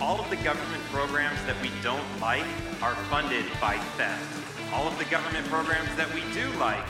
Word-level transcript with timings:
All 0.00 0.18
of 0.18 0.30
the 0.30 0.36
government 0.36 0.82
programs 0.84 1.38
that 1.44 1.60
we 1.60 1.70
don't 1.82 2.20
like 2.20 2.46
are 2.80 2.94
funded 3.10 3.44
by 3.60 3.76
theft. 3.98 4.72
All 4.72 4.88
of 4.88 4.96
the 4.98 5.04
government 5.04 5.46
programs 5.48 5.94
that 5.96 6.08
we 6.14 6.22
do 6.32 6.48
like, 6.58 6.82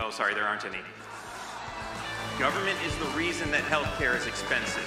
oh, 0.00 0.10
sorry, 0.10 0.34
there 0.34 0.44
aren't 0.44 0.66
any. 0.66 0.76
Government 2.38 2.76
is 2.84 2.94
the 2.98 3.06
reason 3.16 3.50
that 3.52 3.62
healthcare 3.62 4.14
is 4.14 4.26
expensive. 4.26 4.86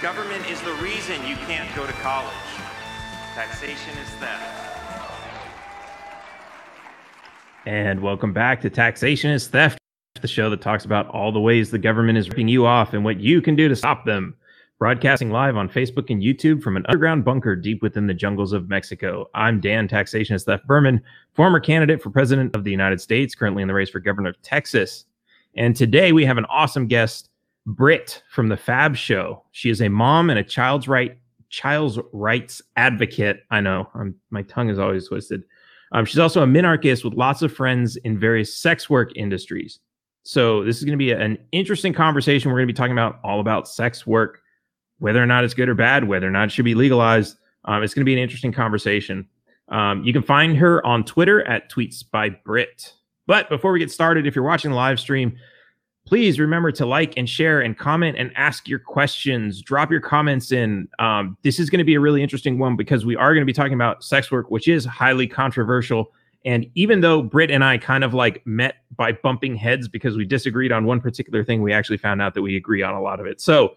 Government 0.00 0.48
is 0.48 0.60
the 0.62 0.72
reason 0.74 1.26
you 1.26 1.34
can't 1.46 1.74
go 1.74 1.84
to 1.84 1.92
college. 1.94 2.32
Taxation 3.34 3.98
is 3.98 4.08
theft. 4.20 4.78
And 7.66 8.00
welcome 8.00 8.32
back 8.32 8.60
to 8.60 8.70
Taxation 8.70 9.32
is 9.32 9.48
Theft, 9.48 9.78
the 10.20 10.28
show 10.28 10.50
that 10.50 10.60
talks 10.60 10.84
about 10.84 11.08
all 11.08 11.32
the 11.32 11.40
ways 11.40 11.72
the 11.72 11.78
government 11.78 12.16
is 12.16 12.28
ripping 12.28 12.46
you 12.46 12.64
off 12.64 12.94
and 12.94 13.04
what 13.04 13.18
you 13.18 13.42
can 13.42 13.56
do 13.56 13.68
to 13.68 13.74
stop 13.74 14.04
them. 14.04 14.36
Broadcasting 14.82 15.30
live 15.30 15.56
on 15.56 15.68
Facebook 15.68 16.10
and 16.10 16.20
YouTube 16.20 16.60
from 16.60 16.76
an 16.76 16.84
underground 16.88 17.24
bunker 17.24 17.54
deep 17.54 17.82
within 17.82 18.08
the 18.08 18.14
jungles 18.14 18.52
of 18.52 18.68
Mexico. 18.68 19.30
I'm 19.32 19.60
Dan 19.60 19.86
Taxation 19.86 20.34
is 20.34 20.42
Theft 20.42 20.66
Behrman, 20.66 21.00
former 21.34 21.60
candidate 21.60 22.02
for 22.02 22.10
President 22.10 22.56
of 22.56 22.64
the 22.64 22.72
United 22.72 23.00
States, 23.00 23.36
currently 23.36 23.62
in 23.62 23.68
the 23.68 23.74
race 23.74 23.90
for 23.90 24.00
Governor 24.00 24.30
of 24.30 24.42
Texas. 24.42 25.04
And 25.54 25.76
today 25.76 26.10
we 26.10 26.24
have 26.24 26.36
an 26.36 26.46
awesome 26.46 26.88
guest, 26.88 27.28
Britt 27.64 28.24
from 28.28 28.48
the 28.48 28.56
Fab 28.56 28.96
Show. 28.96 29.44
She 29.52 29.70
is 29.70 29.80
a 29.80 29.88
mom 29.88 30.30
and 30.30 30.38
a 30.40 30.42
child's 30.42 30.88
right 30.88 31.16
child's 31.48 32.00
rights 32.12 32.60
advocate. 32.74 33.44
I 33.52 33.60
know 33.60 33.88
I'm, 33.94 34.16
my 34.30 34.42
tongue 34.42 34.68
is 34.68 34.80
always 34.80 35.06
twisted. 35.06 35.44
Um, 35.92 36.04
she's 36.04 36.18
also 36.18 36.42
a 36.42 36.46
minarchist 36.46 37.04
with 37.04 37.14
lots 37.14 37.42
of 37.42 37.54
friends 37.54 37.94
in 37.98 38.18
various 38.18 38.52
sex 38.52 38.90
work 38.90 39.12
industries. 39.14 39.78
So 40.24 40.64
this 40.64 40.78
is 40.78 40.84
going 40.84 40.98
to 40.98 41.04
be 41.04 41.12
an 41.12 41.38
interesting 41.52 41.92
conversation. 41.92 42.50
We're 42.50 42.58
going 42.58 42.66
to 42.66 42.74
be 42.74 42.76
talking 42.76 42.90
about 42.90 43.20
all 43.22 43.38
about 43.38 43.68
sex 43.68 44.08
work, 44.08 44.41
whether 45.02 45.20
or 45.20 45.26
not 45.26 45.42
it's 45.42 45.52
good 45.52 45.68
or 45.68 45.74
bad, 45.74 46.06
whether 46.06 46.28
or 46.28 46.30
not 46.30 46.44
it 46.44 46.52
should 46.52 46.64
be 46.64 46.76
legalized. 46.76 47.36
Um, 47.64 47.82
it's 47.82 47.92
going 47.92 48.02
to 48.02 48.06
be 48.06 48.12
an 48.12 48.20
interesting 48.20 48.52
conversation. 48.52 49.26
Um, 49.68 50.04
you 50.04 50.12
can 50.12 50.22
find 50.22 50.56
her 50.56 50.84
on 50.86 51.02
Twitter 51.02 51.42
at 51.48 51.68
tweets 51.68 52.04
by 52.08 52.28
Brit. 52.28 52.92
But 53.26 53.48
before 53.48 53.72
we 53.72 53.80
get 53.80 53.90
started, 53.90 54.28
if 54.28 54.36
you're 54.36 54.44
watching 54.44 54.70
the 54.70 54.76
live 54.76 55.00
stream, 55.00 55.36
please 56.06 56.38
remember 56.38 56.70
to 56.70 56.86
like 56.86 57.14
and 57.16 57.28
share 57.28 57.60
and 57.60 57.76
comment 57.76 58.16
and 58.16 58.30
ask 58.36 58.68
your 58.68 58.78
questions. 58.78 59.60
Drop 59.60 59.90
your 59.90 60.00
comments 60.00 60.52
in. 60.52 60.86
Um, 61.00 61.36
this 61.42 61.58
is 61.58 61.68
going 61.68 61.78
to 61.78 61.84
be 61.84 61.94
a 61.94 62.00
really 62.00 62.22
interesting 62.22 62.60
one 62.60 62.76
because 62.76 63.04
we 63.04 63.16
are 63.16 63.34
going 63.34 63.42
to 63.42 63.46
be 63.46 63.52
talking 63.52 63.74
about 63.74 64.04
sex 64.04 64.30
work, 64.30 64.52
which 64.52 64.68
is 64.68 64.84
highly 64.84 65.26
controversial. 65.26 66.12
And 66.44 66.66
even 66.76 67.00
though 67.00 67.22
Britt 67.22 67.50
and 67.50 67.64
I 67.64 67.76
kind 67.76 68.04
of 68.04 68.14
like 68.14 68.46
met 68.46 68.76
by 68.96 69.10
bumping 69.10 69.56
heads 69.56 69.88
because 69.88 70.16
we 70.16 70.24
disagreed 70.24 70.70
on 70.70 70.84
one 70.84 71.00
particular 71.00 71.42
thing, 71.42 71.60
we 71.60 71.72
actually 71.72 71.98
found 71.98 72.22
out 72.22 72.34
that 72.34 72.42
we 72.42 72.56
agree 72.56 72.84
on 72.84 72.94
a 72.94 73.02
lot 73.02 73.18
of 73.18 73.26
it. 73.26 73.40
So 73.40 73.74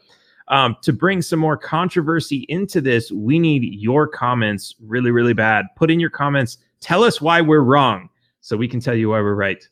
um, 0.47 0.75
to 0.83 0.93
bring 0.93 1.21
some 1.21 1.39
more 1.39 1.57
controversy 1.57 2.45
into 2.49 2.81
this, 2.81 3.11
we 3.11 3.39
need 3.39 3.63
your 3.73 4.07
comments 4.07 4.75
really, 4.81 5.11
really 5.11 5.33
bad. 5.33 5.65
Put 5.75 5.89
in 5.89 5.99
your 5.99 6.09
comments. 6.09 6.57
Tell 6.79 7.03
us 7.03 7.19
why 7.19 7.41
we're 7.41 7.61
wrong 7.61 8.09
so 8.41 8.55
we 8.55 8.67
can 8.67 8.79
tell 8.79 8.95
you 8.95 9.09
why 9.09 9.21
we're 9.21 9.33
right. 9.35 9.67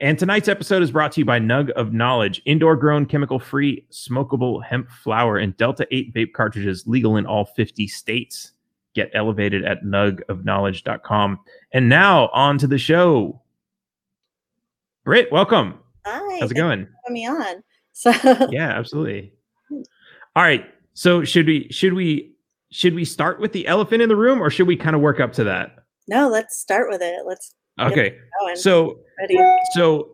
And 0.00 0.16
tonight's 0.16 0.46
episode 0.46 0.82
is 0.82 0.92
brought 0.92 1.10
to 1.12 1.20
you 1.20 1.24
by 1.24 1.40
Nugg 1.40 1.72
of 1.74 1.92
Knowledge, 1.92 2.40
indoor 2.44 2.76
grown, 2.76 3.04
chemical 3.04 3.40
free, 3.40 3.84
smokable 3.90 4.62
hemp 4.64 4.88
flower 4.90 5.38
and 5.38 5.56
Delta 5.56 5.88
8 5.90 6.14
vape 6.14 6.32
cartridges 6.32 6.86
legal 6.86 7.16
in 7.16 7.26
all 7.26 7.44
50 7.44 7.88
states. 7.88 8.52
Get 8.94 9.10
elevated 9.14 9.64
at 9.64 9.82
nuggofknowledge.com. 9.82 11.40
And 11.72 11.88
now 11.88 12.28
on 12.28 12.58
to 12.58 12.68
the 12.68 12.78
show. 12.78 13.42
Britt, 15.04 15.32
welcome. 15.32 15.80
Hi. 16.06 16.38
How's 16.38 16.52
it 16.52 16.54
going? 16.54 16.86
Put 17.04 17.12
me 17.12 17.26
on. 17.26 17.64
So 17.92 18.12
yeah, 18.50 18.68
absolutely. 18.78 19.32
All 20.38 20.44
right. 20.44 20.64
So 20.94 21.24
should 21.24 21.48
we 21.48 21.66
should 21.72 21.94
we 21.94 22.32
should 22.70 22.94
we 22.94 23.04
start 23.04 23.40
with 23.40 23.50
the 23.50 23.66
elephant 23.66 24.02
in 24.02 24.08
the 24.08 24.14
room 24.14 24.40
or 24.40 24.50
should 24.50 24.68
we 24.68 24.76
kind 24.76 24.94
of 24.94 25.02
work 25.02 25.18
up 25.18 25.32
to 25.32 25.44
that? 25.44 25.74
no, 26.06 26.28
let's 26.28 26.56
start 26.56 26.88
with 26.88 27.02
it. 27.02 27.26
Let's 27.26 27.56
Okay. 27.80 28.16
So 28.54 29.00
ready. 29.20 29.36
so 29.72 30.10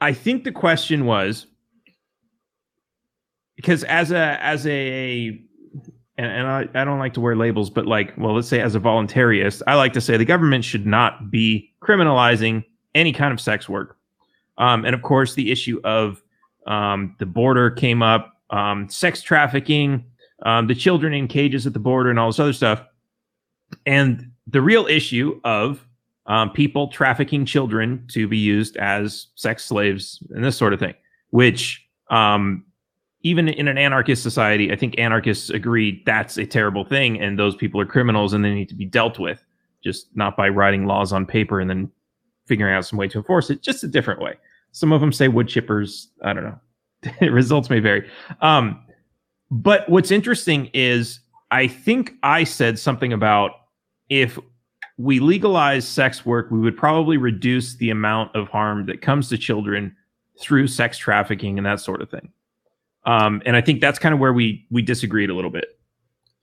I 0.00 0.14
think 0.14 0.44
the 0.44 0.50
question 0.50 1.04
was 1.04 1.46
because 3.56 3.84
as 3.84 4.12
a 4.12 4.42
as 4.42 4.66
a 4.66 5.38
and, 6.16 6.26
and 6.26 6.46
I, 6.46 6.68
I 6.74 6.84
don't 6.86 6.98
like 6.98 7.12
to 7.14 7.20
wear 7.20 7.36
labels, 7.36 7.68
but 7.68 7.86
like, 7.86 8.14
well, 8.16 8.34
let's 8.34 8.48
say 8.48 8.62
as 8.62 8.74
a 8.74 8.80
voluntarist, 8.80 9.60
I 9.66 9.74
like 9.74 9.92
to 9.92 10.00
say 10.00 10.16
the 10.16 10.24
government 10.24 10.64
should 10.64 10.86
not 10.86 11.30
be 11.30 11.70
criminalizing 11.82 12.64
any 12.94 13.12
kind 13.12 13.30
of 13.30 13.40
sex 13.42 13.68
work. 13.68 13.98
Um, 14.56 14.86
and 14.86 14.94
of 14.94 15.02
course, 15.02 15.34
the 15.34 15.50
issue 15.52 15.82
of 15.84 16.22
um, 16.66 17.14
the 17.18 17.26
border 17.26 17.70
came 17.70 18.02
up, 18.02 18.39
um, 18.50 18.88
sex 18.88 19.22
trafficking, 19.22 20.04
um, 20.44 20.66
the 20.66 20.74
children 20.74 21.14
in 21.14 21.28
cages 21.28 21.66
at 21.66 21.72
the 21.72 21.78
border, 21.78 22.10
and 22.10 22.18
all 22.18 22.28
this 22.28 22.38
other 22.38 22.52
stuff. 22.52 22.82
And 23.86 24.32
the 24.46 24.60
real 24.60 24.86
issue 24.86 25.40
of 25.44 25.86
um, 26.26 26.50
people 26.50 26.88
trafficking 26.88 27.44
children 27.44 28.06
to 28.12 28.28
be 28.28 28.38
used 28.38 28.76
as 28.76 29.28
sex 29.34 29.64
slaves 29.64 30.22
and 30.30 30.44
this 30.44 30.56
sort 30.56 30.72
of 30.72 30.80
thing, 30.80 30.94
which 31.30 31.84
um, 32.10 32.64
even 33.22 33.48
in 33.48 33.68
an 33.68 33.78
anarchist 33.78 34.22
society, 34.22 34.72
I 34.72 34.76
think 34.76 34.98
anarchists 34.98 35.50
agree 35.50 36.02
that's 36.06 36.36
a 36.36 36.46
terrible 36.46 36.84
thing 36.84 37.20
and 37.20 37.38
those 37.38 37.54
people 37.54 37.80
are 37.80 37.86
criminals 37.86 38.32
and 38.32 38.44
they 38.44 38.54
need 38.54 38.68
to 38.68 38.74
be 38.74 38.86
dealt 38.86 39.18
with, 39.18 39.44
just 39.82 40.06
not 40.14 40.36
by 40.36 40.48
writing 40.48 40.86
laws 40.86 41.12
on 41.12 41.26
paper 41.26 41.60
and 41.60 41.68
then 41.68 41.90
figuring 42.46 42.74
out 42.74 42.86
some 42.86 42.98
way 42.98 43.08
to 43.08 43.18
enforce 43.18 43.50
it, 43.50 43.62
just 43.62 43.84
a 43.84 43.88
different 43.88 44.20
way. 44.20 44.34
Some 44.72 44.92
of 44.92 45.00
them 45.00 45.12
say 45.12 45.28
wood 45.28 45.48
chippers. 45.48 46.06
I 46.22 46.32
don't 46.32 46.44
know. 46.44 46.58
Results 47.20 47.70
may 47.70 47.80
vary. 47.80 48.08
Um, 48.40 48.80
but 49.50 49.88
what's 49.88 50.10
interesting 50.10 50.70
is 50.72 51.20
I 51.50 51.66
think 51.66 52.12
I 52.22 52.44
said 52.44 52.78
something 52.78 53.12
about 53.12 53.52
if 54.08 54.38
we 54.98 55.18
legalize 55.18 55.88
sex 55.88 56.26
work, 56.26 56.50
we 56.50 56.58
would 56.60 56.76
probably 56.76 57.16
reduce 57.16 57.76
the 57.76 57.90
amount 57.90 58.34
of 58.36 58.48
harm 58.48 58.86
that 58.86 59.00
comes 59.00 59.28
to 59.30 59.38
children 59.38 59.96
through 60.38 60.66
sex 60.66 60.98
trafficking 60.98 61.58
and 61.58 61.66
that 61.66 61.80
sort 61.80 62.02
of 62.02 62.10
thing. 62.10 62.30
Um, 63.06 63.42
and 63.46 63.56
I 63.56 63.60
think 63.60 63.80
that's 63.80 63.98
kind 63.98 64.12
of 64.12 64.20
where 64.20 64.32
we 64.32 64.66
we 64.70 64.82
disagreed 64.82 65.30
a 65.30 65.34
little 65.34 65.50
bit. 65.50 65.78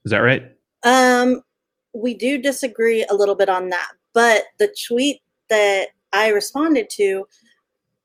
Is 0.04 0.10
that 0.10 0.18
right? 0.18 0.52
Um, 0.82 1.42
we 1.94 2.14
do 2.14 2.38
disagree 2.38 3.04
a 3.08 3.14
little 3.14 3.34
bit 3.34 3.48
on 3.48 3.68
that, 3.68 3.92
but 4.12 4.44
the 4.58 4.74
tweet 4.86 5.20
that 5.50 5.88
I 6.12 6.28
responded 6.28 6.90
to 6.90 7.26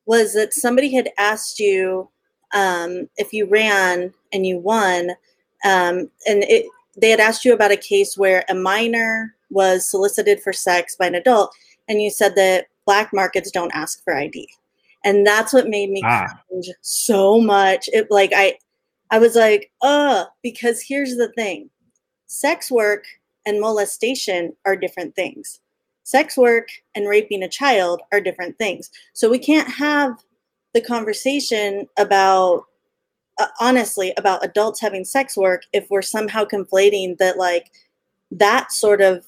was 0.06 0.34
that 0.34 0.53
somebody 0.53 0.94
had 0.94 1.09
asked 1.18 1.59
you 1.59 2.09
um, 2.53 3.09
if 3.18 3.34
you 3.34 3.46
ran 3.46 4.14
and 4.31 4.46
you 4.46 4.58
won, 4.58 5.12
um, 5.66 6.09
and 6.28 6.44
it, 6.44 6.66
they 6.97 7.09
had 7.09 7.19
asked 7.19 7.46
you 7.46 7.53
about 7.53 7.72
a 7.72 7.78
case 7.78 8.18
where 8.18 8.44
a 8.50 8.53
minor 8.53 9.36
was 9.50 9.90
solicited 9.90 10.41
for 10.41 10.53
sex 10.53 10.96
by 10.96 11.08
an 11.08 11.16
adult, 11.16 11.53
and 11.88 12.02
you 12.02 12.09
said 12.09 12.36
that 12.36 12.68
black 12.86 13.12
markets 13.13 13.52
don't 13.52 13.74
ask 13.74 14.03
for 14.03 14.16
ID, 14.16 14.47
and 15.03 15.25
that's 15.25 15.53
what 15.53 15.68
made 15.69 15.90
me 15.90 16.02
Ah. 16.06 16.28
cringe 16.47 16.69
so 16.81 17.40
much. 17.40 17.90
It 17.94 18.08
like 18.09 18.31
I, 18.36 18.58
I 19.12 19.19
was 19.19 19.36
like, 19.36 19.72
uh, 19.81 20.25
because 20.42 20.81
here's 20.81 21.16
the 21.16 21.31
thing, 21.34 21.69
sex 22.28 22.69
work 22.72 23.06
and 23.46 23.59
molestation 23.59 24.56
are 24.66 24.75
different 24.75 25.16
things. 25.16 25.59
Sex 26.03 26.38
work 26.38 26.68
and 26.96 27.08
raping 27.08 27.44
a 27.44 27.50
child 27.50 28.02
are 28.12 28.19
different 28.22 28.58
things. 28.58 28.90
So 29.13 29.30
we 29.30 29.40
can't 29.40 29.69
have 29.69 30.18
the 30.73 30.81
conversation 30.81 31.88
about 31.97 32.66
uh, 33.39 33.47
honestly 33.59 34.13
about 34.17 34.44
adults 34.45 34.79
having 34.79 35.03
sex 35.03 35.35
work 35.35 35.63
if 35.73 35.88
we're 35.89 36.01
somehow 36.01 36.45
conflating 36.45 37.17
that 37.17 37.38
like 37.38 37.72
that 38.31 38.72
sort 38.72 39.01
of 39.01 39.25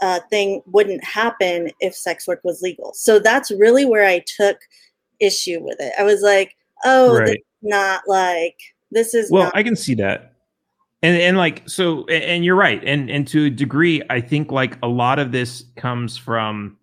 uh, 0.00 0.20
thing 0.30 0.62
wouldn't 0.66 1.02
happen 1.02 1.70
if 1.80 1.94
sex 1.94 2.28
work 2.28 2.40
was 2.44 2.62
legal. 2.62 2.92
So 2.94 3.18
that's 3.18 3.50
really 3.50 3.84
where 3.84 4.06
I 4.06 4.22
took 4.36 4.58
issue 5.18 5.60
with 5.60 5.80
it. 5.80 5.92
I 5.98 6.04
was 6.04 6.22
like, 6.22 6.56
oh, 6.84 7.16
Right. 7.16 7.44
not 7.62 8.02
like 8.06 8.56
this 8.92 9.14
is 9.14 9.30
Well, 9.30 9.44
not 9.44 9.56
I 9.56 9.62
can 9.62 9.76
see 9.76 9.94
that. 9.94 10.34
And 11.02 11.16
and 11.20 11.36
like 11.36 11.68
so 11.68 12.06
and 12.06 12.44
you're 12.44 12.56
right. 12.56 12.82
And 12.84 13.08
and 13.10 13.26
to 13.28 13.46
a 13.46 13.50
degree, 13.50 14.02
I 14.10 14.20
think 14.20 14.50
like 14.50 14.76
a 14.82 14.88
lot 14.88 15.18
of 15.18 15.30
this 15.32 15.64
comes 15.76 16.16
from 16.16 16.76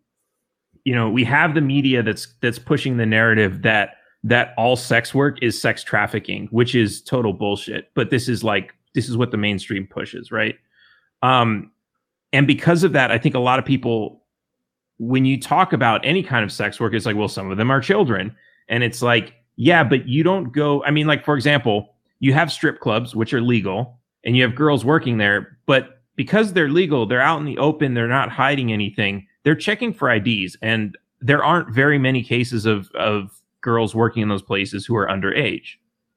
you 0.86 0.94
know, 0.94 1.10
we 1.10 1.24
have 1.24 1.56
the 1.56 1.62
media 1.62 2.04
that's 2.04 2.28
that's 2.42 2.60
pushing 2.60 2.98
the 2.98 3.06
narrative 3.06 3.64
that 3.64 3.98
that 4.26 4.54
all 4.58 4.76
sex 4.76 5.14
work 5.14 5.38
is 5.42 5.60
sex 5.60 5.84
trafficking, 5.84 6.48
which 6.48 6.76
is 6.76 7.02
total 7.02 7.32
bullshit. 7.32 7.92
But 7.94 8.10
this 8.10 8.28
is 8.28 8.44
like 8.44 8.74
this 8.94 9.08
is 9.08 9.16
what 9.16 9.32
the 9.32 9.38
mainstream 9.38 9.88
pushes, 9.88 10.32
right? 10.32 10.56
Um 11.22 11.72
and 12.34 12.46
because 12.46 12.84
of 12.84 12.92
that, 12.94 13.12
I 13.12 13.18
think 13.18 13.36
a 13.36 13.40
lot 13.40 13.60
of 13.60 13.66
people 13.66 14.24
when 14.98 15.26
you 15.26 15.40
talk 15.40 15.74
about 15.74 16.06
any 16.06 16.24
kind 16.24 16.44
of 16.44 16.52
sex 16.52 16.80
work, 16.80 16.94
it's 16.94 17.06
like, 17.06 17.16
well, 17.16 17.28
some 17.28 17.52
of 17.52 17.58
them 17.58 17.70
are 17.70 17.82
children. 17.82 18.36
And 18.70 18.84
it's 18.84 19.02
like, 19.02 19.34
yeah, 19.58 19.84
but 19.84 20.08
you 20.08 20.24
don't 20.24 20.52
go. 20.52 20.84
I 20.84 20.92
mean, 20.92 21.08
like, 21.08 21.24
for 21.24 21.36
example, 21.36 21.94
you 22.20 22.34
have 22.34 22.52
strip 22.52 22.80
clubs, 22.80 23.16
which 23.16 23.34
are 23.34 23.42
legal, 23.42 24.00
and 24.24 24.36
you 24.36 24.44
have 24.44 24.56
girls 24.56 24.84
working 24.84 25.18
there, 25.18 25.58
but 25.66 26.02
because 26.16 26.54
they're 26.54 26.70
legal, 26.70 27.06
they're 27.06 27.22
out 27.22 27.40
in 27.40 27.46
the 27.46 27.58
open, 27.58 27.94
they're 27.94 28.08
not 28.08 28.30
hiding 28.30 28.72
anything, 28.72 29.28
they're 29.44 29.56
checking 29.56 29.94
for 29.94 30.10
IDs. 30.10 30.58
And 30.62 30.98
there 31.22 31.44
aren't 31.44 31.74
very 31.74 32.00
many 32.00 32.24
cases 32.24 32.66
of, 32.66 32.90
of 32.92 33.38
girls 33.66 33.94
working 33.94 34.22
in 34.22 34.30
those 34.30 34.42
places 34.42 34.86
who 34.86 34.96
are 34.96 35.08
underage. 35.08 35.76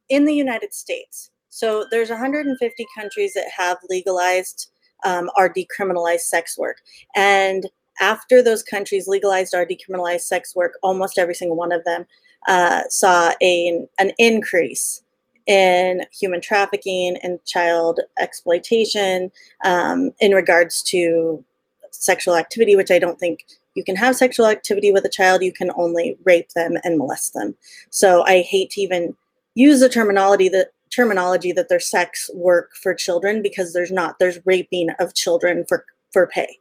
in 0.09 0.25
the 0.25 0.35
United 0.35 0.73
States. 0.73 1.31
So 1.49 1.85
there's 1.91 2.11
150 2.11 2.87
countries 2.97 3.35
that 3.35 3.49
have 3.57 3.79
legalized 3.91 4.71
um, 5.05 5.31
or 5.37 5.53
decriminalized 5.53 6.21
sex 6.21 6.57
work, 6.57 6.77
and 7.17 7.67
after 8.01 8.43
those 8.43 8.63
countries 8.63 9.09
legalized 9.09 9.55
or 9.55 9.67
decriminalized 9.67 10.21
sex 10.21 10.55
work, 10.55 10.75
almost 10.83 11.19
every 11.19 11.35
single 11.35 11.57
one 11.57 11.73
of 11.73 11.85
them 11.85 12.07
uh, 12.47 12.83
saw 12.89 13.33
a, 13.43 13.87
an 13.99 14.13
increase 14.19 15.03
in 15.47 16.05
human 16.13 16.41
trafficking 16.41 17.17
and 17.23 17.45
child 17.45 18.01
exploitation 18.21 19.33
um, 19.65 20.13
in 20.21 20.33
regards 20.33 20.83
to 20.83 21.45
sexual 21.91 22.37
activity, 22.37 22.77
which 22.77 22.91
I 22.91 22.99
don't 22.99 23.19
think 23.19 23.47
you 23.79 23.85
can 23.85 23.97
have 23.97 24.17
sexual 24.17 24.47
activity 24.47 24.91
with 24.91 25.05
a 25.05 25.09
child, 25.09 25.43
you 25.43 25.53
can 25.53 25.71
only 25.77 26.19
rape 26.25 26.51
them 26.51 26.75
and 26.83 26.99
molest 26.99 27.33
them. 27.33 27.57
So 27.91 28.25
I 28.27 28.41
hate 28.41 28.71
to 28.71 28.81
even 28.81 29.15
use 29.55 29.79
the 29.79 29.89
terminology 29.89 30.49
that 30.49 30.73
terminology 30.91 31.53
that 31.53 31.69
there's 31.69 31.89
sex 31.89 32.29
work 32.35 32.75
for 32.75 32.93
children 32.93 33.41
because 33.41 33.73
there's 33.73 33.93
not 33.93 34.19
there's 34.19 34.39
raping 34.45 34.91
of 34.99 35.15
children 35.15 35.65
for 35.69 35.85
for 36.13 36.27
pay 36.27 36.57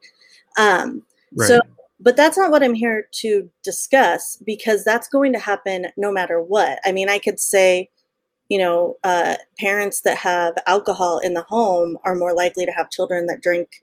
um 0.57 1.01
right. 1.33 1.47
so 1.47 1.61
but 2.01 2.17
that's 2.17 2.37
not 2.37 2.51
what 2.51 2.61
i'm 2.61 2.73
here 2.73 3.07
to 3.13 3.49
discuss 3.63 4.37
because 4.45 4.83
that's 4.83 5.07
going 5.07 5.31
to 5.31 5.39
happen 5.39 5.87
no 5.95 6.11
matter 6.11 6.41
what 6.41 6.79
i 6.83 6.91
mean 6.91 7.07
i 7.07 7.17
could 7.17 7.39
say 7.39 7.89
you 8.49 8.57
know 8.57 8.97
uh, 9.05 9.35
parents 9.57 10.01
that 10.01 10.17
have 10.17 10.53
alcohol 10.67 11.19
in 11.19 11.33
the 11.33 11.43
home 11.43 11.97
are 12.03 12.15
more 12.15 12.33
likely 12.33 12.65
to 12.65 12.71
have 12.71 12.89
children 12.89 13.27
that 13.27 13.41
drink 13.41 13.81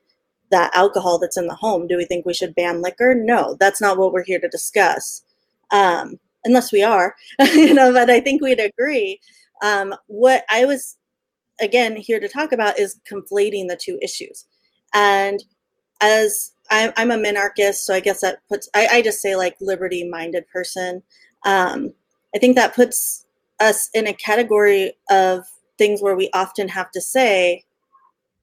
that 0.54 0.74
alcohol 0.74 1.18
that's 1.18 1.36
in 1.36 1.46
the 1.46 1.54
home 1.54 1.86
do 1.86 1.96
we 1.96 2.04
think 2.04 2.24
we 2.24 2.34
should 2.34 2.54
ban 2.54 2.80
liquor 2.80 3.14
no 3.14 3.56
that's 3.60 3.80
not 3.80 3.98
what 3.98 4.12
we're 4.12 4.24
here 4.24 4.40
to 4.40 4.48
discuss 4.48 5.22
um, 5.70 6.14
unless 6.44 6.72
we 6.72 6.82
are 6.82 7.14
you 7.54 7.74
know 7.74 7.92
but 7.92 8.08
i 8.08 8.20
think 8.20 8.40
we'd 8.40 8.60
agree 8.60 9.20
um, 9.64 9.94
what 10.06 10.44
I 10.50 10.66
was, 10.66 10.98
again, 11.60 11.96
here 11.96 12.20
to 12.20 12.28
talk 12.28 12.52
about 12.52 12.78
is 12.78 13.00
conflating 13.10 13.68
the 13.68 13.78
two 13.80 13.98
issues. 14.02 14.46
And 14.92 15.42
as 16.00 16.52
I'm, 16.70 16.92
I'm 16.96 17.10
a 17.10 17.16
minarchist, 17.16 17.76
so 17.76 17.94
I 17.94 18.00
guess 18.00 18.20
that 18.20 18.40
puts, 18.48 18.68
I, 18.74 18.88
I 18.92 19.02
just 19.02 19.20
say 19.20 19.36
like 19.36 19.56
liberty 19.60 20.08
minded 20.08 20.44
person. 20.52 21.02
Um, 21.46 21.94
I 22.34 22.38
think 22.38 22.56
that 22.56 22.74
puts 22.74 23.26
us 23.60 23.88
in 23.94 24.06
a 24.06 24.12
category 24.12 24.92
of 25.10 25.44
things 25.78 26.02
where 26.02 26.16
we 26.16 26.30
often 26.34 26.68
have 26.68 26.90
to 26.92 27.00
say, 27.00 27.64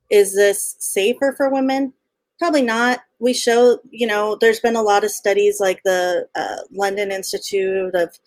is 0.09 0.35
this 0.35 0.75
safer 0.79 1.33
for 1.37 1.49
women? 1.49 1.93
Probably 2.41 2.63
not. 2.63 3.01
We 3.19 3.35
show, 3.35 3.77
you 3.91 4.07
know, 4.07 4.35
there's 4.35 4.59
been 4.59 4.75
a 4.75 4.81
lot 4.81 5.03
of 5.03 5.11
studies 5.11 5.59
like 5.59 5.83
the 5.83 6.27
uh, 6.33 6.55
London 6.71 7.11
Institute 7.11 7.93
of 7.93 8.17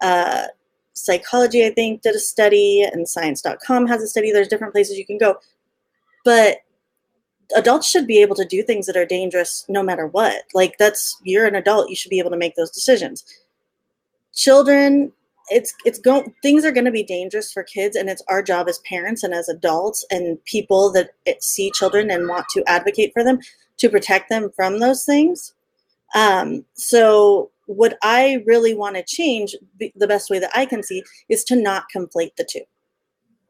uh, 0.00 0.44
psychology, 0.92 1.66
I 1.66 1.70
think, 1.70 2.02
did 2.02 2.14
a 2.14 2.20
study, 2.20 2.82
and 2.82 3.08
science.com 3.08 3.88
has 3.88 4.00
a 4.00 4.06
study. 4.06 4.30
There's 4.30 4.46
different 4.46 4.74
places 4.74 4.96
you 4.96 5.04
can 5.04 5.18
go. 5.18 5.40
But 6.24 6.58
adults 7.56 7.90
should 7.90 8.06
be 8.06 8.22
able 8.22 8.36
to 8.36 8.44
do 8.44 8.62
things 8.62 8.86
that 8.86 8.96
are 8.96 9.04
dangerous 9.04 9.64
no 9.68 9.82
matter 9.82 10.06
what. 10.06 10.44
Like, 10.54 10.78
that's, 10.78 11.20
you're 11.24 11.46
an 11.46 11.56
adult, 11.56 11.90
you 11.90 11.96
should 11.96 12.10
be 12.10 12.20
able 12.20 12.30
to 12.30 12.36
make 12.36 12.54
those 12.54 12.70
decisions. 12.70 13.24
Children, 14.36 15.10
it's 15.50 15.74
it's 15.84 15.98
going 15.98 16.32
things 16.42 16.64
are 16.64 16.72
going 16.72 16.86
to 16.86 16.90
be 16.90 17.02
dangerous 17.02 17.52
for 17.52 17.62
kids 17.62 17.96
and 17.96 18.08
it's 18.08 18.22
our 18.28 18.42
job 18.42 18.66
as 18.66 18.78
parents 18.78 19.22
and 19.22 19.34
as 19.34 19.46
adults 19.46 20.02
and 20.10 20.42
people 20.46 20.90
that 20.90 21.10
see 21.42 21.70
children 21.72 22.10
and 22.10 22.28
want 22.28 22.46
to 22.48 22.64
advocate 22.66 23.12
for 23.12 23.22
them 23.22 23.38
to 23.78 23.88
protect 23.88 24.28
them 24.28 24.50
from 24.54 24.78
those 24.78 25.04
things 25.04 25.54
um, 26.14 26.64
so 26.74 27.50
what 27.66 27.98
I 28.02 28.42
really 28.46 28.74
want 28.74 28.96
to 28.96 29.02
change, 29.02 29.54
the 29.78 30.06
best 30.06 30.30
way 30.30 30.38
that 30.38 30.50
I 30.54 30.64
can 30.66 30.82
see, 30.82 31.02
is 31.28 31.44
to 31.44 31.56
not 31.56 31.86
conflate 31.94 32.36
the 32.36 32.46
two. 32.48 32.62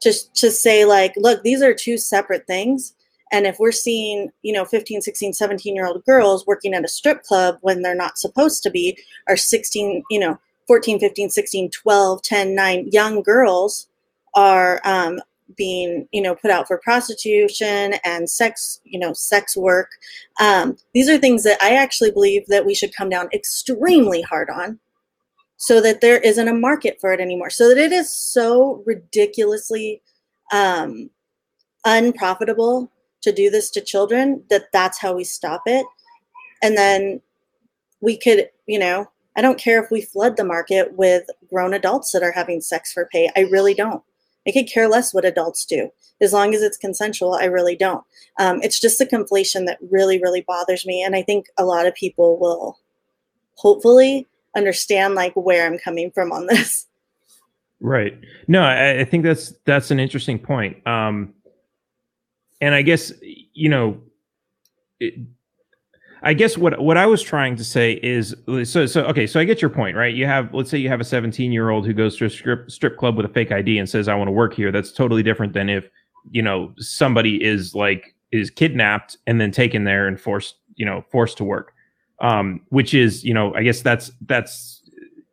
Just 0.02 0.34
to 0.36 0.50
say, 0.50 0.84
like, 0.84 1.14
look, 1.16 1.42
these 1.42 1.62
are 1.62 1.74
two 1.74 1.98
separate 1.98 2.46
things. 2.46 2.94
And 3.32 3.46
if 3.46 3.58
we're 3.58 3.72
seeing, 3.72 4.30
you 4.42 4.52
know, 4.52 4.64
15, 4.64 5.00
16, 5.00 5.32
17 5.32 5.74
year 5.74 5.86
old 5.86 6.04
girls 6.04 6.46
working 6.46 6.74
at 6.74 6.84
a 6.84 6.88
strip 6.88 7.22
club 7.22 7.58
when 7.62 7.82
they're 7.82 7.94
not 7.94 8.18
supposed 8.18 8.62
to 8.62 8.70
be, 8.70 8.96
or 9.28 9.36
16, 9.36 10.02
you 10.10 10.18
know, 10.18 10.38
14, 10.66 11.00
15, 11.00 11.30
16, 11.30 11.70
12, 11.70 12.22
10, 12.22 12.54
9 12.54 12.88
young 12.92 13.22
girls 13.22 13.88
are 14.34 14.80
um, 14.84 15.20
being 15.56 16.08
you 16.12 16.22
know 16.22 16.34
put 16.34 16.50
out 16.50 16.66
for 16.66 16.78
prostitution 16.78 17.94
and 18.04 18.28
sex 18.30 18.80
you 18.84 18.98
know 18.98 19.12
sex 19.12 19.56
work. 19.56 19.90
Um, 20.40 20.76
these 20.94 21.08
are 21.08 21.18
things 21.18 21.44
that 21.44 21.62
i 21.62 21.74
actually 21.74 22.10
believe 22.10 22.46
that 22.48 22.66
we 22.66 22.74
should 22.74 22.94
come 22.94 23.08
down 23.08 23.28
extremely 23.32 24.22
hard 24.22 24.50
on 24.50 24.78
so 25.56 25.80
that 25.80 26.00
there 26.00 26.18
isn't 26.18 26.48
a 26.48 26.54
market 26.54 26.98
for 27.00 27.12
it 27.12 27.20
anymore 27.20 27.50
so 27.50 27.68
that 27.68 27.78
it 27.78 27.92
is 27.92 28.12
so 28.12 28.82
ridiculously 28.86 30.02
um, 30.52 31.10
unprofitable 31.84 32.90
to 33.22 33.32
do 33.32 33.50
this 33.50 33.70
to 33.70 33.80
children 33.80 34.44
that 34.50 34.66
that's 34.72 34.98
how 35.00 35.14
we 35.14 35.24
stop 35.24 35.62
it. 35.66 35.86
And 36.62 36.76
then 36.76 37.20
we 38.00 38.18
could 38.18 38.48
you 38.66 38.78
know 38.78 39.10
i 39.36 39.40
don't 39.40 39.58
care 39.58 39.82
if 39.82 39.90
we 39.90 40.02
flood 40.02 40.36
the 40.36 40.44
market 40.44 40.92
with 40.94 41.24
grown 41.48 41.72
adults 41.72 42.12
that 42.12 42.22
are 42.22 42.32
having 42.32 42.60
sex 42.60 42.92
for 42.92 43.08
pay. 43.10 43.30
I 43.36 43.40
really 43.40 43.74
don't 43.74 44.02
I 44.46 44.52
could 44.52 44.68
care 44.68 44.88
less 44.88 45.14
what 45.14 45.24
adults 45.24 45.64
do. 45.64 45.90
As 46.20 46.32
long 46.32 46.54
as 46.54 46.62
it's 46.62 46.76
consensual, 46.76 47.34
I 47.34 47.44
really 47.44 47.76
don't. 47.76 48.04
Um, 48.38 48.60
it's 48.62 48.80
just 48.80 48.98
the 48.98 49.06
conflation 49.06 49.66
that 49.66 49.78
really, 49.90 50.20
really 50.20 50.42
bothers 50.42 50.86
me. 50.86 51.02
And 51.02 51.16
I 51.16 51.22
think 51.22 51.46
a 51.58 51.64
lot 51.64 51.86
of 51.86 51.94
people 51.94 52.38
will 52.38 52.78
hopefully 53.56 54.26
understand 54.56 55.14
like 55.14 55.34
where 55.34 55.66
I'm 55.66 55.78
coming 55.78 56.10
from 56.10 56.32
on 56.32 56.46
this. 56.48 56.86
Right. 57.80 58.18
No, 58.48 58.62
I, 58.62 59.00
I 59.00 59.04
think 59.04 59.24
that's 59.24 59.52
that's 59.64 59.90
an 59.90 60.00
interesting 60.00 60.38
point. 60.38 60.86
Um, 60.86 61.34
and 62.60 62.74
I 62.74 62.82
guess 62.82 63.12
you 63.20 63.68
know, 63.68 64.00
it, 65.00 65.14
I 66.24 66.32
guess 66.32 66.56
what 66.56 66.80
what 66.80 66.96
I 66.96 67.04
was 67.04 67.22
trying 67.22 67.54
to 67.56 67.64
say 67.64 68.00
is 68.02 68.34
so 68.64 68.86
so 68.86 69.04
okay 69.04 69.26
so 69.26 69.38
I 69.38 69.44
get 69.44 69.60
your 69.60 69.68
point 69.68 69.94
right? 69.94 70.14
You 70.14 70.26
have 70.26 70.52
let's 70.54 70.70
say 70.70 70.78
you 70.78 70.88
have 70.88 71.00
a 71.00 71.04
17 71.04 71.52
year 71.52 71.68
old 71.68 71.86
who 71.86 71.92
goes 71.92 72.16
to 72.16 72.24
a 72.24 72.30
strip 72.30 72.70
strip 72.70 72.96
club 72.96 73.16
with 73.16 73.26
a 73.26 73.28
fake 73.28 73.52
ID 73.52 73.78
and 73.78 73.88
says 73.88 74.08
I 74.08 74.14
want 74.14 74.28
to 74.28 74.32
work 74.32 74.54
here. 74.54 74.72
That's 74.72 74.90
totally 74.90 75.22
different 75.22 75.52
than 75.52 75.68
if 75.68 75.88
you 76.30 76.40
know 76.40 76.72
somebody 76.78 77.44
is 77.44 77.74
like 77.74 78.14
is 78.32 78.50
kidnapped 78.50 79.18
and 79.26 79.38
then 79.38 79.50
taken 79.50 79.84
there 79.84 80.08
and 80.08 80.18
forced 80.18 80.56
you 80.76 80.86
know 80.86 81.04
forced 81.12 81.36
to 81.38 81.44
work. 81.44 81.74
Um 82.20 82.62
which 82.70 82.94
is 82.94 83.22
you 83.22 83.34
know 83.34 83.54
I 83.54 83.62
guess 83.62 83.82
that's 83.82 84.10
that's 84.22 84.82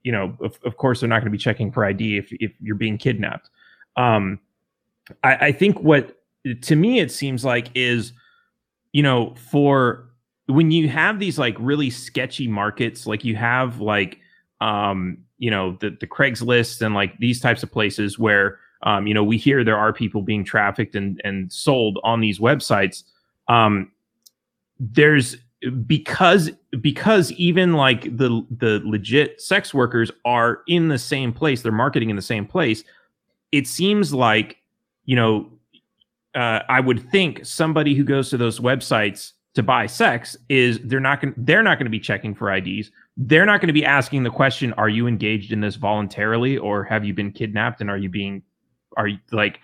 you 0.04 0.12
know 0.12 0.36
of, 0.42 0.60
of 0.66 0.76
course 0.76 1.00
they're 1.00 1.10
not 1.10 1.20
going 1.20 1.32
to 1.32 1.38
be 1.38 1.38
checking 1.38 1.72
for 1.72 1.86
ID 1.86 2.18
if 2.18 2.34
if 2.34 2.52
you're 2.62 2.76
being 2.76 2.98
kidnapped. 2.98 3.50
Um 3.96 4.40
I, 5.24 5.36
I 5.36 5.52
think 5.54 5.80
what 5.80 6.18
to 6.64 6.76
me 6.76 7.00
it 7.00 7.14
seems 7.14 7.46
like 7.46 7.70
is 7.76 8.12
you 8.92 9.04
know 9.04 9.36
for 9.36 10.11
when 10.52 10.72
you 10.72 10.90
have 10.90 11.20
these 11.20 11.38
like 11.40 11.56
really 11.60 11.90
sketchy 11.90 12.48
markets, 12.48 13.08
like 13.08 13.24
you 13.24 13.36
have 13.36 13.80
like 13.80 14.20
um, 14.60 15.18
you 15.38 15.50
know, 15.50 15.78
the 15.80 15.98
the 16.00 16.08
Craigslist 16.08 16.82
and 16.82 16.94
like 16.94 17.18
these 17.18 17.40
types 17.40 17.64
of 17.64 17.72
places 17.72 18.20
where 18.20 18.60
um, 18.84 19.06
you 19.08 19.14
know, 19.14 19.24
we 19.24 19.38
hear 19.38 19.64
there 19.64 19.78
are 19.78 19.94
people 19.94 20.22
being 20.22 20.44
trafficked 20.44 20.96
and 20.96 21.22
and 21.24 21.52
sold 21.52 22.00
on 22.04 22.20
these 22.20 22.40
websites. 22.40 23.04
Um, 23.48 23.92
there's 24.80 25.38
because 25.86 26.52
because 26.80 27.32
even 27.34 27.74
like 27.74 28.04
the 28.18 28.46
the 28.58 28.82
legit 28.84 29.40
sex 29.42 29.74
workers 29.74 30.12
are 30.26 30.62
in 30.68 30.88
the 30.88 30.98
same 30.98 31.32
place, 31.34 31.62
they're 31.62 31.72
marketing 31.72 32.10
in 32.10 32.16
the 32.16 32.22
same 32.22 32.46
place. 32.46 32.84
It 33.52 33.68
seems 33.68 34.14
like 34.14 34.58
you 35.06 35.16
know, 35.16 35.52
uh, 36.36 36.62
I 36.70 36.80
would 36.80 37.10
think 37.12 37.46
somebody 37.46 37.96
who 37.96 38.04
goes 38.04 38.30
to 38.30 38.38
those 38.38 38.60
websites 38.60 39.34
to 39.54 39.64
buy 39.64 39.86
sex 39.86 40.38
is 40.50 40.80
they're 40.84 41.00
not 41.00 41.22
going 41.22 41.34
they're 41.38 41.64
not 41.64 41.78
going 41.78 41.86
to 41.86 41.92
be 41.92 42.00
checking 42.00 42.34
for 42.34 42.54
IDs. 42.54 42.92
They're 43.18 43.46
not 43.46 43.60
going 43.60 43.68
to 43.68 43.74
be 43.74 43.86
asking 43.86 44.24
the 44.24 44.30
question, 44.30 44.74
are 44.74 44.88
you 44.88 45.08
engaged 45.08 45.52
in 45.52 45.60
this 45.60 45.76
voluntarily 45.76 46.58
or 46.58 46.84
have 46.86 47.04
you 47.04 47.14
been 47.14 47.32
kidnapped 47.32 47.82
and 47.82 47.90
are 47.90 47.98
you 47.98 48.10
being 48.10 48.44
are 48.98 49.08
you 49.08 49.18
like 49.32 49.60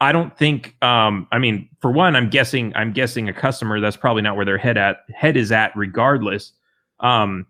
I 0.00 0.12
don't 0.12 0.36
think 0.36 0.82
um 0.82 1.28
I 1.32 1.38
mean 1.38 1.68
for 1.80 1.90
one 1.90 2.16
I'm 2.16 2.30
guessing 2.30 2.72
I'm 2.74 2.92
guessing 2.92 3.28
a 3.28 3.32
customer 3.32 3.80
that's 3.80 3.96
probably 3.96 4.22
not 4.22 4.36
where 4.36 4.44
their 4.44 4.58
head 4.58 4.78
at 4.78 4.98
head 5.14 5.36
is 5.36 5.52
at 5.52 5.76
regardless. 5.76 6.52
Um 7.00 7.46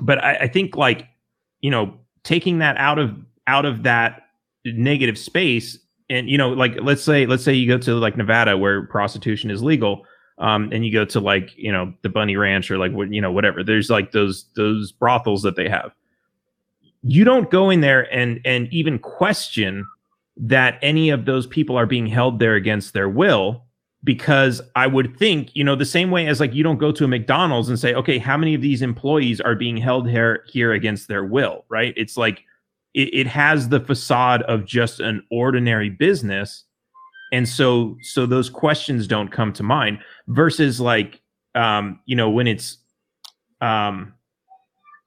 but 0.00 0.22
I, 0.24 0.36
I 0.36 0.48
think 0.48 0.76
like 0.76 1.06
you 1.60 1.70
know 1.70 1.98
taking 2.24 2.58
that 2.60 2.78
out 2.78 2.98
of 2.98 3.14
out 3.46 3.66
of 3.66 3.82
that 3.82 4.22
negative 4.64 5.18
space 5.18 5.78
and 6.08 6.30
you 6.30 6.38
know 6.38 6.50
like 6.50 6.76
let's 6.80 7.02
say 7.02 7.26
let's 7.26 7.44
say 7.44 7.52
you 7.52 7.68
go 7.68 7.76
to 7.76 7.94
like 7.94 8.16
Nevada 8.16 8.56
where 8.56 8.86
prostitution 8.86 9.50
is 9.50 9.62
legal 9.62 10.06
um, 10.40 10.70
and 10.72 10.84
you 10.84 10.92
go 10.92 11.04
to 11.04 11.20
like 11.20 11.56
you 11.56 11.70
know 11.70 11.92
the 12.02 12.08
Bunny 12.08 12.36
Ranch 12.36 12.70
or 12.70 12.78
like 12.78 12.92
what 12.92 13.12
you 13.12 13.20
know 13.20 13.30
whatever. 13.30 13.62
There's 13.62 13.90
like 13.90 14.12
those 14.12 14.46
those 14.56 14.90
brothels 14.90 15.42
that 15.42 15.56
they 15.56 15.68
have. 15.68 15.92
You 17.02 17.24
don't 17.24 17.50
go 17.50 17.70
in 17.70 17.80
there 17.80 18.12
and 18.12 18.40
and 18.44 18.66
even 18.72 18.98
question 18.98 19.86
that 20.36 20.78
any 20.82 21.10
of 21.10 21.26
those 21.26 21.46
people 21.46 21.76
are 21.76 21.86
being 21.86 22.06
held 22.06 22.38
there 22.38 22.54
against 22.54 22.94
their 22.94 23.08
will 23.08 23.62
because 24.02 24.62
I 24.74 24.86
would 24.86 25.18
think, 25.18 25.54
you 25.54 25.62
know, 25.62 25.76
the 25.76 25.84
same 25.84 26.10
way 26.10 26.26
as 26.26 26.40
like 26.40 26.54
you 26.54 26.62
don't 26.62 26.78
go 26.78 26.90
to 26.90 27.04
a 27.04 27.08
McDonald's 27.08 27.68
and 27.68 27.78
say, 27.78 27.92
okay, 27.92 28.16
how 28.16 28.38
many 28.38 28.54
of 28.54 28.62
these 28.62 28.80
employees 28.80 29.42
are 29.42 29.54
being 29.54 29.76
held 29.76 30.08
here 30.08 30.44
here 30.48 30.72
against 30.72 31.08
their 31.08 31.24
will, 31.24 31.66
right? 31.68 31.92
It's 31.96 32.16
like 32.16 32.44
it, 32.94 33.12
it 33.12 33.26
has 33.26 33.68
the 33.68 33.80
facade 33.80 34.42
of 34.42 34.64
just 34.64 35.00
an 35.00 35.22
ordinary 35.30 35.90
business 35.90 36.64
and 37.32 37.48
so 37.48 37.96
so 38.02 38.26
those 38.26 38.50
questions 38.50 39.06
don't 39.06 39.30
come 39.30 39.52
to 39.52 39.62
mind 39.62 39.98
versus 40.28 40.80
like 40.80 41.20
um 41.54 42.00
you 42.06 42.16
know 42.16 42.30
when 42.30 42.46
it's 42.46 42.78
um 43.60 44.12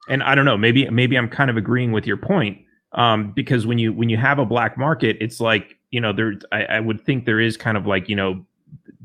and 0.08 0.22
i 0.22 0.34
don't 0.34 0.44
know 0.44 0.56
maybe 0.56 0.88
maybe 0.90 1.16
i'm 1.16 1.28
kind 1.28 1.50
of 1.50 1.56
agreeing 1.56 1.92
with 1.92 2.06
your 2.06 2.16
point 2.16 2.58
um 2.92 3.32
because 3.32 3.66
when 3.66 3.78
you 3.78 3.92
when 3.92 4.08
you 4.08 4.16
have 4.16 4.38
a 4.38 4.44
black 4.44 4.76
market 4.76 5.16
it's 5.20 5.40
like 5.40 5.76
you 5.90 6.00
know 6.00 6.12
there 6.12 6.34
I, 6.50 6.64
I 6.64 6.80
would 6.80 7.04
think 7.04 7.24
there 7.24 7.40
is 7.40 7.56
kind 7.56 7.76
of 7.76 7.86
like 7.86 8.08
you 8.08 8.16
know 8.16 8.44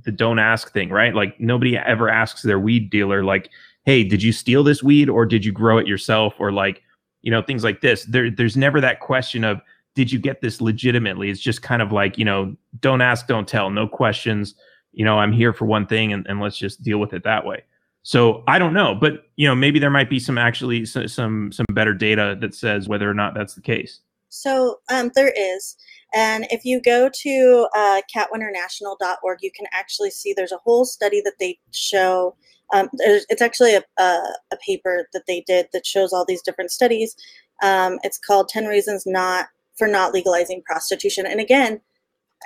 the 0.04 0.12
don't 0.12 0.40
ask 0.40 0.74
thing 0.74 0.90
right? 0.90 1.14
Like 1.14 1.40
nobody 1.40 1.78
ever 1.78 2.10
asks 2.10 2.42
their 2.42 2.60
weed 2.60 2.90
dealer 2.90 3.24
like 3.24 3.50
hey 3.86 4.04
did 4.04 4.24
you 4.24 4.32
steal 4.32 4.64
this 4.64 4.82
weed 4.82 5.08
or 5.08 5.26
did 5.26 5.46
you 5.46 5.52
grow 5.52 5.78
it 5.78 5.88
yourself? 5.88 6.34
or 6.40 6.52
like 6.52 6.82
you 7.22 7.30
know 7.30 7.42
things 7.42 7.64
like 7.64 7.82
this. 7.82 8.06
There 8.06 8.32
there's 8.32 8.58
never 8.58 8.82
that 8.82 9.02
question 9.02 9.44
of 9.44 9.62
did 10.00 10.14
you 10.14 10.18
get 10.18 10.40
this 10.40 10.62
legitimately? 10.62 11.30
It's 11.30 11.42
just 11.42 11.62
kind 11.62 11.82
of 11.82 11.92
like 11.92 12.18
you 12.18 12.24
know 12.24 12.56
don't 12.80 13.02
ask 13.02 13.28
don't 13.28 13.50
tell 13.50 13.70
no 13.70 13.86
questions. 13.86 14.56
You 14.94 15.04
know 15.04 15.20
i'm 15.20 15.34
here 15.34 15.52
for 15.52 15.66
one 15.66 15.86
thing 15.88 16.14
and, 16.14 16.26
and 16.28 16.40
let's 16.40 16.58
just 16.58 16.82
deal 16.82 17.00
with 17.00 17.12
it 17.12 17.26
that 17.26 17.46
way. 17.46 17.64
So 18.04 18.46
i 18.48 18.58
don't 18.58 18.74
know 18.74 18.96
but 18.96 19.26
you 19.36 19.46
know 19.46 19.56
maybe 19.56 19.78
there 19.78 19.90
might 19.90 20.10
be 20.10 20.18
some 20.18 20.38
actually 20.38 20.86
some 20.86 21.52
some 21.52 21.66
better 21.74 21.94
data 21.94 22.38
that 22.40 22.56
says 22.56 22.88
whether 22.88 23.10
or 23.10 23.14
not 23.14 23.34
that's 23.34 23.56
the 23.56 23.62
case. 23.62 24.00
So 24.30 24.80
um, 24.90 25.12
there 25.16 25.34
is. 25.36 25.76
And 26.14 26.48
if 26.50 26.64
you 26.64 26.82
go 26.82 27.10
to 27.14 27.68
uh, 27.76 28.02
catwinternational.org 28.16 29.40
you 29.42 29.52
can 29.52 29.66
actually 29.74 30.12
see 30.12 30.32
there's 30.32 30.54
a 30.54 30.64
whole 30.64 30.86
study 30.86 31.20
that 31.26 31.40
they 31.42 31.60
show 31.74 32.38
um, 32.74 32.88
it's 32.94 33.42
actually 33.42 33.76
a, 33.76 33.84
a, 33.98 34.22
a, 34.52 34.58
paper 34.64 35.10
that 35.12 35.24
they 35.26 35.42
did 35.42 35.70
that 35.74 35.88
shows 35.88 36.14
all 36.14 36.24
these 36.24 36.44
different 36.44 36.70
studies. 36.70 37.16
Um, 37.64 37.98
it's 38.04 38.20
called 38.20 38.48
10 38.48 38.66
reasons 38.66 39.08
not 39.08 39.48
for 39.80 39.88
not 39.88 40.14
legalizing 40.14 40.62
prostitution 40.68 41.26
and 41.26 41.40
again 41.40 41.82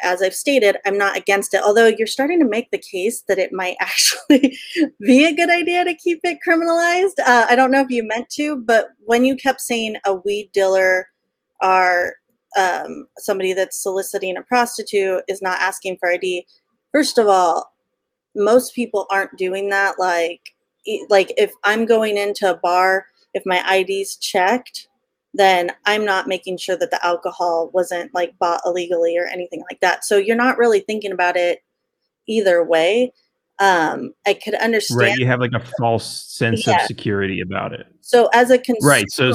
as 0.01 0.21
I've 0.21 0.33
stated, 0.33 0.77
I'm 0.85 0.97
not 0.97 1.17
against 1.17 1.53
it. 1.53 1.61
Although 1.63 1.87
you're 1.87 2.07
starting 2.07 2.39
to 2.39 2.47
make 2.47 2.71
the 2.71 2.77
case 2.77 3.23
that 3.27 3.37
it 3.37 3.53
might 3.53 3.77
actually 3.81 4.57
be 4.99 5.25
a 5.25 5.35
good 5.35 5.49
idea 5.49 5.85
to 5.85 5.93
keep 5.93 6.19
it 6.23 6.39
criminalized. 6.47 7.19
Uh, 7.25 7.45
I 7.49 7.55
don't 7.55 7.71
know 7.71 7.81
if 7.81 7.89
you 7.89 8.03
meant 8.07 8.29
to, 8.31 8.55
but 8.55 8.89
when 9.05 9.25
you 9.25 9.35
kept 9.35 9.61
saying 9.61 9.97
a 10.05 10.15
weed 10.15 10.49
dealer 10.53 11.07
or 11.61 12.15
um, 12.57 13.07
somebody 13.17 13.53
that's 13.53 13.81
soliciting 13.81 14.37
a 14.37 14.41
prostitute 14.41 15.23
is 15.27 15.41
not 15.41 15.59
asking 15.59 15.97
for 15.99 16.11
ID, 16.11 16.45
first 16.91 17.17
of 17.17 17.27
all, 17.27 17.71
most 18.35 18.73
people 18.73 19.05
aren't 19.11 19.37
doing 19.37 19.69
that. 19.69 19.99
Like, 19.99 20.41
like 21.09 21.33
if 21.37 21.51
I'm 21.63 21.85
going 21.85 22.17
into 22.17 22.49
a 22.49 22.57
bar, 22.57 23.05
if 23.33 23.43
my 23.45 23.63
ID's 23.71 24.17
checked, 24.17 24.87
then 25.33 25.71
I'm 25.85 26.05
not 26.05 26.27
making 26.27 26.57
sure 26.57 26.77
that 26.77 26.91
the 26.91 27.03
alcohol 27.05 27.71
wasn't 27.73 28.13
like 28.13 28.37
bought 28.37 28.61
illegally 28.65 29.17
or 29.17 29.25
anything 29.25 29.63
like 29.69 29.79
that. 29.81 30.05
So 30.05 30.17
you're 30.17 30.35
not 30.35 30.57
really 30.57 30.81
thinking 30.81 31.11
about 31.11 31.35
it 31.35 31.63
either 32.27 32.63
way. 32.63 33.11
Um, 33.59 34.13
I 34.25 34.33
could 34.33 34.55
understand. 34.55 34.99
Right. 34.99 35.17
You 35.17 35.27
have 35.27 35.39
like 35.39 35.53
a 35.53 35.63
false 35.79 36.25
sense 36.31 36.67
yeah. 36.67 36.81
of 36.81 36.87
security 36.87 37.41
about 37.41 37.73
it. 37.73 37.87
So 38.01 38.29
as 38.33 38.51
a 38.51 38.57
consumer, 38.57 38.89
right. 38.89 39.11
So 39.11 39.33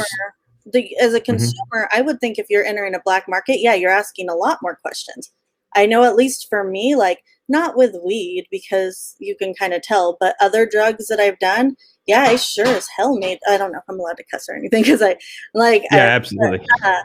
the, 0.73 0.97
as 0.99 1.15
a 1.15 1.19
mm-hmm. 1.19 1.25
consumer, 1.25 1.57
mm-hmm. 1.75 1.99
I 1.99 2.03
would 2.03 2.21
think 2.21 2.39
if 2.39 2.47
you're 2.49 2.65
entering 2.65 2.95
a 2.95 3.01
black 3.05 3.29
market, 3.29 3.61
yeah, 3.61 3.75
you're 3.75 3.91
asking 3.91 4.29
a 4.29 4.35
lot 4.35 4.59
more 4.63 4.77
questions. 4.77 5.33
I 5.75 5.87
know 5.87 6.05
at 6.05 6.17
least 6.17 6.47
for 6.49 6.65
me, 6.65 6.95
like 6.97 7.23
not 7.49 7.77
with 7.77 7.97
weed 8.05 8.47
because 8.51 9.17
you 9.19 9.35
can 9.37 9.55
kind 9.55 9.73
of 9.73 9.83
tell, 9.83 10.17
but 10.21 10.37
other 10.41 10.67
drugs 10.67 11.07
that 11.09 11.19
I've 11.19 11.39
done, 11.39 11.77
yeah, 12.07 12.23
I 12.23 12.37
sure 12.37 12.67
as 12.67 12.89
hell 12.97 13.19
made. 13.19 13.39
I 13.49 13.57
don't 13.57 13.73
know 13.73 13.79
if 13.79 13.85
I'm 13.89 13.99
allowed 13.99 14.17
to 14.19 14.25
cuss 14.31 14.49
or 14.49 14.55
anything 14.55 14.83
because 14.83 15.03
I 15.03 15.17
like. 15.55 15.83
Yeah, 15.91 16.05
I, 16.05 16.09
absolutely. 16.09 16.67
Uh, 16.85 17.03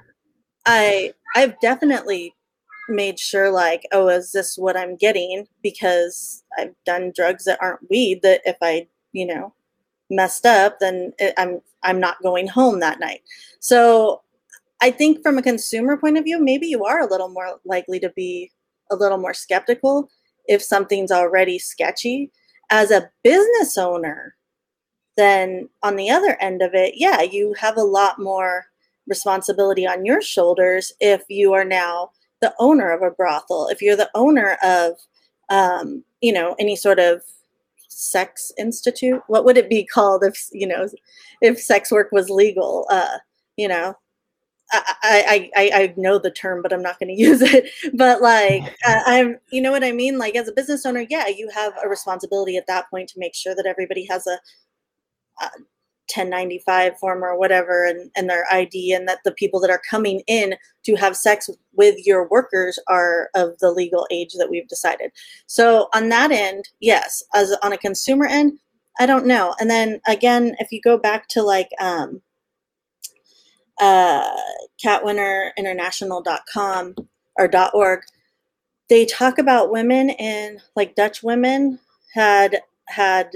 I 0.66 1.14
I've 1.36 1.60
definitely 1.60 2.34
made 2.90 3.20
sure 3.20 3.50
like, 3.52 3.84
oh, 3.92 4.08
is 4.10 4.32
this 4.32 4.58
what 4.58 4.78
I'm 4.78 4.96
getting? 4.96 5.48
Because 5.62 6.44
I've 6.58 6.74
done 6.86 7.12
drugs 7.16 7.46
that 7.46 7.60
aren't 7.62 7.90
weed. 7.90 8.22
That 8.24 8.42
if 8.46 8.58
I 8.62 8.88
you 9.12 9.26
know 9.26 9.54
messed 10.10 10.46
up, 10.46 10.80
then 10.80 11.14
it, 11.20 11.34
I'm 11.38 11.62
I'm 11.84 12.00
not 12.00 12.22
going 12.22 12.48
home 12.48 12.80
that 12.80 13.00
night. 13.00 13.22
So 13.60 14.22
I 14.82 14.92
think 14.92 15.22
from 15.22 15.38
a 15.38 15.44
consumer 15.44 15.98
point 15.98 16.18
of 16.18 16.24
view, 16.24 16.40
maybe 16.42 16.68
you 16.68 16.84
are 16.86 17.02
a 17.02 17.10
little 17.10 17.30
more 17.30 17.60
likely 17.66 18.00
to 18.02 18.10
be 18.10 18.52
a 18.92 18.96
little 18.96 19.18
more 19.18 19.34
skeptical 19.34 20.10
if 20.48 20.62
something's 20.62 21.12
already 21.12 21.60
sketchy. 21.60 22.32
As 22.70 22.92
a 22.92 23.10
business 23.24 23.78
owner, 23.78 24.36
then 25.18 25.70
on 25.84 25.96
the 25.96 26.10
other 26.10 26.38
end 26.42 26.62
of 26.62 26.74
it, 26.74 26.96
yeah, 26.98 27.22
you 27.22 27.54
have 27.54 27.78
a 27.78 27.84
lot 27.84 28.20
more 28.20 28.66
responsibility 29.08 29.86
on 29.86 30.06
your 30.06 30.22
shoulders 30.22 30.92
if 31.00 31.24
you 31.30 31.54
are 31.54 31.66
now 31.66 32.10
the 32.42 32.54
owner 32.60 32.92
of 32.92 33.02
a 33.02 33.12
brothel, 33.12 33.68
if 33.68 33.82
you're 33.82 33.96
the 33.96 34.10
owner 34.16 34.58
of, 34.64 34.94
um, 35.50 36.04
you 36.22 36.34
know, 36.34 36.56
any 36.60 36.76
sort 36.76 37.00
of 37.00 37.22
sex 37.88 38.52
institute. 38.58 39.22
What 39.28 39.46
would 39.46 39.58
it 39.58 39.70
be 39.70 39.86
called 39.86 40.24
if, 40.24 40.48
you 40.52 40.68
know, 40.68 40.88
if 41.42 41.60
sex 41.60 41.92
work 41.92 42.12
was 42.12 42.30
legal? 42.30 42.86
Uh, 42.90 43.18
you 43.56 43.68
know, 43.68 43.96
I, 44.74 45.51
I, 45.56 45.72
I, 45.74 45.94
know 45.98 46.18
the 46.18 46.32
term, 46.32 46.62
but 46.62 46.74
I'm 46.74 46.82
not 46.82 47.00
going 47.00 47.08
to 47.15 47.22
use 47.22 47.42
it. 47.42 47.70
But 47.94 48.22
like, 48.22 48.63
uh, 48.88 49.00
I'm, 49.06 49.38
you 49.51 49.62
know 49.62 49.72
what 49.72 49.84
I 49.84 49.92
mean? 49.92 50.18
Like, 50.18 50.36
as 50.36 50.48
a 50.48 50.53
business 50.53 50.86
owner, 50.86 51.06
yeah, 51.10 51.27
you 51.27 51.50
have 51.53 51.74
a 51.84 51.89
responsibility 51.89 52.58
at 52.58 52.68
that 52.68 52.89
point 52.89 53.10
to 53.10 53.20
make 53.20 53.36
sure 53.36 53.56
that 53.56 53.65
everybody 53.65 54.06
has 54.10 54.27
a, 54.27 54.39
a 55.42 55.50
1095 56.13 56.98
form 57.00 57.24
or 57.24 57.38
whatever 57.38 57.86
and, 57.86 58.12
and 58.15 58.30
their 58.30 58.46
ID, 58.51 58.94
and 58.94 59.08
that 59.08 59.20
the 59.24 59.32
people 59.32 59.60
that 59.62 59.70
are 59.70 59.82
coming 59.89 60.22
in 60.27 60.56
to 60.86 60.96
have 60.96 61.15
sex 61.15 61.50
with 61.74 61.96
your 62.06 62.27
workers 62.27 62.77
are 62.88 63.30
of 63.36 63.58
the 63.60 63.72
legal 63.72 64.08
age 64.12 64.34
that 64.38 64.50
we've 64.50 64.68
decided. 64.68 65.12
So, 65.48 65.88
on 65.94 66.10
that 66.10 66.32
end, 66.32 66.70
yes. 66.80 67.24
As 67.34 67.56
on 67.63 67.74
a 67.74 67.77
consumer 67.77 68.25
end, 68.25 68.60
I 69.00 69.06
don't 69.06 69.25
know. 69.25 69.56
And 69.60 69.70
then 69.70 70.01
again, 70.08 70.56
if 70.60 70.72
you 70.72 70.82
go 70.82 70.98
back 70.98 71.27
to 71.30 71.42
like, 71.42 71.70
um, 71.80 72.22
uh, 73.80 74.36
catwinternational.com 74.84 76.96
or 77.38 77.50
.org, 77.74 78.01
they 78.89 79.06
talk 79.06 79.38
about 79.38 79.72
women 79.72 80.10
and 80.12 80.62
like 80.75 80.96
Dutch 80.96 81.24
women 81.24 81.80
had 82.13 82.62
had 82.88 83.32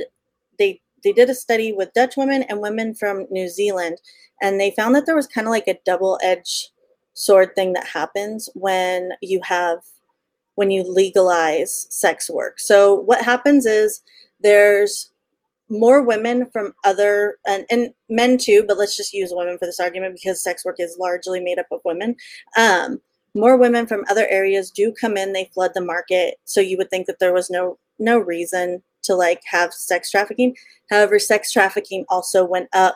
they 0.60 0.82
they 1.03 1.13
did 1.13 1.29
a 1.29 1.36
study 1.36 1.74
with 1.74 1.94
Dutch 1.94 2.17
women 2.17 2.44
and 2.44 2.62
women 2.62 2.94
from 2.94 3.27
New 3.29 3.48
Zealand, 3.48 4.00
and 4.41 4.60
they 4.60 4.72
found 4.72 4.96
that 4.96 5.06
there 5.06 5.15
was 5.15 5.27
kind 5.27 5.48
of 5.48 5.51
like 5.51 5.67
a 5.67 5.79
double 5.86 6.20
edged 6.22 6.70
sword 7.13 7.56
thing 7.56 7.74
that 7.74 7.88
happens 7.88 8.50
when 8.53 9.12
you 9.22 9.39
have 9.44 9.79
when 10.56 10.72
you 10.72 10.84
legalize 10.84 11.88
sex 11.89 12.29
work. 12.29 12.60
So 12.60 12.96
what 12.96 13.24
happens 13.24 13.65
is 13.65 14.01
there's 14.39 15.12
more 15.69 16.01
women 16.01 16.50
from 16.51 16.74
other 16.86 17.38
and, 17.45 17.65
and 17.69 17.93
men 18.09 18.38
too 18.38 18.63
but 18.67 18.77
let's 18.77 18.95
just 18.95 19.13
use 19.13 19.31
women 19.33 19.57
for 19.57 19.65
this 19.65 19.79
argument 19.79 20.15
because 20.15 20.41
sex 20.41 20.63
work 20.63 20.77
is 20.79 20.97
largely 21.00 21.39
made 21.39 21.59
up 21.59 21.67
of 21.71 21.81
women. 21.83 22.15
Um, 22.57 23.01
more 23.36 23.57
women 23.57 23.86
from 23.86 24.05
other 24.09 24.27
areas 24.27 24.71
do 24.71 24.91
come 24.91 25.17
in 25.17 25.33
they 25.33 25.50
flood 25.53 25.71
the 25.74 25.81
market. 25.81 26.36
So 26.45 26.62
you 26.62 26.77
would 26.77 26.89
think 26.89 27.07
that 27.07 27.19
there 27.19 27.33
was 27.33 27.50
no 27.50 27.77
no 28.00 28.17
reason 28.17 28.81
to 29.03 29.15
like 29.15 29.41
have 29.45 29.74
sex 29.74 30.09
trafficking. 30.09 30.55
However 30.89 31.19
sex 31.19 31.51
trafficking 31.51 32.05
also 32.09 32.45
went 32.45 32.69
up. 32.74 32.95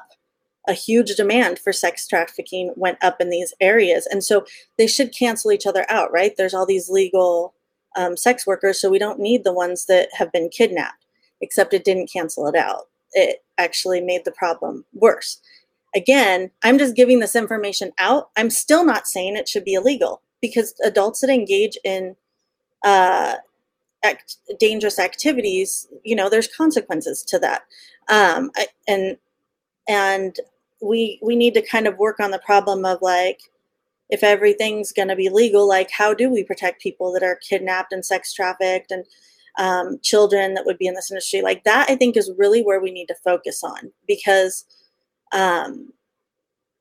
A 0.68 0.74
huge 0.74 1.16
demand 1.16 1.58
for 1.58 1.74
sex 1.74 2.08
trafficking 2.08 2.72
went 2.76 3.04
up 3.04 3.20
in 3.20 3.32
these 3.32 3.52
areas. 3.60 4.06
And 4.06 4.24
so 4.24 4.46
they 4.78 4.86
should 4.86 5.16
cancel 5.16 5.52
each 5.52 5.66
other 5.66 5.86
out 5.90 6.12
right? 6.12 6.34
There's 6.38 6.54
all 6.54 6.68
these 6.68 6.90
legal 6.90 7.56
um, 7.98 8.16
sex 8.16 8.46
workers 8.46 8.80
so 8.80 8.90
we 8.90 9.00
don't 9.00 9.20
need 9.20 9.44
the 9.44 9.54
ones 9.54 9.86
that 9.88 10.10
have 10.14 10.32
been 10.32 10.50
kidnapped 10.50 11.01
except 11.42 11.74
it 11.74 11.84
didn't 11.84 12.12
cancel 12.12 12.48
it 12.48 12.56
out. 12.56 12.88
It 13.14 13.44
actually 13.58 14.02
made 14.02 14.26
the 14.26 14.32
problem 14.32 14.86
worse. 14.94 15.42
Again, 15.96 16.52
I'm 16.64 16.78
just 16.78 16.96
giving 16.96 17.20
this 17.20 17.36
information 17.36 17.92
out. 18.00 18.30
I'm 18.38 18.50
still 18.50 18.86
not 18.86 19.08
saying 19.08 19.36
it 19.36 19.50
should 19.50 19.66
be 19.66 19.74
illegal 19.74 20.22
because 20.42 20.74
adults 20.84 21.20
that 21.20 21.30
engage 21.30 21.78
in 21.84 22.16
uh, 22.84 23.36
act, 24.04 24.38
dangerous 24.60 25.00
activities, 25.00 25.88
you 26.04 26.16
know, 26.16 26.30
there's 26.30 26.48
consequences 26.48 27.24
to 27.24 27.40
that. 27.40 27.64
Um, 28.10 28.52
I, 28.56 28.68
and 28.88 29.18
and 29.88 30.36
we 30.82 31.20
we 31.22 31.36
need 31.36 31.54
to 31.54 31.62
kind 31.62 31.88
of 31.88 31.98
work 31.98 32.20
on 32.20 32.32
the 32.32 32.40
problem 32.40 32.86
of 32.86 33.02
like 33.02 33.42
if 34.10 34.24
everything's 34.24 34.92
going 34.92 35.08
to 35.08 35.16
be 35.16 35.30
legal 35.30 35.68
like 35.68 35.90
how 35.92 36.14
do 36.14 36.30
we 36.30 36.44
protect 36.44 36.82
people 36.82 37.14
that 37.14 37.24
are 37.24 37.40
kidnapped 37.48 37.94
and 37.94 38.06
sex 38.06 38.34
trafficked 38.34 38.92
and 38.92 39.06
um, 39.58 40.00
children 40.02 40.54
that 40.54 40.66
would 40.66 40.78
be 40.78 40.88
in 40.88 40.94
this 40.94 41.12
industry. 41.12 41.42
Like 41.42 41.64
that 41.64 41.90
i 41.90 41.96
think 41.96 42.18
is 42.18 42.32
really 42.38 42.62
where 42.62 42.82
we 42.82 42.92
need 42.92 43.08
to 43.08 43.16
focus 43.24 43.64
on 43.64 43.92
because 44.08 44.66
um, 45.34 45.92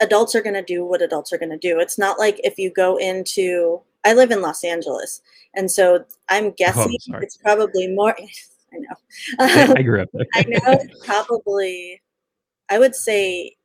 adults 0.01 0.35
are 0.35 0.43
going 0.43 0.55
to 0.55 0.63
do 0.63 0.85
what 0.85 1.03
adults 1.03 1.33
are 1.33 1.39
going 1.39 1.51
to 1.51 1.59
do. 1.59 1.79
It's 1.79 1.99
not 1.99 2.19
like 2.19 2.41
if 2.43 2.59
you 2.59 2.71
go 2.71 2.97
into 2.97 3.81
i 4.05 4.15
live 4.15 4.31
in 4.31 4.41
los 4.41 4.65
angeles 4.65 5.21
and 5.55 5.71
so 5.71 6.03
i'm 6.31 6.47
oh, 6.47 6.55
guessing 6.57 6.97
oh, 7.13 7.19
it's 7.19 7.37
probably 7.37 7.87
more 7.89 8.17
i 8.73 8.79
know. 8.79 8.97
I, 9.39 9.75
I 9.77 9.83
grew 9.83 10.01
up 10.01 10.09
there. 10.15 10.25
I 10.35 10.45
know 10.49 10.59
it's 10.65 11.05
probably 11.07 12.01
i 12.71 12.79
would 12.79 12.95
say 12.95 13.57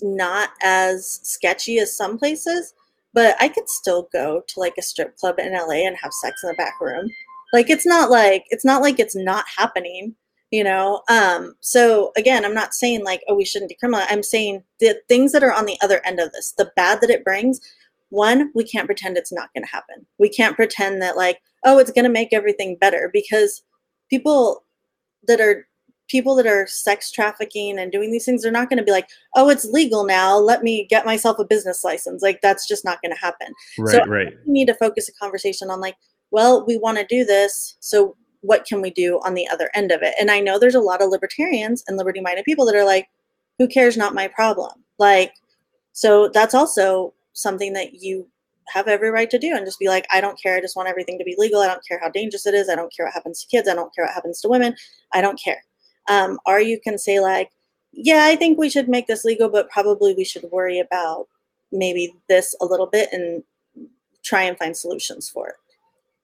not 0.00 0.50
as 0.62 1.18
sketchy 1.24 1.80
as 1.80 1.96
some 1.96 2.18
places 2.18 2.72
but 3.16 3.34
I 3.40 3.48
could 3.48 3.66
still 3.66 4.10
go 4.12 4.42
to 4.46 4.60
like 4.60 4.74
a 4.78 4.82
strip 4.82 5.16
club 5.16 5.38
in 5.38 5.54
LA 5.54 5.86
and 5.86 5.96
have 5.96 6.12
sex 6.12 6.44
in 6.44 6.48
the 6.50 6.54
back 6.54 6.78
room. 6.82 7.08
Like 7.52 7.70
it's 7.70 7.86
not 7.86 8.10
like 8.10 8.44
it's 8.48 8.64
not 8.64 8.82
like 8.82 8.98
it's 8.98 9.16
not 9.16 9.44
happening, 9.56 10.14
you 10.50 10.64
know. 10.64 11.02
Um 11.08 11.54
so 11.60 12.12
again, 12.16 12.44
I'm 12.44 12.54
not 12.54 12.74
saying 12.74 13.04
like 13.04 13.22
oh 13.28 13.34
we 13.34 13.44
shouldn't 13.44 13.72
decriminalize. 13.72 14.06
I'm 14.10 14.22
saying 14.22 14.62
the 14.80 15.00
things 15.08 15.32
that 15.32 15.44
are 15.44 15.52
on 15.52 15.66
the 15.66 15.78
other 15.82 16.00
end 16.04 16.20
of 16.20 16.32
this, 16.32 16.52
the 16.56 16.70
bad 16.76 17.00
that 17.00 17.10
it 17.10 17.24
brings, 17.24 17.60
one, 18.10 18.50
we 18.54 18.64
can't 18.64 18.86
pretend 18.86 19.16
it's 19.16 19.32
not 19.32 19.52
going 19.54 19.64
to 19.64 19.70
happen. 19.70 20.06
We 20.18 20.28
can't 20.28 20.56
pretend 20.56 21.02
that 21.02 21.16
like 21.16 21.40
oh 21.64 21.78
it's 21.78 21.92
going 21.92 22.04
to 22.04 22.10
make 22.10 22.32
everything 22.32 22.76
better 22.76 23.10
because 23.12 23.62
people 24.10 24.64
that 25.26 25.40
are 25.40 25.66
people 26.08 26.36
that 26.36 26.46
are 26.46 26.66
sex 26.68 27.10
trafficking 27.10 27.78
and 27.78 27.90
doing 27.90 28.10
these 28.10 28.24
things 28.24 28.42
they're 28.42 28.52
not 28.52 28.68
going 28.68 28.78
to 28.78 28.84
be 28.84 28.92
like 28.92 29.08
oh 29.34 29.48
it's 29.48 29.64
legal 29.64 30.04
now 30.04 30.36
let 30.38 30.62
me 30.62 30.86
get 30.88 31.04
myself 31.04 31.38
a 31.38 31.44
business 31.44 31.82
license 31.82 32.22
like 32.22 32.40
that's 32.42 32.68
just 32.68 32.84
not 32.84 33.02
going 33.02 33.12
to 33.12 33.18
happen 33.18 33.48
Right, 33.78 33.92
so 33.92 34.04
right. 34.06 34.32
we 34.46 34.52
need 34.52 34.66
to 34.66 34.74
focus 34.74 35.08
a 35.08 35.12
conversation 35.12 35.68
on 35.70 35.80
like 35.80 35.96
well 36.30 36.64
we 36.66 36.76
want 36.78 36.98
to 36.98 37.06
do 37.06 37.24
this 37.24 37.76
so 37.80 38.16
what 38.40 38.64
can 38.64 38.80
we 38.80 38.90
do 38.90 39.20
on 39.24 39.34
the 39.34 39.48
other 39.48 39.70
end 39.74 39.90
of 39.90 40.02
it? 40.02 40.14
And 40.20 40.30
i 40.30 40.40
know 40.40 40.58
there's 40.58 40.74
a 40.74 40.80
lot 40.80 41.02
of 41.02 41.10
libertarians 41.10 41.84
and 41.86 41.96
liberty 41.96 42.20
minded 42.20 42.44
people 42.44 42.66
that 42.66 42.76
are 42.76 42.84
like 42.84 43.08
who 43.58 43.66
cares? 43.66 43.96
Not 43.96 44.14
my 44.14 44.28
problem. 44.28 44.84
Like 44.98 45.32
so 45.92 46.28
that's 46.28 46.54
also 46.54 47.14
something 47.32 47.72
that 47.72 47.94
you 47.94 48.28
have 48.68 48.86
every 48.88 49.10
right 49.10 49.30
to 49.30 49.38
do 49.38 49.54
and 49.54 49.64
just 49.64 49.78
be 49.78 49.88
like 49.88 50.06
i 50.10 50.20
don't 50.20 50.40
care. 50.40 50.56
I 50.56 50.60
just 50.60 50.76
want 50.76 50.88
everything 50.88 51.18
to 51.18 51.24
be 51.24 51.34
legal. 51.38 51.60
I 51.60 51.68
don't 51.68 51.86
care 51.86 52.00
how 52.00 52.10
dangerous 52.10 52.46
it 52.46 52.54
is. 52.54 52.68
I 52.68 52.74
don't 52.74 52.94
care 52.94 53.06
what 53.06 53.14
happens 53.14 53.40
to 53.40 53.48
kids. 53.48 53.68
I 53.68 53.74
don't 53.74 53.94
care 53.94 54.04
what 54.04 54.14
happens 54.14 54.40
to 54.40 54.48
women. 54.48 54.74
I 55.12 55.20
don't 55.20 55.40
care. 55.42 55.62
Um, 56.08 56.38
or 56.46 56.60
you 56.60 56.80
can 56.80 56.98
say 56.98 57.20
like 57.20 57.50
yeah 57.96 58.24
i 58.24 58.36
think 58.36 58.58
we 58.58 58.68
should 58.68 58.88
make 58.88 59.06
this 59.06 59.24
legal 59.24 59.48
but 59.48 59.70
probably 59.70 60.14
we 60.14 60.24
should 60.24 60.44
worry 60.52 60.78
about 60.78 61.26
maybe 61.72 62.14
this 62.28 62.54
a 62.60 62.66
little 62.66 62.86
bit 62.86 63.08
and 63.12 63.42
try 64.22 64.42
and 64.42 64.58
find 64.58 64.76
solutions 64.76 65.28
for 65.28 65.48
it 65.48 65.54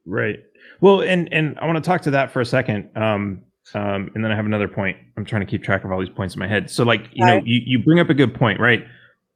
Right. 0.05 0.41
Well, 0.81 1.01
and 1.03 1.33
and 1.33 1.59
I 1.61 1.67
want 1.67 1.77
to 1.77 1.83
talk 1.83 2.03
to 2.03 2.11
that 2.13 2.31
for 2.31 2.41
a 2.41 2.47
second. 2.47 2.91
Um, 2.97 3.43
um, 3.75 4.11
and 4.15 4.25
then 4.25 4.33
I 4.33 4.37
have 4.37 4.47
another 4.47 4.69
point. 4.69 4.97
I'm 5.17 5.25
trying 5.25 5.41
to 5.41 5.47
keep 5.47 5.63
track 5.63 5.85
of 5.85 5.93
all 5.93 6.01
these 6.01 6.09
points 6.09 6.35
in 6.35 6.41
my 6.41 6.49
head. 6.49 6.69
So, 6.69 6.85
like, 6.85 7.09
you 7.13 7.25
know, 7.25 7.35
Right. 7.37 7.47
you, 7.47 7.61
you 7.65 7.79
bring 7.79 8.01
up 8.01 8.11
a 8.11 8.15
good 8.15 8.35
point, 8.35 8.59
right? 8.59 8.85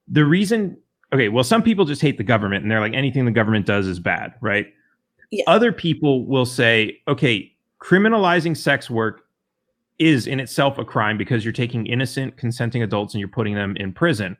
The 0.08 0.24
reason, 0.24 0.76
okay, 1.12 1.28
well, 1.28 1.44
some 1.44 1.62
people 1.62 1.84
just 1.84 2.02
hate 2.02 2.18
the 2.18 2.24
government 2.24 2.62
and 2.62 2.70
they're 2.70 2.80
like, 2.80 2.92
anything 2.92 3.24
the 3.24 3.30
government 3.30 3.66
does 3.66 3.86
is 3.86 4.00
bad, 4.00 4.34
right? 4.40 4.66
Yeah. 5.30 5.44
Other 5.46 5.72
people 5.72 6.26
will 6.26 6.44
say, 6.44 7.00
okay, 7.06 7.52
criminalizing 7.80 8.56
sex 8.56 8.90
work 8.90 9.22
is 10.00 10.26
in 10.26 10.40
itself 10.40 10.76
a 10.76 10.84
crime 10.84 11.16
because 11.16 11.44
you're 11.44 11.52
taking 11.52 11.86
innocent 11.86 12.36
consenting 12.36 12.82
adults 12.82 13.14
and 13.14 13.20
you're 13.20 13.28
putting 13.28 13.54
them 13.54 13.76
in 13.76 13.92
prison. 13.92 14.36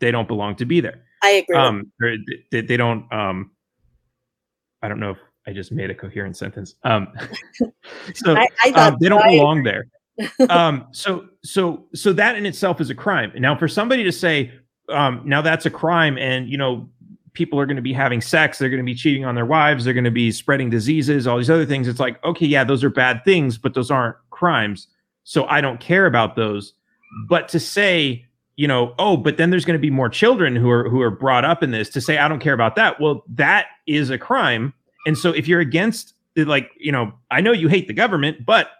They 0.00 0.10
don't 0.10 0.28
belong 0.28 0.56
to 0.56 0.64
be 0.66 0.80
there 0.80 1.02
i 1.22 1.30
agree 1.30 1.56
um 1.56 1.90
they, 2.52 2.60
they 2.60 2.76
don't 2.76 3.12
um 3.12 3.50
i 4.82 4.88
don't 4.88 5.00
know 5.00 5.10
if 5.10 5.18
i 5.48 5.52
just 5.52 5.72
made 5.72 5.90
a 5.90 5.94
coherent 5.94 6.36
sentence. 6.36 6.74
Um 6.84 7.08
so 8.14 8.36
I, 8.36 8.46
I 8.64 8.72
thought 8.72 8.92
um, 8.92 8.98
they 9.00 9.08
don't. 9.08 9.24
Belong 9.24 9.62
there. 9.62 9.86
Um 10.50 10.86
so 10.90 11.28
so 11.44 11.86
so 11.94 12.12
that 12.12 12.36
in 12.36 12.44
itself 12.44 12.80
is 12.80 12.90
a 12.90 12.94
crime. 12.94 13.32
Now 13.36 13.56
for 13.56 13.68
somebody 13.68 14.04
to 14.04 14.12
say 14.12 14.52
um 14.88 15.22
now 15.24 15.40
that's 15.40 15.64
a 15.64 15.70
crime 15.70 16.18
and 16.18 16.48
you 16.48 16.58
know 16.58 16.88
people 17.34 17.60
are 17.60 17.66
going 17.66 17.76
to 17.76 17.82
be 17.82 17.92
having 17.92 18.20
sex 18.20 18.58
they're 18.58 18.70
going 18.70 18.82
to 18.82 18.84
be 18.84 18.94
cheating 18.96 19.24
on 19.24 19.36
their 19.36 19.46
wives 19.46 19.84
they're 19.84 19.94
going 19.94 20.02
to 20.02 20.10
be 20.10 20.32
spreading 20.32 20.70
diseases 20.70 21.26
all 21.26 21.36
these 21.36 21.50
other 21.50 21.66
things 21.66 21.86
it's 21.86 22.00
like 22.00 22.22
okay 22.24 22.46
yeah 22.46 22.64
those 22.64 22.82
are 22.82 22.90
bad 22.90 23.24
things 23.24 23.56
but 23.56 23.74
those 23.74 23.90
aren't 23.90 24.16
crimes. 24.30 24.88
So 25.24 25.44
i 25.46 25.60
don't 25.60 25.80
care 25.80 26.06
about 26.06 26.36
those. 26.36 26.74
But 27.28 27.48
to 27.50 27.60
say 27.60 28.26
you 28.58 28.66
know 28.66 28.92
oh 28.98 29.16
but 29.16 29.38
then 29.38 29.48
there's 29.50 29.64
going 29.64 29.78
to 29.78 29.80
be 29.80 29.90
more 29.90 30.10
children 30.10 30.54
who 30.54 30.68
are 30.68 30.90
who 30.90 31.00
are 31.00 31.10
brought 31.10 31.44
up 31.44 31.62
in 31.62 31.70
this 31.70 31.88
to 31.90 32.00
say 32.00 32.18
i 32.18 32.28
don't 32.28 32.40
care 32.40 32.52
about 32.52 32.74
that 32.76 33.00
well 33.00 33.24
that 33.28 33.66
is 33.86 34.10
a 34.10 34.18
crime 34.18 34.74
and 35.06 35.16
so 35.16 35.30
if 35.30 35.48
you're 35.48 35.60
against 35.60 36.14
eh, 36.36 36.44
like 36.46 36.70
you 36.78 36.92
know 36.92 37.12
i 37.30 37.40
know 37.40 37.52
you 37.52 37.68
hate 37.68 37.88
the 37.88 37.94
government 37.94 38.44
but 38.44 38.70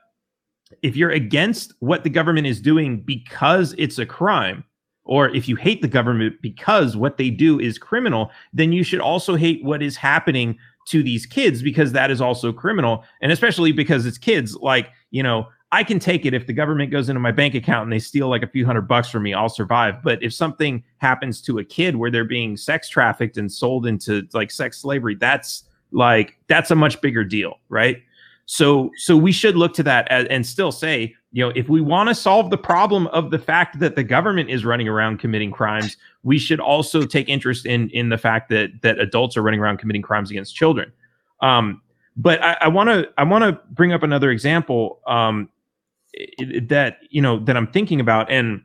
if 0.83 0.97
you're 0.97 1.11
against 1.11 1.73
what 1.81 2.05
the 2.05 2.11
government 2.11 2.47
is 2.47 2.61
doing 2.61 3.01
because 3.01 3.75
it's 3.79 3.99
a 3.99 4.07
crime 4.07 4.65
or 5.05 5.31
if 5.35 5.49
you 5.49 5.57
hate 5.57 5.81
the 5.81 5.89
government 5.89 6.35
because 6.43 6.97
what 6.97 7.17
they 7.17 7.31
do 7.31 7.59
is 7.59 7.79
criminal 7.79 8.31
then 8.53 8.73
you 8.73 8.83
should 8.83 9.01
also 9.01 9.35
hate 9.35 9.63
what 9.65 9.83
is 9.83 9.97
happening 9.97 10.57
to 10.87 11.03
these 11.03 11.27
kids 11.27 11.63
because 11.63 11.93
that 11.93 12.11
is 12.11 12.21
also 12.21 12.53
criminal 12.53 13.05
and 13.21 13.33
especially 13.33 13.73
because 13.73 14.07
it's 14.07 14.19
kids 14.19 14.55
like 14.57 14.91
you 15.11 15.23
know 15.23 15.47
I 15.71 15.85
can 15.85 15.99
take 15.99 16.25
it 16.25 16.33
if 16.33 16.47
the 16.47 16.53
government 16.53 16.91
goes 16.91 17.09
into 17.11 17.21
my 17.21 17.33
bank 17.33 17.55
account 17.55 17.85
and 17.85 17.93
they 17.93 17.99
steal 17.99 18.29
like 18.29 18.43
a 18.43 18.49
few 18.49 18.65
hundred 18.65 18.89
bucks 18.89 19.11
from 19.11 19.23
me, 19.23 19.35
I'll 19.35 19.51
survive. 19.51 20.03
But 20.03 20.23
if 20.23 20.33
something 20.33 20.83
happens 20.97 21.43
to 21.43 21.59
a 21.59 21.65
kid 21.65 21.97
where 21.97 22.11
they're 22.11 22.25
being 22.25 22.57
sex 22.57 22.89
trafficked 22.89 23.37
and 23.37 23.53
sold 23.53 23.87
into 23.87 24.27
like 24.33 24.51
sex 24.51 24.79
slavery, 24.79 25.15
that's 25.15 25.65
like 25.93 26.37
that's 26.49 26.71
a 26.71 26.75
much 26.75 27.01
bigger 27.01 27.25
deal, 27.25 27.59
right? 27.69 28.03
So 28.47 28.91
so 28.97 29.17
we 29.17 29.33
should 29.33 29.57
look 29.57 29.75
to 29.75 29.83
that 29.83 30.09
as, 30.09 30.27
and 30.27 30.47
still 30.47 30.73
say, 30.73 31.15
you 31.33 31.45
know, 31.45 31.53
if 31.55 31.69
we 31.69 31.81
want 31.81 32.09
to 32.09 32.15
solve 32.15 32.51
the 32.51 32.59
problem 32.59 33.07
of 33.09 33.31
the 33.31 33.39
fact 33.39 33.79
that 33.81 33.95
the 33.95 34.03
government 34.03 34.49
is 34.49 34.65
running 34.65 34.89
around 34.89 35.19
committing 35.19 35.51
crimes, 35.51 35.97
we 36.23 36.39
should 36.39 36.61
also 36.61 37.05
take 37.05 37.29
interest 37.29 37.67
in 37.67 37.91
in 37.91 38.09
the 38.09 38.19
fact 38.19 38.49
that 38.49 38.71
that 38.83 38.99
adults 38.99 39.37
are 39.37 39.43
running 39.43 39.61
around 39.61 39.79
committing 39.79 40.03
crimes 40.03 40.31
against 40.31 40.55
children. 40.55 40.93
Um, 41.43 41.83
but 42.17 42.43
I 42.43 42.67
want 42.69 42.89
to 42.89 43.09
I 43.17 43.25
want 43.25 43.45
to 43.45 43.61
bring 43.71 43.93
up 43.93 44.03
another 44.03 44.31
example 44.31 45.01
um, 45.07 45.49
that 46.69 46.99
you 47.11 47.23
know 47.23 47.39
that 47.41 47.57
I'm 47.57 47.69
thinking 47.69 48.01
about, 48.01 48.31
and 48.31 48.63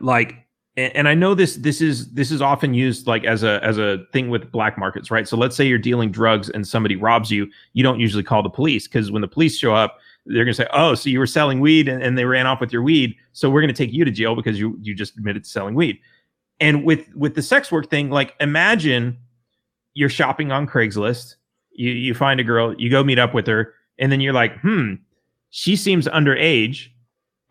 like, 0.00 0.43
and, 0.76 1.06
I 1.06 1.14
know 1.14 1.34
this 1.34 1.56
this 1.56 1.80
is 1.80 2.10
this 2.12 2.30
is 2.32 2.42
often 2.42 2.74
used 2.74 3.06
like 3.06 3.24
as 3.24 3.44
a 3.44 3.62
as 3.62 3.78
a 3.78 4.04
thing 4.12 4.28
with 4.28 4.50
black 4.50 4.76
markets, 4.76 5.10
right? 5.10 5.28
So 5.28 5.36
let's 5.36 5.54
say 5.54 5.66
you're 5.66 5.78
dealing 5.78 6.10
drugs 6.10 6.48
and 6.50 6.66
somebody 6.66 6.96
robs 6.96 7.30
you, 7.30 7.48
you 7.74 7.82
don't 7.84 8.00
usually 8.00 8.24
call 8.24 8.42
the 8.42 8.50
police 8.50 8.88
because 8.88 9.12
when 9.12 9.22
the 9.22 9.28
police 9.28 9.56
show 9.56 9.74
up, 9.74 9.98
they're 10.26 10.44
gonna 10.44 10.54
say, 10.54 10.66
"Oh, 10.72 10.94
so 10.94 11.10
you 11.10 11.20
were 11.20 11.26
selling 11.26 11.60
weed 11.60 11.86
and, 11.86 12.02
and 12.02 12.18
they 12.18 12.24
ran 12.24 12.46
off 12.46 12.60
with 12.60 12.72
your 12.72 12.82
weed, 12.82 13.14
so 13.32 13.48
we're 13.48 13.60
gonna 13.60 13.72
take 13.72 13.92
you 13.92 14.04
to 14.04 14.10
jail 14.10 14.34
because 14.34 14.58
you 14.58 14.76
you 14.82 14.94
just 14.94 15.16
admitted 15.16 15.44
to 15.44 15.50
selling 15.50 15.74
weed." 15.74 15.98
And 16.60 16.84
with 16.84 17.14
with 17.14 17.36
the 17.36 17.42
sex 17.42 17.70
work 17.70 17.88
thing, 17.88 18.10
like 18.10 18.34
imagine 18.40 19.16
you're 19.94 20.08
shopping 20.08 20.50
on 20.50 20.66
Craigslist, 20.66 21.36
you 21.72 21.92
you 21.92 22.14
find 22.14 22.40
a 22.40 22.44
girl, 22.44 22.74
you 22.74 22.90
go 22.90 23.04
meet 23.04 23.20
up 23.20 23.32
with 23.32 23.46
her, 23.46 23.74
and 23.98 24.10
then 24.10 24.20
you're 24.20 24.32
like, 24.32 24.58
"Hmm, 24.60 24.94
she 25.50 25.76
seems 25.76 26.08
underage." 26.08 26.88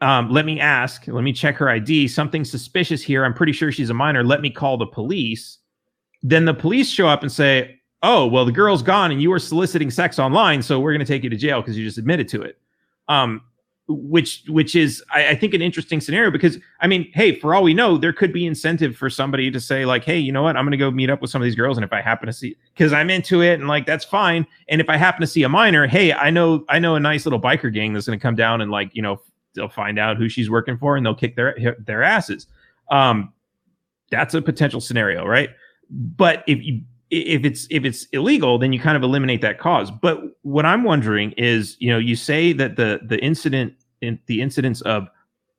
Um, 0.03 0.29
let 0.29 0.45
me 0.45 0.59
ask, 0.59 1.07
let 1.07 1.23
me 1.23 1.31
check 1.31 1.55
her 1.55 1.69
ID. 1.69 2.09
Something 2.09 2.43
suspicious 2.43 3.01
here. 3.01 3.23
I'm 3.23 3.33
pretty 3.33 3.53
sure 3.53 3.71
she's 3.71 3.89
a 3.89 3.93
minor. 3.93 4.21
Let 4.21 4.41
me 4.41 4.49
call 4.49 4.77
the 4.77 4.85
police. 4.85 5.59
Then 6.21 6.43
the 6.43 6.53
police 6.53 6.89
show 6.89 7.07
up 7.07 7.21
and 7.21 7.31
say, 7.31 7.79
Oh, 8.05 8.27
well, 8.27 8.43
the 8.43 8.51
girl's 8.51 8.83
gone 8.83 9.11
and 9.11 9.21
you 9.21 9.29
were 9.29 9.39
soliciting 9.39 9.89
sex 9.89 10.19
online, 10.19 10.61
so 10.61 10.77
we're 10.77 10.91
going 10.91 10.99
to 10.99 11.05
take 11.05 11.23
you 11.23 11.29
to 11.29 11.37
jail 11.37 11.61
because 11.61 11.77
you 11.77 11.85
just 11.85 11.97
admitted 11.97 12.27
to 12.27 12.41
it. 12.41 12.59
Um, 13.07 13.43
which 13.87 14.43
which 14.49 14.75
is 14.75 15.01
I, 15.13 15.29
I 15.29 15.35
think 15.35 15.53
an 15.53 15.61
interesting 15.61 16.01
scenario 16.01 16.31
because 16.31 16.57
I 16.81 16.87
mean, 16.87 17.09
hey, 17.13 17.39
for 17.39 17.55
all 17.55 17.63
we 17.63 17.73
know, 17.73 17.97
there 17.97 18.11
could 18.11 18.33
be 18.33 18.45
incentive 18.45 18.97
for 18.97 19.09
somebody 19.09 19.49
to 19.51 19.59
say 19.59 19.85
like, 19.85 20.03
hey, 20.03 20.19
you 20.19 20.33
know 20.33 20.43
what, 20.43 20.57
I'm 20.57 20.65
going 20.65 20.71
to 20.71 20.77
go 20.77 20.91
meet 20.91 21.09
up 21.09 21.21
with 21.21 21.31
some 21.31 21.41
of 21.41 21.45
these 21.45 21.55
girls, 21.55 21.77
and 21.77 21.85
if 21.85 21.93
I 21.93 22.01
happen 22.01 22.27
to 22.27 22.33
see 22.33 22.57
because 22.73 22.91
I'm 22.91 23.09
into 23.09 23.41
it 23.41 23.53
and 23.53 23.69
like 23.69 23.85
that's 23.85 24.03
fine, 24.03 24.45
and 24.67 24.81
if 24.81 24.89
I 24.89 24.97
happen 24.97 25.21
to 25.21 25.27
see 25.27 25.43
a 25.43 25.49
minor, 25.49 25.87
hey, 25.87 26.11
I 26.11 26.29
know 26.29 26.65
I 26.67 26.79
know 26.79 26.95
a 26.95 26.99
nice 26.99 27.25
little 27.25 27.39
biker 27.39 27.73
gang 27.73 27.93
that's 27.93 28.05
going 28.05 28.19
to 28.19 28.23
come 28.23 28.35
down 28.35 28.59
and 28.59 28.69
like 28.69 28.93
you 28.93 29.01
know 29.01 29.21
they'll 29.55 29.69
find 29.69 29.99
out 29.99 30.17
who 30.17 30.29
she's 30.29 30.49
working 30.49 30.77
for 30.77 30.95
and 30.95 31.05
they'll 31.05 31.15
kick 31.15 31.35
their 31.35 31.55
their 31.79 32.03
asses. 32.03 32.47
Um, 32.91 33.33
that's 34.11 34.33
a 34.33 34.41
potential 34.41 34.81
scenario, 34.81 35.25
right? 35.25 35.49
But 35.89 36.43
if 36.47 36.63
you 36.63 36.81
if 37.09 37.45
it's 37.45 37.67
if 37.69 37.85
it's 37.85 38.05
illegal, 38.05 38.57
then 38.57 38.73
you 38.73 38.79
kind 38.79 38.97
of 38.97 39.03
eliminate 39.03 39.41
that 39.41 39.59
cause. 39.59 39.91
But 39.91 40.21
what 40.41 40.65
I'm 40.65 40.83
wondering 40.83 41.31
is, 41.33 41.77
you 41.79 41.91
know, 41.91 41.99
you 41.99 42.15
say 42.15 42.53
that 42.53 42.75
the 42.75 43.01
the 43.03 43.19
incident 43.19 43.73
in 44.01 44.19
the 44.25 44.41
incidence 44.41 44.81
of 44.81 45.07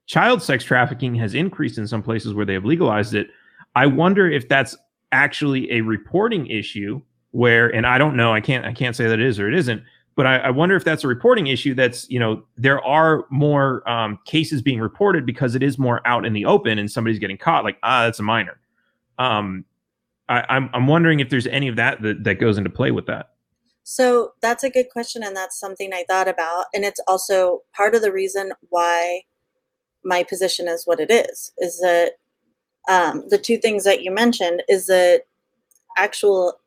child 0.07 0.42
sex 0.42 0.64
trafficking 0.64 1.14
has 1.14 1.35
increased 1.35 1.78
in 1.78 1.87
some 1.87 2.02
places 2.02 2.35
where 2.35 2.44
they 2.44 2.54
have 2.54 2.64
legalized 2.64 3.14
it. 3.14 3.28
I 3.76 3.87
wonder 3.87 4.30
if 4.30 4.48
that's 4.48 4.76
actually 5.12 5.70
a 5.72 5.80
reporting 5.80 6.46
issue 6.48 7.00
where, 7.30 7.68
and 7.74 7.87
I 7.87 7.98
don't 7.98 8.16
know, 8.16 8.33
I 8.33 8.40
can't 8.40 8.64
I 8.64 8.72
can't 8.72 8.96
say 8.96 9.07
that 9.07 9.20
it 9.20 9.26
is 9.26 9.38
or 9.38 9.48
it 9.48 9.54
isn't, 9.54 9.83
but 10.16 10.27
I, 10.27 10.37
I 10.37 10.50
wonder 10.50 10.77
if 10.77 10.85
that's 10.85 11.05
a 11.05 11.09
reporting 11.09 11.48
issue. 11.48 11.74
That's 11.74 12.09
you 12.09 12.18
know 12.18 12.42
there 12.57 12.83
are 12.85 13.24
more 13.31 13.88
um, 13.88 14.18
cases 14.24 14.62
being 14.62 14.81
reported 14.81 15.27
because 15.27 15.55
it 15.55 15.62
is 15.62 15.79
more 15.79 16.07
out 16.07 16.24
in 16.24 16.33
the 16.33 16.44
open 16.44 16.79
and 16.79 16.90
somebody's 16.90 17.18
getting 17.18 17.38
caught. 17.38 17.64
Like 17.64 17.79
ah, 17.83 18.05
that's 18.05 18.18
a 18.18 18.22
minor. 18.22 18.59
Um, 19.18 19.64
I, 20.29 20.44
I'm 20.48 20.70
I'm 20.72 20.87
wondering 20.87 21.20
if 21.20 21.31
there's 21.31 21.46
any 21.48 21.68
of 21.68 21.77
that, 21.77 22.03
that 22.03 22.24
that 22.24 22.35
goes 22.40 22.59
into 22.59 22.70
play 22.70 22.90
with 22.90 23.07
that. 23.07 23.31
So 23.83 24.33
that's 24.40 24.64
a 24.64 24.70
good 24.70 24.88
question, 24.90 25.22
and 25.22 25.37
that's 25.37 25.59
something 25.59 25.92
I 25.92 26.05
thought 26.09 26.29
about. 26.29 26.66
And 26.72 26.85
it's 26.85 27.00
also 27.07 27.62
part 27.74 27.94
of 27.94 28.03
the 28.03 28.12
reason 28.12 28.53
why 28.70 29.22
my 30.05 30.22
position 30.22 30.68
is 30.68 30.87
what 30.87 31.00
it 31.00 31.11
is. 31.11 31.53
Is 31.59 31.81
that 31.81 32.12
um, 32.88 33.24
the 33.29 33.38
two 33.38 33.59
things 33.59 33.85
that 33.85 34.03
you 34.03 34.11
mentioned 34.11 34.62
is 34.68 34.87
that 34.87 35.22
actual 35.96 36.61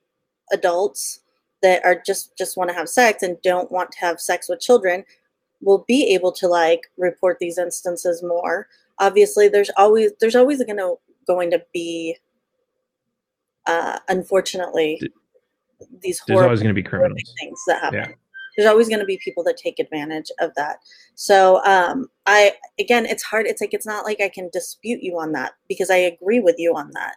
adults 0.52 1.22
that 1.62 1.84
are 1.86 2.02
just 2.06 2.38
just 2.38 2.58
want 2.58 2.70
to 2.70 2.76
have 2.76 2.90
sex 2.90 3.24
and 3.24 3.42
don't 3.42 3.72
want 3.72 3.92
to 3.92 4.00
have 4.00 4.20
sex 4.20 4.48
with 4.50 4.60
children 4.60 5.04
will 5.62 5.84
be 5.88 6.14
able 6.14 6.32
to 6.32 6.48
like 6.48 6.82
report 6.98 7.38
these 7.40 7.58
instances 7.58 8.22
more. 8.24 8.68
Obviously, 9.00 9.48
there's 9.48 9.72
always 9.78 10.12
there's 10.20 10.36
always 10.36 10.64
going 10.64 10.78
to 10.78 10.96
going 11.26 11.52
to 11.52 11.64
be 11.74 12.18
uh, 13.68 14.00
unfortunately, 14.08 15.00
these 16.02 16.22
There's 16.26 16.40
always 16.40 16.62
going 16.62 16.74
to 16.74 16.82
be 16.82 16.88
criminals. 16.88 17.34
things 17.40 17.60
that 17.68 17.82
happen. 17.82 18.00
Yeah. 18.00 18.12
There's 18.56 18.70
always 18.70 18.88
going 18.90 19.02
to 19.02 19.06
be 19.06 19.20
people 19.24 19.44
that 19.44 19.58
take 19.58 19.78
advantage 19.78 20.32
of 20.40 20.52
that. 20.56 20.78
So, 21.14 21.64
um, 21.64 22.08
I 22.26 22.54
again, 22.80 23.06
it's 23.06 23.22
hard. 23.22 23.46
It's 23.46 23.62
like 23.62 23.74
it's 23.74 23.86
not 23.86 24.04
like 24.04 24.20
I 24.20 24.30
can 24.30 24.50
dispute 24.52 25.04
you 25.04 25.20
on 25.20 25.34
that 25.34 25.52
because 25.70 25.92
I 25.92 25.98
agree 25.98 26.40
with 26.40 26.56
you 26.58 26.74
on 26.76 26.90
that. 26.94 27.16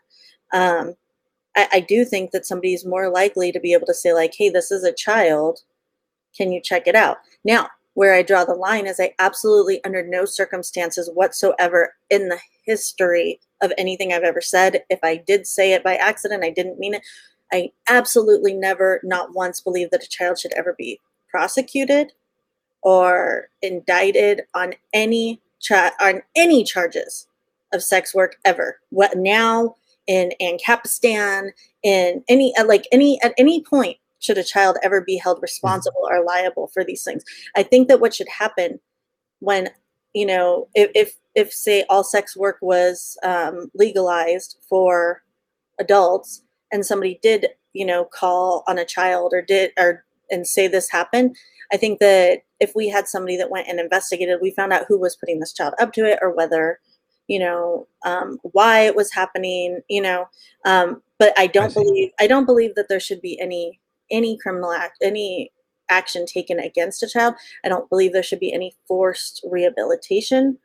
Um, 0.52 0.94
I, 1.60 1.76
I 1.76 1.80
do 1.80 2.04
think 2.04 2.30
that 2.30 2.46
somebody 2.46 2.74
is 2.74 2.84
more 2.84 3.08
likely 3.10 3.52
to 3.52 3.60
be 3.60 3.72
able 3.72 3.86
to 3.86 3.94
say 3.94 4.12
like, 4.12 4.34
"Hey, 4.36 4.48
this 4.48 4.70
is 4.70 4.84
a 4.84 4.92
child. 4.92 5.60
Can 6.36 6.52
you 6.52 6.60
check 6.60 6.86
it 6.86 6.94
out?" 6.94 7.18
Now, 7.44 7.68
where 7.94 8.14
I 8.14 8.22
draw 8.22 8.44
the 8.44 8.54
line 8.54 8.86
is 8.86 9.00
I 9.00 9.14
absolutely, 9.18 9.82
under 9.84 10.06
no 10.06 10.24
circumstances 10.24 11.10
whatsoever 11.12 11.94
in 12.08 12.28
the 12.28 12.38
history 12.64 13.40
of 13.60 13.72
anything 13.76 14.12
I've 14.12 14.22
ever 14.22 14.40
said, 14.40 14.84
if 14.88 15.00
I 15.02 15.16
did 15.16 15.46
say 15.46 15.72
it 15.72 15.84
by 15.84 15.96
accident, 15.96 16.44
I 16.44 16.50
didn't 16.50 16.78
mean 16.78 16.94
it. 16.94 17.02
I 17.52 17.72
absolutely 17.88 18.54
never, 18.54 19.00
not 19.02 19.34
once, 19.34 19.60
believe 19.60 19.90
that 19.90 20.04
a 20.04 20.08
child 20.08 20.38
should 20.38 20.52
ever 20.54 20.74
be 20.78 21.00
prosecuted 21.30 22.12
or 22.82 23.48
indicted 23.60 24.42
on 24.54 24.74
any 24.92 25.40
cha- 25.60 25.94
on 26.00 26.22
any 26.36 26.64
charges 26.64 27.26
of 27.72 27.82
sex 27.82 28.14
work 28.14 28.36
ever. 28.44 28.80
What 28.90 29.16
now 29.16 29.76
in 30.10 30.32
Ancapistan, 30.42 31.52
in 31.84 32.24
any 32.28 32.52
like 32.66 32.88
any 32.90 33.22
at 33.22 33.32
any 33.38 33.62
point 33.62 33.96
should 34.18 34.38
a 34.38 34.44
child 34.44 34.76
ever 34.82 35.00
be 35.00 35.16
held 35.16 35.40
responsible 35.40 36.08
or 36.10 36.24
liable 36.24 36.66
for 36.66 36.84
these 36.84 37.04
things? 37.04 37.22
I 37.54 37.62
think 37.62 37.86
that 37.86 38.00
what 38.00 38.12
should 38.12 38.28
happen 38.28 38.80
when 39.38 39.70
you 40.12 40.26
know 40.26 40.66
if 40.74 40.90
if, 40.96 41.14
if 41.36 41.52
say 41.52 41.84
all 41.88 42.02
sex 42.02 42.36
work 42.36 42.58
was 42.60 43.16
um, 43.22 43.70
legalized 43.72 44.58
for 44.68 45.22
adults 45.78 46.42
and 46.72 46.84
somebody 46.84 47.20
did 47.22 47.46
you 47.72 47.86
know 47.86 48.04
call 48.04 48.64
on 48.66 48.78
a 48.78 48.84
child 48.84 49.32
or 49.32 49.42
did 49.42 49.70
or 49.78 50.04
and 50.28 50.46
say 50.46 50.68
this 50.68 50.90
happened 50.90 51.34
i 51.72 51.76
think 51.76 52.00
that 52.00 52.42
if 52.58 52.72
we 52.74 52.86
had 52.86 53.08
somebody 53.08 53.36
that 53.36 53.50
went 53.50 53.66
and 53.66 53.80
investigated 53.80 54.38
we 54.42 54.50
found 54.50 54.72
out 54.72 54.84
who 54.88 54.98
was 54.98 55.16
putting 55.16 55.40
this 55.40 55.54
child 55.54 55.72
up 55.80 55.92
to 55.92 56.04
it 56.04 56.18
or 56.20 56.34
whether 56.34 56.78
you 57.30 57.38
know 57.38 57.86
um, 58.04 58.38
why 58.42 58.80
it 58.80 58.96
was 58.96 59.12
happening 59.12 59.80
you 59.88 60.02
know 60.02 60.28
um, 60.66 61.00
but 61.18 61.32
i 61.38 61.46
don't 61.46 61.70
see. 61.70 61.80
believe 61.80 62.10
i 62.18 62.26
don't 62.26 62.44
believe 62.44 62.74
that 62.74 62.88
there 62.88 63.00
should 63.00 63.22
be 63.22 63.40
any 63.40 63.80
any 64.10 64.36
criminal 64.36 64.72
act 64.72 64.98
any 65.00 65.52
action 65.88 66.26
taken 66.26 66.58
against 66.58 67.02
a 67.02 67.08
child 67.08 67.34
i 67.64 67.68
don't 67.68 67.88
believe 67.88 68.12
there 68.12 68.22
should 68.22 68.40
be 68.40 68.52
any 68.52 68.74
forced 68.86 69.40
rehabilitation 69.48 70.58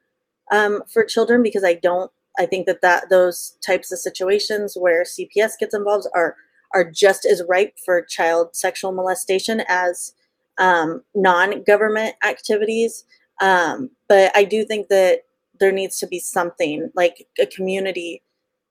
um, 0.52 0.82
for 0.92 1.06
children 1.06 1.44
because 1.44 1.64
i 1.64 1.76
don't 1.76 2.12
i 2.40 2.46
think 2.46 2.66
that 2.66 2.82
that 2.82 3.10
those 3.10 3.58
types 3.66 3.92
of 3.92 4.00
situations 4.00 4.76
where 4.76 5.04
cps 5.04 5.52
gets 5.60 5.76
involved 5.76 6.08
are 6.16 6.36
are 6.74 6.90
just 6.90 7.26
as 7.26 7.44
ripe 7.48 7.76
for 7.86 8.02
child 8.02 8.56
sexual 8.56 8.92
molestation 8.92 9.62
as 9.70 10.14
um, 10.58 11.04
non-government 11.14 12.16
activities 12.24 13.04
um, 13.40 13.92
but 14.10 14.36
i 14.36 14.44
do 14.44 14.66
think 14.66 14.88
that 14.88 15.22
there 15.60 15.72
needs 15.72 15.98
to 16.00 16.08
be 16.08 16.20
something 16.20 16.92
like 16.96 17.28
a 17.40 17.46
community 17.46 18.22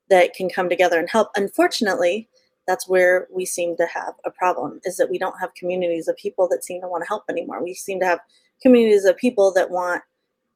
that 0.09 0.33
can 0.33 0.49
come 0.49 0.69
together 0.69 0.99
and 0.99 1.09
help. 1.09 1.29
Unfortunately 1.35 2.29
that's 2.67 2.87
where 2.87 3.27
we 3.31 3.45
seem 3.45 3.77
to 3.77 3.85
have 3.85 4.15
a 4.25 4.31
problem 4.31 4.79
is 4.85 4.97
that 4.97 5.09
we 5.09 5.19
don't 5.19 5.39
have 5.39 5.53
communities 5.53 6.07
of 6.07 6.15
people 6.17 6.47
that 6.49 6.63
seem 6.63 6.81
to 6.81 6.87
want 6.87 7.03
to 7.03 7.07
help 7.07 7.23
anymore. 7.29 7.63
We 7.63 7.75
seem 7.75 7.99
to 7.99 8.07
have 8.07 8.19
communities 8.59 9.05
of 9.05 9.15
people 9.17 9.53
that 9.53 9.69
want 9.69 10.01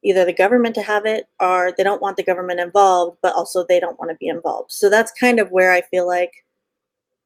either 0.04 0.26
the 0.26 0.34
government 0.34 0.74
to 0.76 0.82
have 0.82 1.06
it 1.06 1.28
or 1.40 1.72
they 1.78 1.84
don't 1.84 2.02
want 2.02 2.18
the 2.18 2.24
government 2.24 2.60
involved 2.60 3.18
but 3.22 3.36
also 3.36 3.66
they 3.66 3.80
don't 3.80 4.00
want 4.00 4.10
to 4.10 4.18
be 4.18 4.28
involved. 4.28 4.72
So 4.72 4.90
that's 4.90 5.12
kind 5.12 5.40
of 5.40 5.52
where 5.52 5.72
i 5.72 5.82
feel 5.82 6.08
like 6.08 6.32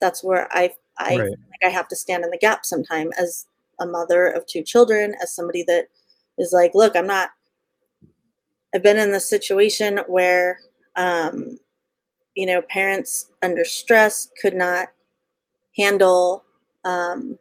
that's 0.01 0.23
where 0.23 0.47
i 0.51 0.73
i 0.97 1.15
Right. 1.17 1.29
like 1.29 1.63
i 1.63 1.69
have 1.69 1.87
to 1.87 1.95
stand 1.95 2.23
in 2.23 2.31
the 2.31 2.37
gap 2.37 2.65
sometime 2.65 3.11
as 3.17 3.45
a 3.79 3.85
mother 3.85 4.27
of 4.27 4.45
two 4.45 4.61
children 4.61 5.15
as 5.21 5.33
somebody 5.33 5.63
that 5.63 5.85
is 6.37 6.51
like 6.51 6.71
look 6.73 6.95
i'm 6.95 7.07
not 7.07 7.29
i've 8.73 8.83
been 8.83 8.97
in 8.97 9.11
the 9.11 9.19
situation 9.19 9.99
where 10.07 10.59
um 10.95 11.59
you 12.35 12.45
know 12.45 12.61
parents 12.63 13.31
under 13.41 13.65
stress 13.65 14.29
could 14.41 14.53
not 14.55 14.89
handle 15.77 16.43
um 16.85 17.37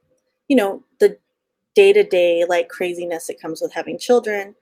you 0.49 0.57
know 0.57 0.83
the 1.01 1.17
day-to-day 1.75 2.45
like 2.49 2.69
craziness 2.69 3.27
that 3.27 3.41
comes 3.41 3.63
with 3.63 3.73
having 3.73 3.99
children. 3.99 4.55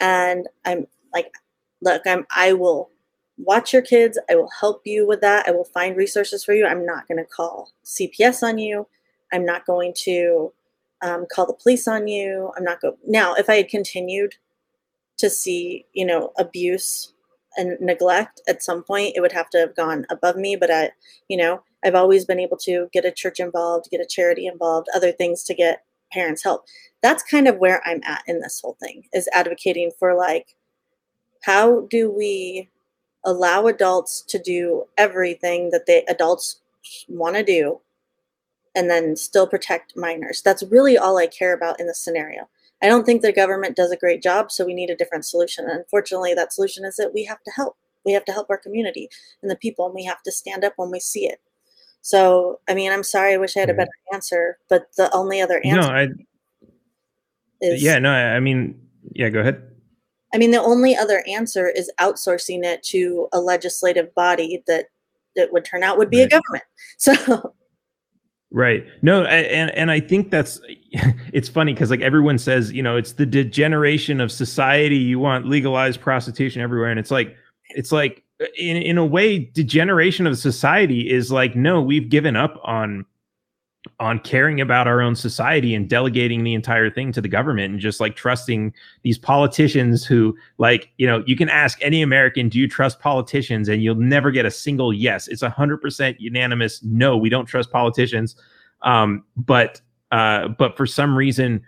And 0.00 0.48
i'm 0.64 0.86
like 1.14 1.32
look 1.80 2.02
i'm 2.06 2.26
i 2.34 2.52
will 2.52 2.90
watch 3.38 3.72
your 3.72 3.82
kids. 3.82 4.18
I 4.30 4.34
will 4.34 4.50
help 4.60 4.80
you 4.86 5.06
with 5.06 5.20
that. 5.20 5.46
I 5.46 5.50
will 5.50 5.64
find 5.66 5.94
resources 5.94 6.42
for 6.42 6.54
you. 6.54 6.66
I'm 6.66 6.86
not 6.86 7.06
going 7.06 7.18
to 7.18 7.24
call 7.24 7.70
cps 7.84 8.42
on 8.42 8.58
you. 8.58 8.86
I'm 9.32 9.44
not 9.44 9.66
going 9.66 9.92
to 10.04 10.52
um, 11.02 11.26
call 11.30 11.46
the 11.46 11.52
police 11.52 11.86
on 11.86 12.08
you. 12.08 12.50
I'm 12.56 12.64
not 12.64 12.80
going. 12.80 12.96
now 13.06 13.34
if 13.34 13.50
i 13.50 13.56
had 13.56 13.68
continued 13.68 14.34
to 15.18 15.30
see 15.30 15.86
you 15.92 16.04
know 16.04 16.32
abuse 16.38 17.12
and 17.56 17.78
neglect 17.80 18.40
at 18.48 18.62
some 18.62 18.82
point 18.82 19.14
it 19.16 19.20
would 19.20 19.32
have 19.32 19.48
to 19.50 19.58
have 19.58 19.74
gone 19.74 20.04
above 20.10 20.36
me 20.36 20.56
but 20.56 20.70
i 20.70 20.90
you 21.28 21.36
know 21.36 21.62
i've 21.84 21.94
always 21.94 22.24
been 22.24 22.40
able 22.40 22.56
to 22.56 22.88
get 22.92 23.04
a 23.04 23.10
church 23.10 23.40
involved 23.40 23.88
get 23.90 24.00
a 24.00 24.06
charity 24.06 24.46
involved 24.46 24.88
other 24.94 25.12
things 25.12 25.42
to 25.42 25.54
get 25.54 25.84
parents 26.12 26.44
help. 26.44 26.64
That's 27.02 27.22
kind 27.22 27.48
of 27.48 27.58
where 27.58 27.82
i'm 27.86 28.02
at 28.04 28.22
in 28.26 28.40
this 28.40 28.60
whole 28.60 28.76
thing 28.80 29.04
is 29.12 29.28
advocating 29.32 29.90
for 29.98 30.14
like 30.14 30.54
how 31.42 31.82
do 31.90 32.10
we 32.10 32.68
allow 33.24 33.66
adults 33.66 34.22
to 34.22 34.38
do 34.38 34.84
everything 34.96 35.70
that 35.70 35.86
they 35.86 36.04
adults 36.06 36.60
want 37.08 37.36
to 37.36 37.42
do 37.42 37.80
and 38.74 38.90
then 38.90 39.16
still 39.16 39.46
protect 39.46 39.96
minors? 39.96 40.42
That's 40.42 40.62
really 40.64 40.96
all 40.98 41.18
i 41.18 41.26
care 41.26 41.54
about 41.54 41.80
in 41.80 41.86
this 41.86 42.00
scenario 42.00 42.48
i 42.82 42.88
don't 42.88 43.04
think 43.04 43.22
the 43.22 43.32
government 43.32 43.76
does 43.76 43.90
a 43.90 43.96
great 43.96 44.22
job 44.22 44.50
so 44.50 44.64
we 44.64 44.74
need 44.74 44.90
a 44.90 44.96
different 44.96 45.24
solution 45.24 45.64
and 45.64 45.78
unfortunately 45.78 46.34
that 46.34 46.52
solution 46.52 46.84
is 46.84 46.96
that 46.96 47.14
we 47.14 47.24
have 47.24 47.42
to 47.42 47.50
help 47.52 47.76
we 48.04 48.12
have 48.12 48.24
to 48.24 48.32
help 48.32 48.48
our 48.50 48.58
community 48.58 49.08
and 49.42 49.50
the 49.50 49.56
people 49.56 49.86
and 49.86 49.94
we 49.94 50.04
have 50.04 50.22
to 50.22 50.32
stand 50.32 50.64
up 50.64 50.72
when 50.76 50.90
we 50.90 51.00
see 51.00 51.26
it 51.26 51.40
so 52.02 52.60
i 52.68 52.74
mean 52.74 52.92
i'm 52.92 53.02
sorry 53.02 53.34
i 53.34 53.36
wish 53.36 53.56
i 53.56 53.60
had 53.60 53.68
a 53.68 53.72
mm-hmm. 53.72 53.78
better 53.78 53.90
answer 54.12 54.58
but 54.68 54.86
the 54.96 55.12
only 55.14 55.40
other 55.40 55.60
answer 55.64 55.90
No, 55.90 55.96
I 55.96 56.08
is 57.60 57.82
yeah, 57.82 57.98
no, 57.98 58.10
I 58.10 58.36
I 58.36 58.40
mean, 58.40 58.80
yeah, 59.14 59.28
go 59.28 59.40
ahead. 59.40 59.62
I 60.34 60.38
mean, 60.38 60.50
the 60.50 60.62
only 60.62 60.96
other 60.96 61.24
answer 61.26 61.68
is 61.68 61.90
outsourcing 62.00 62.64
it 62.64 62.82
to 62.84 63.28
a 63.32 63.40
legislative 63.40 64.14
body 64.14 64.62
that 64.66 64.86
that 65.36 65.52
would 65.52 65.64
turn 65.64 65.82
out 65.82 65.98
would 65.98 66.10
be 66.10 66.18
Right. 66.18 66.26
a 66.26 66.30
government. 66.30 66.64
So 66.98 67.54
Right. 68.52 68.86
No, 69.02 69.24
and 69.24 69.70
and 69.70 69.90
I 69.90 70.00
think 70.00 70.30
that's 70.30 70.60
it's 71.32 71.48
funny 71.48 71.74
because 71.74 71.90
like 71.90 72.00
everyone 72.00 72.38
says, 72.38 72.72
you 72.72 72.82
know, 72.82 72.96
it's 72.96 73.12
the 73.12 73.26
degeneration 73.26 74.20
of 74.20 74.30
society. 74.30 74.96
You 74.96 75.18
want 75.18 75.46
legalized 75.46 76.00
prostitution 76.00 76.62
everywhere, 76.62 76.90
and 76.90 76.98
it's 76.98 77.10
like 77.10 77.36
it's 77.70 77.90
like 77.90 78.22
uh, 78.40 78.46
in 78.56 78.76
in 78.76 78.98
a 78.98 79.04
way, 79.04 79.38
degeneration 79.38 80.26
of 80.26 80.38
society 80.38 81.10
is 81.10 81.32
like 81.32 81.56
no, 81.56 81.82
we've 81.82 82.08
given 82.08 82.36
up 82.36 82.60
on 82.64 83.04
on 84.00 84.18
caring 84.18 84.60
about 84.60 84.86
our 84.86 85.00
own 85.00 85.14
society 85.14 85.74
and 85.74 85.88
delegating 85.88 86.44
the 86.44 86.54
entire 86.54 86.90
thing 86.90 87.12
to 87.12 87.20
the 87.20 87.28
government 87.28 87.72
and 87.72 87.80
just 87.80 88.00
like 88.00 88.16
trusting 88.16 88.72
these 89.02 89.18
politicians 89.18 90.04
who 90.04 90.36
like 90.58 90.90
you 90.98 91.06
know 91.06 91.22
you 91.26 91.36
can 91.36 91.48
ask 91.48 91.78
any 91.82 92.02
american 92.02 92.48
do 92.48 92.58
you 92.58 92.68
trust 92.68 93.00
politicians? 93.00 93.68
and 93.68 93.82
you'll 93.82 93.94
never 93.94 94.30
get 94.30 94.44
a 94.44 94.50
single 94.50 94.92
yes. 94.92 95.28
It's 95.28 95.42
a 95.42 95.50
hundred 95.50 95.78
percent 95.78 96.20
unanimous 96.20 96.82
no 96.82 97.16
we 97.16 97.28
don't 97.28 97.46
trust 97.46 97.70
politicians. 97.70 98.36
Um 98.82 99.24
but 99.36 99.80
uh 100.12 100.48
but 100.48 100.76
for 100.76 100.86
some 100.86 101.16
reason 101.16 101.62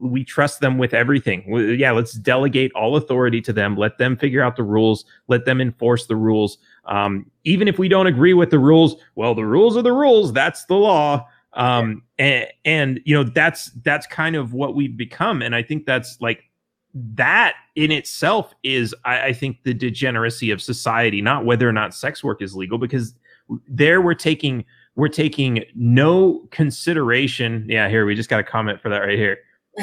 we 0.00 0.24
trust 0.24 0.60
them 0.60 0.78
with 0.78 0.94
everything. 0.94 1.44
Yeah 1.78 1.92
let's 1.92 2.12
delegate 2.12 2.72
all 2.74 2.96
authority 2.96 3.40
to 3.42 3.52
them 3.52 3.76
let 3.76 3.98
them 3.98 4.16
figure 4.16 4.42
out 4.42 4.56
the 4.56 4.62
rules 4.62 5.04
let 5.28 5.44
them 5.44 5.60
enforce 5.60 6.06
the 6.06 6.16
rules. 6.16 6.58
Um 6.86 7.30
even 7.44 7.68
if 7.68 7.78
we 7.78 7.88
don't 7.88 8.06
agree 8.06 8.34
with 8.34 8.50
the 8.50 8.58
rules 8.58 8.96
well 9.16 9.34
the 9.34 9.44
rules 9.44 9.76
are 9.76 9.82
the 9.82 9.92
rules. 9.92 10.32
That's 10.32 10.64
the 10.64 10.76
law 10.76 11.26
um 11.54 12.02
and, 12.18 12.46
and 12.64 13.00
you 13.04 13.14
know 13.14 13.24
that's 13.24 13.66
that's 13.82 14.06
kind 14.06 14.36
of 14.36 14.52
what 14.52 14.74
we've 14.74 14.96
become. 14.96 15.42
And 15.42 15.54
i 15.54 15.62
think 15.62 15.86
that's 15.86 16.20
like 16.20 16.44
that 16.94 17.54
in 17.76 17.92
itself 17.92 18.54
is 18.62 18.94
I, 19.04 19.26
I 19.26 19.32
think 19.32 19.62
the 19.62 19.74
degeneracy 19.74 20.50
of 20.50 20.60
society 20.60 21.20
not 21.20 21.44
whether 21.44 21.68
or 21.68 21.72
not 21.72 21.94
sex 21.94 22.24
work 22.24 22.42
is 22.42 22.56
legal 22.56 22.78
because 22.78 23.14
there 23.68 24.00
we're 24.00 24.14
taking 24.14 24.64
we're 24.96 25.08
taking 25.08 25.64
no 25.74 26.46
consideration. 26.50 27.64
Yeah 27.68 27.88
here 27.88 28.04
we 28.04 28.14
just 28.14 28.28
got 28.28 28.40
a 28.40 28.44
comment 28.44 28.80
for 28.80 28.88
that 28.88 28.98
right 28.98 29.18
here. 29.18 29.38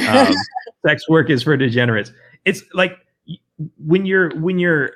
Um, 0.08 0.34
sex 0.86 1.08
work 1.08 1.30
is 1.30 1.44
for 1.44 1.56
degenerates. 1.56 2.12
It's 2.44 2.64
like 2.74 2.98
when 3.78 4.06
you're 4.06 4.36
when 4.40 4.60
you're 4.60 4.92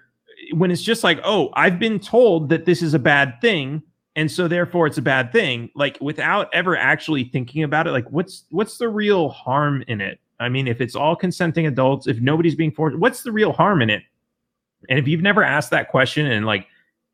when 0.54 0.72
it's 0.72 0.82
just 0.82 1.04
like 1.04 1.20
oh 1.24 1.50
i've 1.54 1.80
been 1.80 2.00
told 2.00 2.50
that 2.50 2.66
this 2.66 2.82
is 2.82 2.94
a 2.94 3.00
bad 3.00 3.40
thing 3.42 3.82
and 4.20 4.32
so 4.32 4.48
therefore 4.48 4.86
it's 4.86 4.98
a 4.98 5.02
bad 5.02 5.32
thing 5.32 5.70
like 5.76 5.98
without 6.02 6.50
ever 6.54 6.76
actually 6.76 7.24
thinking 7.24 7.64
about 7.64 7.88
it 7.88 7.92
like 7.92 8.10
what's 8.12 8.46
what's 8.50 8.78
the 8.78 8.90
real 8.90 9.30
harm 9.30 9.84
in 9.88 10.02
it 10.02 10.20
i 10.40 10.50
mean 10.50 10.68
if 10.68 10.82
it's 10.82 10.96
all 10.96 11.16
consenting 11.16 11.66
adults 11.66 12.08
if 12.08 12.20
nobody's 12.20 12.56
being 12.56 12.72
forced 12.72 12.98
what's 12.98 13.24
the 13.24 13.32
real 13.32 13.52
harm 13.52 13.82
in 13.82 13.90
it 13.90 14.04
and 14.90 15.00
if 15.00 15.08
you've 15.08 15.22
never 15.22 15.44
asked 15.44 15.72
that 15.72 15.90
question 15.90 16.26
and 16.26 16.46
like 16.46 16.68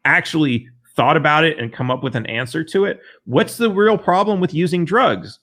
actually 0.05 0.67
thought 0.95 1.17
about 1.17 1.43
it 1.43 1.59
and 1.59 1.73
come 1.73 1.91
up 1.91 2.03
with 2.03 2.15
an 2.15 2.25
answer 2.27 2.63
to 2.63 2.85
it. 2.85 3.01
What's 3.25 3.57
the 3.57 3.69
real 3.69 3.97
problem 3.97 4.39
with 4.39 4.53
using 4.53 4.85
drugs? 4.85 5.39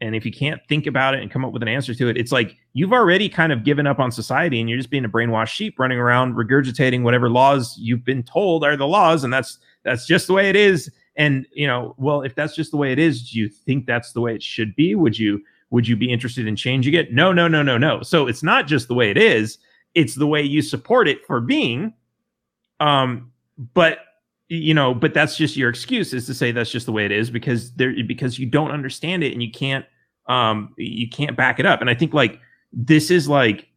And 0.00 0.16
if 0.16 0.26
you 0.26 0.32
can't 0.32 0.60
think 0.68 0.86
about 0.86 1.14
it 1.14 1.22
and 1.22 1.30
come 1.30 1.44
up 1.44 1.52
with 1.52 1.62
an 1.62 1.68
answer 1.68 1.94
to 1.94 2.08
it, 2.08 2.16
it's 2.16 2.32
like 2.32 2.56
you've 2.72 2.92
already 2.92 3.28
kind 3.28 3.52
of 3.52 3.64
given 3.64 3.86
up 3.86 4.00
on 4.00 4.10
society 4.10 4.60
and 4.60 4.68
you're 4.68 4.78
just 4.78 4.90
being 4.90 5.04
a 5.04 5.08
brainwashed 5.08 5.48
sheep 5.48 5.78
running 5.78 5.98
around 5.98 6.34
regurgitating 6.34 7.02
whatever 7.02 7.30
laws 7.30 7.76
you've 7.78 8.04
been 8.04 8.22
told 8.22 8.64
are 8.64 8.76
the 8.76 8.86
laws. 8.86 9.22
And 9.22 9.32
that's 9.32 9.58
that's 9.84 10.06
just 10.06 10.26
the 10.26 10.32
way 10.32 10.48
it 10.48 10.56
is. 10.56 10.90
And 11.16 11.46
you 11.52 11.66
know, 11.66 11.94
well, 11.98 12.22
if 12.22 12.34
that's 12.34 12.54
just 12.54 12.70
the 12.70 12.76
way 12.76 12.92
it 12.92 12.98
is, 12.98 13.30
do 13.30 13.38
you 13.38 13.48
think 13.48 13.86
that's 13.86 14.12
the 14.12 14.20
way 14.20 14.34
it 14.34 14.42
should 14.42 14.74
be? 14.76 14.94
Would 14.94 15.18
you 15.18 15.42
would 15.70 15.88
you 15.88 15.96
be 15.96 16.12
interested 16.12 16.46
in 16.46 16.56
changing 16.56 16.94
it? 16.94 17.12
No, 17.12 17.32
no, 17.32 17.48
no, 17.48 17.62
no, 17.62 17.78
no. 17.78 18.02
So 18.02 18.26
it's 18.26 18.42
not 18.42 18.66
just 18.66 18.88
the 18.88 18.94
way 18.94 19.10
it 19.10 19.16
is, 19.16 19.58
it's 19.94 20.14
the 20.14 20.26
way 20.26 20.42
you 20.42 20.62
support 20.62 21.08
it 21.08 21.24
for 21.26 21.40
being. 21.40 21.92
Um, 22.80 23.32
but 23.74 23.98
you 24.48 24.74
know, 24.74 24.94
but 24.94 25.14
that's 25.14 25.36
just 25.36 25.56
your 25.56 25.70
excuse 25.70 26.12
is 26.12 26.26
to 26.26 26.34
say 26.34 26.52
that's 26.52 26.70
just 26.70 26.86
the 26.86 26.92
way 26.92 27.06
it 27.06 27.12
is 27.12 27.30
because 27.30 27.72
there 27.74 27.94
because 28.06 28.38
you 28.38 28.46
don't 28.46 28.70
understand 28.70 29.24
it 29.24 29.32
and 29.32 29.42
you 29.42 29.50
can't 29.50 29.86
um 30.28 30.74
you 30.76 31.08
can't 31.08 31.36
back 31.36 31.58
it 31.58 31.66
up. 31.66 31.80
And 31.80 31.88
I 31.88 31.94
think 31.94 32.12
like 32.12 32.38
this 32.72 33.10
is 33.10 33.28
like 33.28 33.68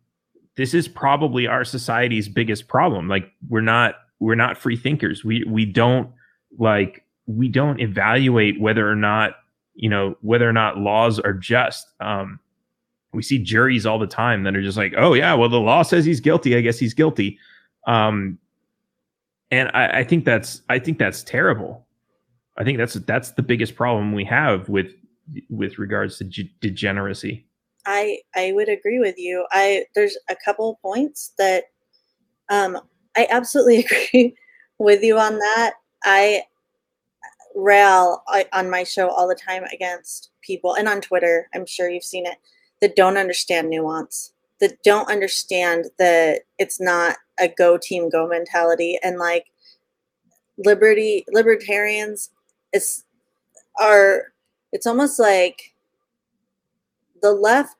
this 0.58 0.74
is 0.74 0.88
probably 0.88 1.48
our 1.48 1.64
society's 1.64 2.28
biggest 2.28 2.68
problem. 2.68 3.08
Like 3.08 3.32
we're 3.48 3.62
not 3.62 3.96
we're 4.20 4.36
not 4.36 4.58
free 4.58 4.78
thinkers. 4.78 5.24
We 5.24 5.44
we 5.46 5.66
don't 5.66 6.10
like 6.58 7.04
we 7.28 7.48
don't 7.48 7.80
evaluate 7.80 8.60
whether 8.60 8.90
or 8.90 8.96
not 8.96 9.36
you 9.76 9.90
know 9.90 10.16
whether 10.22 10.48
or 10.48 10.54
not 10.54 10.78
laws 10.78 11.20
are 11.20 11.34
just. 11.34 11.88
Um, 12.00 12.40
we 13.14 13.24
see 13.24 13.40
juries 13.40 13.86
all 13.86 13.98
the 13.98 14.08
time 14.08 14.44
that 14.44 14.58
are 14.58 14.62
just 14.62 14.78
like, 14.78 14.94
oh 14.98 15.14
yeah, 15.14 15.34
well 15.34 15.50
the 15.50 15.60
law 15.60 15.84
says 15.84 16.04
he's 16.06 16.20
guilty. 16.20 16.56
I 16.56 16.62
guess 16.62 16.78
he's 16.78 16.94
guilty. 16.94 17.40
Um, 17.88 18.38
and 19.52 19.70
I, 19.74 20.00
I 20.00 20.04
think 20.04 20.26
that's 20.26 20.62
I 20.70 20.80
think 20.80 20.98
that's 20.98 21.24
terrible. 21.24 21.86
I 22.58 22.64
think 22.64 22.78
that's 22.78 22.94
that's 22.94 23.32
the 23.32 23.42
biggest 23.42 23.76
problem 23.76 24.14
we 24.14 24.26
have 24.26 24.70
with 24.70 24.92
with 25.50 25.80
regards 25.80 26.18
to 26.20 26.24
g- 26.26 26.54
degeneracy. 26.62 27.46
I 27.86 28.20
I 28.36 28.52
would 28.54 28.70
agree 28.70 29.00
with 29.00 29.18
you. 29.18 29.46
I 29.52 29.86
there's 29.94 30.18
a 30.30 30.36
couple 30.36 30.80
points 30.82 31.34
that 31.38 31.66
um 32.50 32.80
I 33.16 33.28
absolutely 33.30 33.80
agree 33.86 34.36
with 34.80 35.04
you 35.04 35.18
on 35.18 35.40
that. 35.40 35.74
I 36.04 36.44
rail 37.56 38.22
I, 38.28 38.46
on 38.54 38.70
my 38.70 38.84
show 38.84 39.10
all 39.10 39.28
the 39.28 39.36
time 39.36 39.64
against 39.74 40.30
people 40.42 40.76
and 40.76 40.88
on 40.88 41.02
Twitter, 41.02 41.48
I'm 41.56 41.66
sure 41.66 41.90
you've 41.90 42.04
seen 42.04 42.26
it, 42.26 42.38
that 42.82 42.96
don't 42.96 43.18
understand 43.18 43.70
nuance, 43.70 44.34
that 44.60 44.82
don't 44.84 45.10
understand 45.10 45.86
that 45.98 46.42
it's 46.60 46.80
not 46.82 47.18
a 47.40 47.48
go 47.48 47.78
team 47.78 48.10
go 48.10 48.28
mentality 48.28 49.00
and 49.04 49.18
like 49.18 49.46
liberty 50.58 51.26
libertarians 51.32 52.32
is 52.74 53.04
are 53.80 54.34
it's 54.72 54.88
almost 54.88 55.20
like 55.20 55.74
the 57.22 57.32
left 57.32 57.76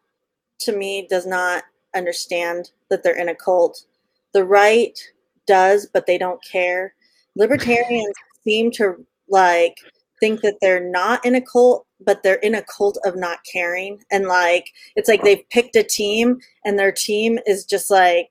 to 0.60 0.76
me 0.76 1.08
does 1.10 1.26
not 1.26 1.64
understand 1.96 2.72
that 2.90 3.02
they're 3.04 3.18
in 3.18 3.30
a 3.30 3.36
cult 3.36 3.86
the 4.34 4.44
right 4.44 5.00
does 5.48 5.88
but 5.94 6.06
they 6.06 6.18
don't 6.18 6.44
care 6.44 6.94
libertarians 7.36 8.14
seem 8.44 8.72
to 8.72 9.06
like 9.30 9.76
think 10.20 10.42
that 10.42 10.56
they're 10.62 10.90
not 10.90 11.24
in 11.26 11.36
a 11.36 11.42
cult 11.42 11.86
but 12.00 12.22
they're 12.24 12.36
in 12.36 12.56
a 12.56 12.64
cult 12.64 12.98
of 13.06 13.16
not 13.16 13.40
caring 13.52 14.02
and 14.12 14.28
like 14.28 14.70
it's 14.96 15.10
like 15.10 15.24
they've 15.24 15.50
picked 15.50 15.76
a 15.76 15.84
team 15.84 16.38
and 16.64 16.78
their 16.78 16.92
team 16.92 17.40
is 17.46 17.66
just 17.66 17.90
like 17.90 18.30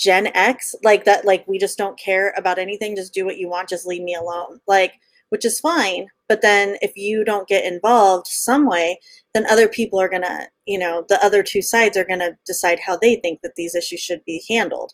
Gen 0.00 0.28
X, 0.34 0.74
like 0.82 1.04
that, 1.04 1.26
like 1.26 1.46
we 1.46 1.58
just 1.58 1.76
don't 1.76 1.98
care 1.98 2.32
about 2.38 2.58
anything, 2.58 2.96
just 2.96 3.12
do 3.12 3.26
what 3.26 3.36
you 3.36 3.50
want, 3.50 3.68
just 3.68 3.86
leave 3.86 4.02
me 4.02 4.14
alone. 4.14 4.58
Like, 4.66 4.94
which 5.28 5.44
is 5.44 5.60
fine. 5.60 6.08
But 6.26 6.42
then 6.42 6.76
if 6.80 6.96
you 6.96 7.22
don't 7.22 7.46
get 7.46 7.70
involved 7.70 8.26
some 8.26 8.66
way, 8.66 8.98
then 9.34 9.46
other 9.46 9.68
people 9.68 10.00
are 10.00 10.08
gonna, 10.08 10.48
you 10.66 10.78
know, 10.78 11.04
the 11.08 11.22
other 11.24 11.42
two 11.42 11.60
sides 11.60 11.96
are 11.96 12.04
gonna 12.04 12.36
decide 12.46 12.80
how 12.80 12.96
they 12.96 13.16
think 13.16 13.42
that 13.42 13.56
these 13.56 13.74
issues 13.74 14.00
should 14.00 14.24
be 14.24 14.42
handled. 14.48 14.92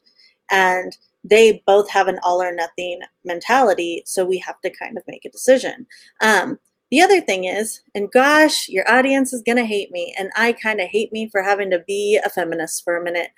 And 0.50 0.96
they 1.24 1.62
both 1.66 1.90
have 1.90 2.08
an 2.08 2.18
all 2.22 2.40
or 2.40 2.54
nothing 2.54 3.00
mentality, 3.24 4.02
so 4.06 4.24
we 4.24 4.38
have 4.38 4.60
to 4.60 4.70
kind 4.70 4.96
of 4.96 5.02
make 5.08 5.24
a 5.24 5.30
decision. 5.30 5.86
Um, 6.20 6.58
the 6.90 7.00
other 7.00 7.20
thing 7.20 7.44
is, 7.44 7.80
and 7.94 8.10
gosh, 8.12 8.68
your 8.68 8.88
audience 8.90 9.32
is 9.32 9.42
going 9.42 9.56
to 9.56 9.64
hate 9.64 9.90
me. 9.90 10.14
And 10.16 10.30
I 10.36 10.52
kind 10.52 10.80
of 10.80 10.88
hate 10.88 11.12
me 11.12 11.28
for 11.28 11.42
having 11.42 11.70
to 11.70 11.80
be 11.86 12.20
a 12.24 12.30
feminist 12.30 12.84
for 12.84 12.96
a 12.96 13.02
minute, 13.02 13.30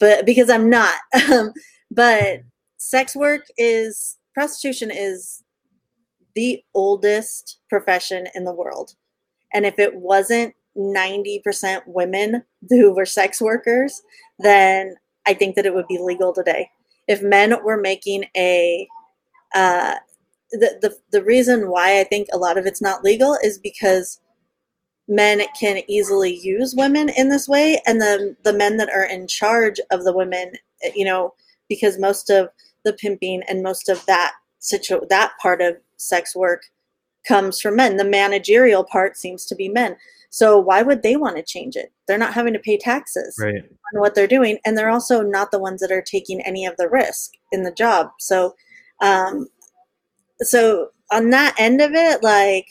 but 0.00 0.26
because 0.26 0.50
I'm 0.50 0.70
not. 0.70 0.96
Um, 1.32 1.52
but 1.90 2.40
sex 2.78 3.14
work 3.14 3.46
is, 3.56 4.18
prostitution 4.34 4.90
is 4.92 5.44
the 6.34 6.62
oldest 6.74 7.58
profession 7.68 8.26
in 8.34 8.44
the 8.44 8.52
world. 8.52 8.94
And 9.54 9.64
if 9.64 9.78
it 9.78 9.94
wasn't 9.94 10.54
90% 10.76 11.82
women 11.86 12.42
who 12.68 12.92
were 12.92 13.06
sex 13.06 13.40
workers, 13.40 14.02
then 14.38 14.94
I 15.26 15.34
think 15.34 15.56
that 15.56 15.66
it 15.66 15.74
would 15.74 15.88
be 15.88 15.98
legal 15.98 16.32
today. 16.32 16.70
If 17.08 17.22
men 17.22 17.54
were 17.64 17.80
making 17.80 18.24
a 18.36 18.88
uh, 19.54 19.96
the, 20.52 20.78
the 20.80 20.96
the 21.12 21.24
reason 21.24 21.70
why 21.70 22.00
I 22.00 22.04
think 22.04 22.28
a 22.32 22.38
lot 22.38 22.58
of 22.58 22.66
it's 22.66 22.82
not 22.82 23.04
legal 23.04 23.36
is 23.42 23.58
because 23.58 24.20
men 25.08 25.42
can 25.58 25.82
easily 25.88 26.36
use 26.36 26.74
women 26.76 27.08
in 27.08 27.28
this 27.28 27.48
way 27.48 27.80
and 27.86 28.00
the 28.00 28.36
the 28.42 28.52
men 28.52 28.76
that 28.76 28.90
are 28.90 29.04
in 29.04 29.28
charge 29.28 29.80
of 29.90 30.04
the 30.04 30.12
women 30.12 30.52
you 30.94 31.04
know 31.04 31.32
because 31.68 31.98
most 31.98 32.28
of 32.30 32.48
the 32.84 32.92
pimping 32.92 33.42
and 33.48 33.62
most 33.62 33.88
of 33.88 34.04
that 34.06 34.32
situ 34.58 35.00
that 35.08 35.32
part 35.40 35.60
of 35.60 35.76
sex 35.96 36.34
work 36.34 36.62
comes 37.26 37.60
from 37.60 37.76
men 37.76 37.96
the 37.96 38.04
managerial 38.04 38.84
part 38.84 39.16
seems 39.16 39.44
to 39.44 39.54
be 39.54 39.68
men 39.68 39.96
so 40.30 40.58
why 40.58 40.82
would 40.82 41.02
they 41.02 41.16
want 41.16 41.36
to 41.36 41.42
change 41.42 41.76
it 41.76 41.92
they're 42.06 42.18
not 42.18 42.34
having 42.34 42.52
to 42.52 42.58
pay 42.58 42.76
taxes 42.76 43.36
right. 43.40 43.64
on 43.94 44.00
what 44.00 44.14
they're 44.14 44.26
doing 44.26 44.58
and 44.64 44.76
they're 44.76 44.90
also 44.90 45.22
not 45.22 45.50
the 45.50 45.58
ones 45.58 45.80
that 45.80 45.92
are 45.92 46.02
taking 46.02 46.40
any 46.42 46.66
of 46.66 46.76
the 46.76 46.88
risk 46.88 47.32
in 47.52 47.62
the 47.62 47.72
job 47.72 48.10
so 48.18 48.54
um, 49.02 49.46
so 50.40 50.90
on 51.10 51.30
that 51.30 51.54
end 51.58 51.80
of 51.80 51.92
it, 51.92 52.22
like 52.22 52.66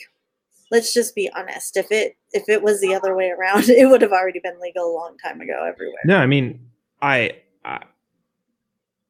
let's 0.72 0.94
just 0.94 1.16
be 1.16 1.30
honest. 1.36 1.78
If 1.78 1.92
it 1.92 2.16
if 2.34 2.50
it 2.50 2.62
was 2.62 2.82
the 2.82 2.94
other 2.94 3.16
way 3.16 3.32
around, 3.32 3.70
it 3.70 3.90
would 3.90 4.02
have 4.02 4.12
already 4.12 4.40
been 4.40 4.60
legal 4.62 4.92
a 4.92 4.94
long 4.94 5.18
time 5.24 5.42
ago 5.42 5.66
everywhere. 5.68 6.02
No, 6.06 6.18
I 6.18 6.26
mean, 6.26 6.60
I 7.02 7.32
I, 7.64 7.80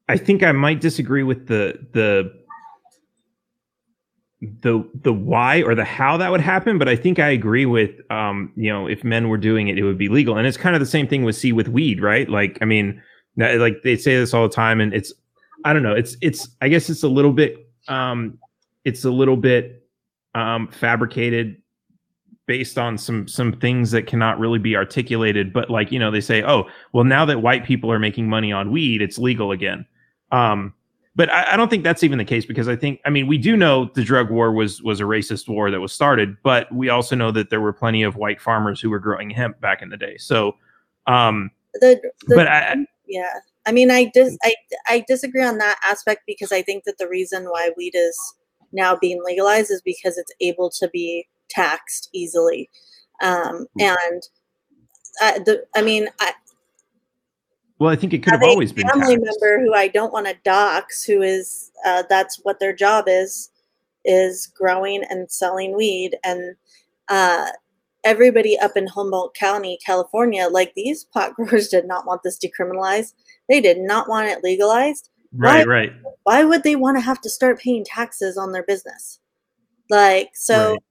I 0.08 0.16
think 0.16 0.42
I 0.42 0.52
might 0.52 0.80
disagree 0.80 1.22
with 1.22 1.46
the 1.46 1.86
the 1.92 2.44
the 4.40 4.88
the 5.02 5.12
why 5.12 5.62
or 5.62 5.74
the 5.74 5.84
how 5.84 6.16
that 6.16 6.30
would 6.30 6.40
happen, 6.40 6.78
but 6.78 6.88
I 6.88 6.96
think 6.96 7.18
I 7.18 7.30
agree 7.30 7.66
with 7.66 7.90
um, 8.10 8.52
you 8.56 8.70
know, 8.70 8.86
if 8.86 9.02
men 9.02 9.28
were 9.28 9.38
doing 9.38 9.68
it, 9.68 9.78
it 9.78 9.82
would 9.82 9.98
be 9.98 10.08
legal. 10.08 10.36
And 10.36 10.46
it's 10.46 10.56
kind 10.56 10.76
of 10.76 10.80
the 10.80 10.86
same 10.86 11.08
thing 11.08 11.24
with 11.24 11.36
see 11.36 11.52
with 11.52 11.68
weed, 11.68 12.02
right? 12.02 12.28
Like, 12.28 12.58
I 12.60 12.64
mean, 12.64 13.02
like 13.36 13.82
they 13.82 13.96
say 13.96 14.16
this 14.16 14.34
all 14.34 14.46
the 14.46 14.54
time, 14.54 14.80
and 14.80 14.92
it's 14.92 15.12
I 15.64 15.72
don't 15.72 15.82
know, 15.82 15.94
it's 15.94 16.16
it's 16.20 16.48
I 16.60 16.68
guess 16.68 16.90
it's 16.90 17.02
a 17.02 17.08
little 17.08 17.32
bit 17.32 17.56
um 17.88 18.38
it's 18.84 19.04
a 19.04 19.10
little 19.10 19.36
bit 19.36 19.86
um, 20.34 20.68
fabricated 20.68 21.60
based 22.46 22.78
on 22.78 22.96
some 22.96 23.26
some 23.26 23.52
things 23.52 23.90
that 23.90 24.06
cannot 24.06 24.38
really 24.38 24.60
be 24.60 24.76
articulated 24.76 25.52
but 25.52 25.68
like 25.68 25.90
you 25.90 25.98
know 25.98 26.12
they 26.12 26.20
say 26.20 26.44
oh 26.44 26.64
well 26.92 27.02
now 27.02 27.24
that 27.24 27.42
white 27.42 27.64
people 27.64 27.90
are 27.90 27.98
making 27.98 28.28
money 28.28 28.52
on 28.52 28.70
weed 28.70 29.02
it's 29.02 29.18
legal 29.18 29.50
again 29.50 29.84
um, 30.30 30.72
but 31.16 31.30
I, 31.30 31.54
I, 31.54 31.56
don't 31.56 31.68
think 31.68 31.82
that's 31.82 32.04
even 32.04 32.18
the 32.18 32.24
case 32.24 32.44
because 32.44 32.68
i 32.68 32.76
think 32.76 33.00
i 33.04 33.10
mean 33.10 33.26
we 33.26 33.38
do 33.38 33.56
know 33.56 33.90
the 33.94 34.04
drug 34.04 34.30
war 34.30 34.52
was 34.52 34.82
was 34.82 35.00
a 35.00 35.04
racist 35.04 35.48
war 35.48 35.70
that 35.70 35.80
was 35.80 35.92
started 35.92 36.36
but 36.42 36.72
we 36.72 36.88
also 36.88 37.16
know 37.16 37.30
that 37.32 37.50
there 37.50 37.60
were 37.60 37.72
plenty 37.72 38.02
of 38.02 38.16
white 38.16 38.40
farmers 38.40 38.80
who 38.80 38.90
were 38.90 39.00
growing 39.00 39.30
hemp 39.30 39.60
back 39.60 39.82
in 39.82 39.88
the 39.88 39.96
day 39.96 40.16
so 40.18 40.54
um 41.06 41.50
the, 41.74 42.00
the 42.26 42.36
but 42.36 42.46
I, 42.46 42.86
yeah 43.08 43.40
i 43.66 43.72
mean 43.72 43.90
i 43.90 44.10
dis 44.14 44.36
I, 44.44 44.54
I 44.86 45.04
disagree 45.08 45.42
on 45.42 45.58
that 45.58 45.78
aspect 45.84 46.22
because 46.26 46.52
i 46.52 46.62
think 46.62 46.84
that 46.84 46.98
the 46.98 47.08
reason 47.08 47.46
why 47.46 47.70
weed 47.76 47.94
is 47.94 48.16
now 48.72 48.96
being 48.96 49.20
legalized 49.24 49.70
is 49.70 49.82
because 49.82 50.16
it's 50.16 50.32
able 50.40 50.70
to 50.70 50.88
be 50.88 51.26
taxed 51.48 52.08
easily. 52.12 52.70
Um, 53.22 53.66
hmm. 53.74 53.80
and 53.80 54.22
uh, 55.22 55.38
the, 55.44 55.64
I 55.74 55.82
mean, 55.82 56.08
I, 56.20 56.32
well, 57.78 57.90
I 57.90 57.96
think 57.96 58.12
it 58.12 58.22
could 58.22 58.32
have 58.32 58.42
always 58.42 58.72
been 58.72 58.88
family 58.88 59.16
taxed. 59.16 59.38
member 59.40 59.64
who 59.64 59.74
I 59.74 59.88
don't 59.88 60.12
want 60.12 60.26
to 60.26 60.36
dox, 60.44 61.04
who 61.04 61.22
is 61.22 61.72
uh, 61.84 62.04
that's 62.08 62.40
what 62.42 62.58
their 62.58 62.74
job 62.74 63.04
is, 63.06 63.50
is 64.04 64.46
growing 64.46 65.04
and 65.10 65.30
selling 65.30 65.76
weed, 65.76 66.16
and 66.24 66.56
uh, 67.08 67.48
everybody 68.04 68.58
up 68.58 68.76
in 68.76 68.86
Humboldt 68.86 69.34
County, 69.34 69.78
California, 69.84 70.48
like 70.50 70.72
these 70.74 71.04
pot 71.04 71.34
growers 71.36 71.68
did 71.68 71.86
not 71.86 72.06
want 72.06 72.22
this 72.22 72.38
decriminalized. 72.38 73.12
They 73.48 73.60
did 73.60 73.78
not 73.78 74.08
want 74.08 74.28
it 74.28 74.42
legalized. 74.42 75.10
Right, 75.32 75.66
why, 75.66 75.72
right. 75.72 75.92
Why 76.22 76.44
would 76.44 76.62
they 76.62 76.76
want 76.76 76.96
to 76.96 77.02
have 77.02 77.20
to 77.22 77.30
start 77.30 77.60
paying 77.60 77.84
taxes 77.84 78.38
on 78.38 78.52
their 78.52 78.62
business? 78.62 79.18
Like, 79.90 80.30
so 80.34 80.70
right. 80.70 80.82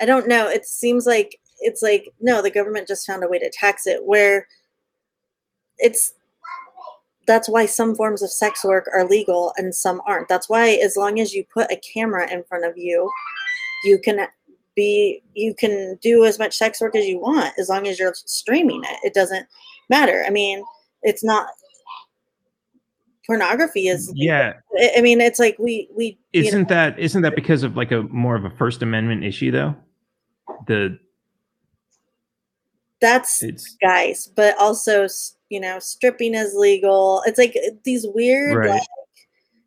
I 0.00 0.06
don't 0.06 0.28
know. 0.28 0.48
It 0.48 0.64
seems 0.64 1.06
like 1.06 1.38
it's 1.60 1.82
like, 1.82 2.12
no, 2.20 2.40
the 2.40 2.50
government 2.50 2.88
just 2.88 3.06
found 3.06 3.22
a 3.22 3.28
way 3.28 3.38
to 3.38 3.50
tax 3.50 3.86
it 3.86 4.04
where 4.04 4.46
it's 5.78 6.14
that's 7.30 7.48
why 7.48 7.64
some 7.64 7.94
forms 7.94 8.22
of 8.22 8.30
sex 8.30 8.64
work 8.64 8.88
are 8.92 9.06
legal 9.06 9.52
and 9.56 9.72
some 9.72 10.02
aren't. 10.04 10.28
That's 10.28 10.48
why 10.48 10.70
as 10.82 10.96
long 10.96 11.20
as 11.20 11.32
you 11.32 11.44
put 11.44 11.70
a 11.70 11.76
camera 11.76 12.28
in 12.28 12.42
front 12.42 12.64
of 12.64 12.76
you, 12.76 13.08
you 13.84 14.00
can 14.00 14.26
be 14.74 15.22
you 15.34 15.54
can 15.54 15.96
do 16.02 16.24
as 16.24 16.40
much 16.40 16.56
sex 16.56 16.80
work 16.80 16.96
as 16.96 17.06
you 17.06 17.20
want 17.20 17.54
as 17.56 17.68
long 17.68 17.86
as 17.86 18.00
you're 18.00 18.14
streaming 18.14 18.82
it. 18.82 18.98
It 19.04 19.14
doesn't 19.14 19.46
matter. 19.88 20.24
I 20.26 20.30
mean, 20.30 20.64
it's 21.02 21.22
not 21.22 21.46
pornography 23.26 23.86
is 23.86 24.10
yeah 24.16 24.54
i 24.96 25.00
mean 25.00 25.20
it's 25.20 25.38
like 25.38 25.56
we 25.60 25.88
we 25.94 26.18
isn't 26.32 26.62
know, 26.62 26.74
that 26.74 26.98
isn't 26.98 27.22
that 27.22 27.36
because 27.36 27.62
of 27.62 27.76
like 27.76 27.92
a 27.92 28.02
more 28.04 28.34
of 28.34 28.44
a 28.44 28.50
first 28.50 28.82
amendment 28.82 29.22
issue 29.22 29.52
though 29.52 29.72
the 30.66 30.98
that's 33.00 33.40
it's 33.40 33.76
guys 33.80 34.28
but 34.34 34.58
also 34.58 35.06
you 35.50 35.60
know 35.60 35.78
stripping 35.78 36.34
is 36.34 36.54
legal. 36.54 37.22
It's 37.26 37.38
like 37.38 37.56
these 37.84 38.06
weird 38.14 38.56
right. 38.56 38.70
like 38.70 38.82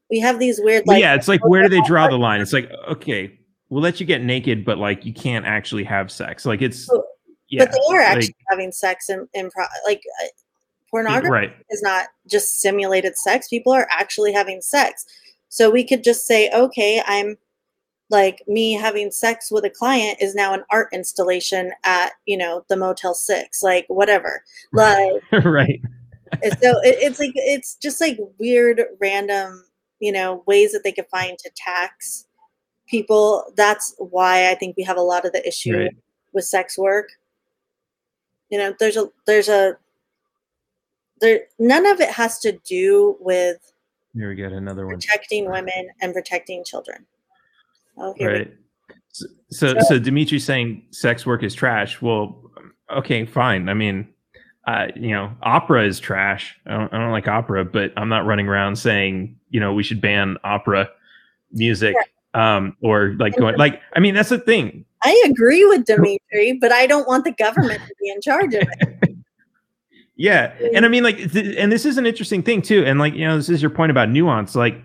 we 0.09 0.19
have 0.19 0.39
these 0.39 0.59
weird 0.63 0.87
like 0.87 0.99
yeah 0.99 1.13
it's 1.13 1.27
like 1.27 1.45
where 1.45 1.63
do 1.63 1.69
they 1.69 1.81
draw 1.81 2.07
the 2.07 2.17
line? 2.17 2.41
It's 2.41 2.53
like 2.53 2.71
okay 2.87 3.37
we'll 3.69 3.81
let 3.81 3.99
you 3.99 4.05
get 4.05 4.21
naked 4.21 4.63
but 4.63 4.77
like 4.77 5.05
you 5.05 5.13
can't 5.13 5.45
actually 5.45 5.83
have 5.83 6.11
sex. 6.11 6.45
Like 6.45 6.61
it's 6.61 6.89
yeah, 7.49 7.65
but 7.65 7.71
they 7.71 7.95
are 7.95 8.01
actually 8.01 8.27
like, 8.27 8.45
having 8.49 8.71
sex 8.71 9.09
in, 9.09 9.27
in 9.33 9.51
pro- 9.51 9.65
like 9.85 10.01
uh, 10.23 10.27
pornography 10.89 11.29
right. 11.29 11.55
is 11.69 11.81
not 11.83 12.07
just 12.27 12.61
simulated 12.61 13.17
sex. 13.17 13.47
People 13.47 13.73
are 13.73 13.87
actually 13.91 14.33
having 14.33 14.61
sex. 14.61 15.05
So 15.49 15.69
we 15.69 15.85
could 15.85 16.03
just 16.03 16.25
say 16.25 16.49
okay 16.51 17.03
i'm 17.05 17.37
like 18.13 18.41
me 18.47 18.71
having 18.71 19.11
sex 19.11 19.51
with 19.51 19.65
a 19.65 19.69
client 19.69 20.17
is 20.21 20.35
now 20.35 20.53
an 20.53 20.63
art 20.69 20.87
installation 20.93 21.73
at 21.83 22.13
you 22.25 22.37
know 22.37 22.63
the 22.69 22.77
motel 22.77 23.13
six 23.13 23.61
like 23.61 23.85
whatever. 23.89 24.41
Like 24.71 25.21
right. 25.43 25.81
so 26.61 26.79
it, 26.81 26.95
it's 27.01 27.19
like 27.19 27.33
it's 27.35 27.75
just 27.75 27.99
like 27.99 28.17
weird 28.39 28.81
random 29.01 29.65
you 29.99 30.11
know 30.11 30.43
ways 30.47 30.71
that 30.71 30.83
they 30.83 30.93
could 30.93 31.07
find 31.07 31.37
to 31.39 31.51
tax 31.55 32.25
people. 32.87 33.51
That's 33.57 33.93
why 33.97 34.49
i 34.49 34.55
think 34.55 34.77
we 34.77 34.83
have 34.83 34.97
a 34.97 35.01
lot 35.01 35.25
of 35.25 35.33
the 35.33 35.45
issue 35.45 35.77
right. 35.77 35.95
with 36.31 36.45
sex 36.45 36.77
work. 36.77 37.09
You 38.49 38.59
know 38.59 38.73
there's 38.79 38.97
a 38.97 39.09
there's 39.25 39.49
a 39.49 39.77
there 41.19 41.41
none 41.59 41.85
of 41.85 41.99
it 41.99 42.09
has 42.09 42.39
to 42.39 42.51
do 42.51 43.17
with 43.19 43.73
here 44.13 44.29
we 44.29 44.35
get 44.35 44.51
another 44.51 44.85
one. 44.85 44.95
protecting 44.95 45.49
women 45.49 45.89
and 46.01 46.13
protecting 46.13 46.63
children 46.63 47.05
right 48.21 48.53
so, 49.11 49.25
so 49.49 49.73
so 49.87 49.99
dimitri's 49.99 50.43
saying 50.43 50.83
sex 50.91 51.25
work 51.25 51.43
is 51.43 51.53
trash 51.53 52.01
well 52.01 52.41
okay 52.91 53.25
fine 53.25 53.69
i 53.69 53.73
mean 53.73 54.07
uh, 54.65 54.87
you 54.95 55.11
know, 55.11 55.29
opera 55.41 55.85
is 55.85 55.99
trash. 55.99 56.57
I 56.65 56.77
don't, 56.77 56.93
I 56.93 56.97
don't, 56.99 57.11
like 57.11 57.27
opera, 57.27 57.65
but 57.65 57.91
I'm 57.97 58.07
not 58.07 58.25
running 58.25 58.47
around 58.47 58.77
saying, 58.77 59.35
you 59.49 59.59
know, 59.59 59.73
we 59.73 59.83
should 59.83 59.99
ban 59.99 60.37
opera 60.43 60.89
music 61.51 61.95
um, 62.33 62.77
or 62.81 63.15
like 63.19 63.35
going, 63.35 63.57
like, 63.57 63.81
I 63.93 63.99
mean, 63.99 64.15
that's 64.15 64.29
the 64.29 64.39
thing. 64.39 64.85
I 65.03 65.23
agree 65.29 65.65
with 65.65 65.85
Dimitri, 65.85 66.53
but 66.61 66.71
I 66.71 66.87
don't 66.87 67.05
want 67.07 67.25
the 67.25 67.33
government 67.33 67.81
to 67.85 67.93
be 67.99 68.09
in 68.09 68.21
charge 68.21 68.53
of 68.53 68.63
it. 68.63 68.99
Yeah. 70.15 70.53
And 70.75 70.85
I 70.85 70.89
mean, 70.89 71.03
like, 71.03 71.31
th- 71.31 71.57
and 71.57 71.71
this 71.71 71.87
is 71.87 71.97
an 71.97 72.05
interesting 72.05 72.43
thing 72.43 72.61
too. 72.61 72.85
And 72.85 72.99
like, 72.99 73.15
you 73.15 73.25
know, 73.25 73.35
this 73.35 73.49
is 73.49 73.63
your 73.63 73.71
point 73.71 73.89
about 73.89 74.09
nuance. 74.11 74.53
Like, 74.53 74.79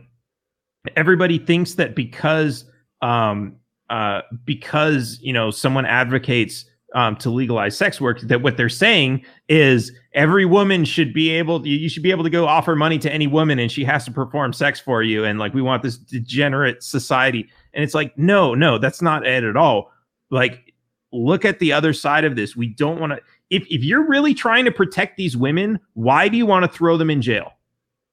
everybody 0.97 1.39
thinks 1.39 1.75
that 1.75 1.95
because, 1.95 2.65
um, 3.03 3.57
uh, 3.91 4.23
because, 4.45 5.19
you 5.21 5.33
know, 5.33 5.51
someone 5.51 5.87
advocates 5.87 6.65
um, 6.95 7.17
to 7.17 7.31
legalize 7.31 7.77
sex 7.77 8.01
work, 8.01 8.21
that 8.21 8.43
what 8.43 8.57
they're 8.57 8.69
saying 8.69 9.25
is 9.49 9.93
every 10.15 10.45
woman 10.45 10.85
should 10.85 11.13
be 11.13 11.31
able, 11.31 11.67
you 11.67 11.89
should 11.89 12.03
be 12.03 12.11
able 12.11 12.25
to 12.25 12.31
go 12.31 12.47
offer 12.47 12.75
money 12.75 12.99
to 12.99 13.13
any 13.13 13.27
woman 13.27 13.59
and 13.59 13.71
she 13.71 13.85
has 13.85 14.05
to 14.05 14.11
perform 14.11 14.53
sex 14.53 14.81
for 14.81 15.03
you. 15.03 15.25
And 15.25 15.39
like, 15.39 15.55
we 15.55 15.63
want 15.63 15.83
this 15.83 15.99
degenerate 15.99 16.83
society. 16.83 17.49
And 17.75 17.85
it's 17.85 17.95
like, 17.95 18.17
no, 18.17 18.55
no, 18.55 18.79
that's 18.79 19.03
not 19.03 19.27
it 19.27 19.45
at 19.45 19.57
all. 19.57 19.93
Like, 20.31 20.75
look 21.13 21.45
at 21.45 21.59
the 21.59 21.73
other 21.73 21.93
side 21.93 22.25
of 22.25 22.37
this. 22.37 22.57
We 22.57 22.69
don't 22.69 23.01
want 23.01 23.13
to, 23.13 23.21
if, 23.51 23.67
if 23.69 23.83
you're 23.85 24.07
really 24.07 24.35
trying 24.35 24.65
to 24.65 24.73
protect 24.73 25.17
these 25.17 25.37
women, 25.37 25.79
why 25.95 26.29
do 26.29 26.37
you 26.37 26.47
want 26.47 26.65
to 26.65 26.71
throw 26.71 26.97
them 26.97 27.11
in 27.11 27.23
jail? 27.23 27.53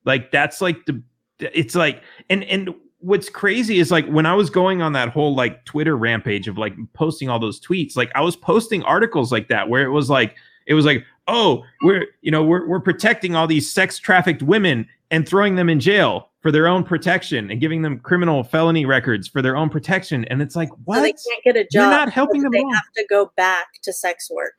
Like 0.06 0.32
that's 0.32 0.62
like 0.62 0.86
the 0.86 1.02
it's 1.40 1.76
like 1.76 2.02
and 2.30 2.44
and 2.46 2.70
what's 3.06 3.30
crazy 3.30 3.78
is 3.78 3.92
like 3.92 4.08
when 4.08 4.26
I 4.26 4.34
was 4.34 4.50
going 4.50 4.82
on 4.82 4.94
that 4.94 5.10
whole 5.10 5.36
like 5.36 5.64
Twitter 5.66 5.96
rampage 5.96 6.48
of 6.48 6.58
like 6.58 6.74
posting 6.94 7.30
all 7.30 7.38
those 7.38 7.60
tweets, 7.60 7.96
like 7.96 8.12
I 8.16 8.22
was 8.22 8.36
posting 8.36 8.82
articles 8.84 9.32
like 9.32 9.48
that 9.50 9.70
where 9.70 9.84
it 9.84 9.92
was 9.92 10.10
like 10.10 10.36
it 10.66 10.74
was 10.74 10.86
like, 10.86 11.06
oh, 11.28 11.64
we're 11.84 12.08
you 12.22 12.32
know, 12.32 12.44
we're 12.44 12.68
we're 12.68 12.80
protecting 12.80 13.36
all 13.36 13.46
these 13.46 13.72
sex 13.72 14.00
trafficked 14.00 14.42
women 14.42 14.88
and 15.12 15.28
throwing 15.30 15.56
them 15.56 15.70
in 15.70 15.80
jail 15.80 16.32
for 16.42 16.52
their 16.52 16.68
own 16.68 16.84
protection 16.84 17.52
and 17.52 17.62
giving 17.62 17.84
them 17.84 18.00
criminal 18.00 18.44
felony 18.44 18.86
records 18.86 19.28
for 19.28 19.42
their 19.42 19.56
own 19.56 19.70
protection. 19.70 20.26
And 20.26 20.42
it's 20.42 20.56
like, 20.56 20.70
what? 20.86 20.98
So 20.98 21.02
they 21.04 21.12
can't 21.12 21.44
get 21.44 21.56
a 21.56 21.64
job. 21.64 21.70
You're 21.74 21.90
not 21.90 22.10
helping 22.10 22.42
them. 22.42 22.52
They 22.52 22.62
all. 22.62 22.74
have 22.74 22.92
to 22.98 23.06
go 23.08 23.32
back 23.38 23.68
to 23.84 23.94
sex 23.94 24.30
work. 24.32 24.54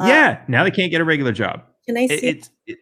Yeah, 0.00 0.38
um, 0.40 0.44
now 0.48 0.64
they 0.64 0.70
can't 0.70 0.90
get 0.90 1.02
a 1.02 1.04
regular 1.04 1.32
job. 1.32 1.62
Can 1.86 1.98
I 1.98 2.06
see? 2.06 2.14
It, 2.14 2.50
it, 2.66 2.78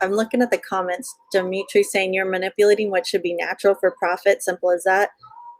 I'm 0.00 0.12
looking 0.12 0.42
at 0.42 0.50
the 0.50 0.58
comments. 0.58 1.14
Dimitri 1.32 1.82
saying 1.82 2.14
you're 2.14 2.30
manipulating 2.30 2.90
what 2.90 3.06
should 3.06 3.22
be 3.22 3.34
natural 3.34 3.74
for 3.74 3.94
profit. 3.98 4.42
Simple 4.42 4.70
as 4.70 4.84
that. 4.84 5.10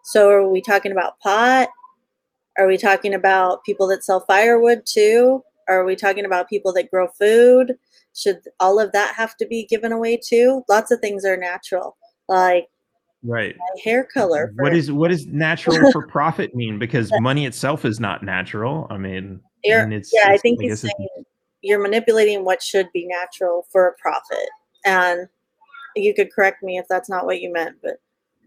So 0.05 0.31
are 0.31 0.49
we 0.49 0.61
talking 0.61 0.93
about 0.93 1.19
pot? 1.21 1.69
Are 2.59 2.67
we 2.67 2.77
talking 2.77 3.15
about 3.15 3.65
people 3.65 3.87
that 3.89 4.05
sell 4.05 4.25
firewood 4.27 4.83
too? 4.85 5.43
Are 5.69 5.85
we 5.85 5.97
talking 5.97 6.25
about 6.25 6.49
people 6.49 6.73
that 6.73 6.91
grow 6.91 7.09
food? 7.19 7.75
Should 8.15 8.41
all 8.59 8.81
of 8.81 8.93
that 8.93 9.15
have 9.15 9.37
to 9.37 9.47
be 9.47 9.67
given 9.67 9.93
away 9.93 10.19
too? 10.23 10.63
Lots 10.69 10.91
of 10.91 11.01
things 11.01 11.25
are 11.25 11.37
natural, 11.37 11.97
like 12.29 12.67
right 13.23 13.57
hair 13.85 14.05
color. 14.05 14.53
what 14.59 14.75
is 14.75 14.91
what 14.91 15.09
does 15.09 15.27
natural 15.27 15.91
for 15.93 16.07
profit 16.07 16.55
mean? 16.55 16.79
Because 16.79 17.13
money 17.21 17.47
itself 17.47 17.85
is 17.85 18.01
not 18.01 18.23
natural. 18.23 18.87
I 18.91 18.97
mean, 18.97 19.41
you're, 19.63 19.81
and 19.81 19.93
it's, 19.93 20.11
yeah, 20.13 20.29
I 20.29 20.39
think 20.39 20.61
I 20.61 20.65
he's 20.65 20.81
saying 20.81 21.25
you're 21.63 21.83
manipulating 21.83 22.45
what 22.45 22.63
should 22.63 22.89
be 22.93 23.07
natural 23.07 23.67
for 23.71 23.89
a 23.89 23.95
profit. 24.01 24.49
And 24.85 25.29
you 25.97 26.15
could 26.15 26.33
correct 26.33 26.63
me 26.63 26.79
if 26.79 26.87
that's 26.89 27.09
not 27.09 27.27
what 27.27 27.41
you 27.41 27.53
meant, 27.53 27.77
but 27.83 27.97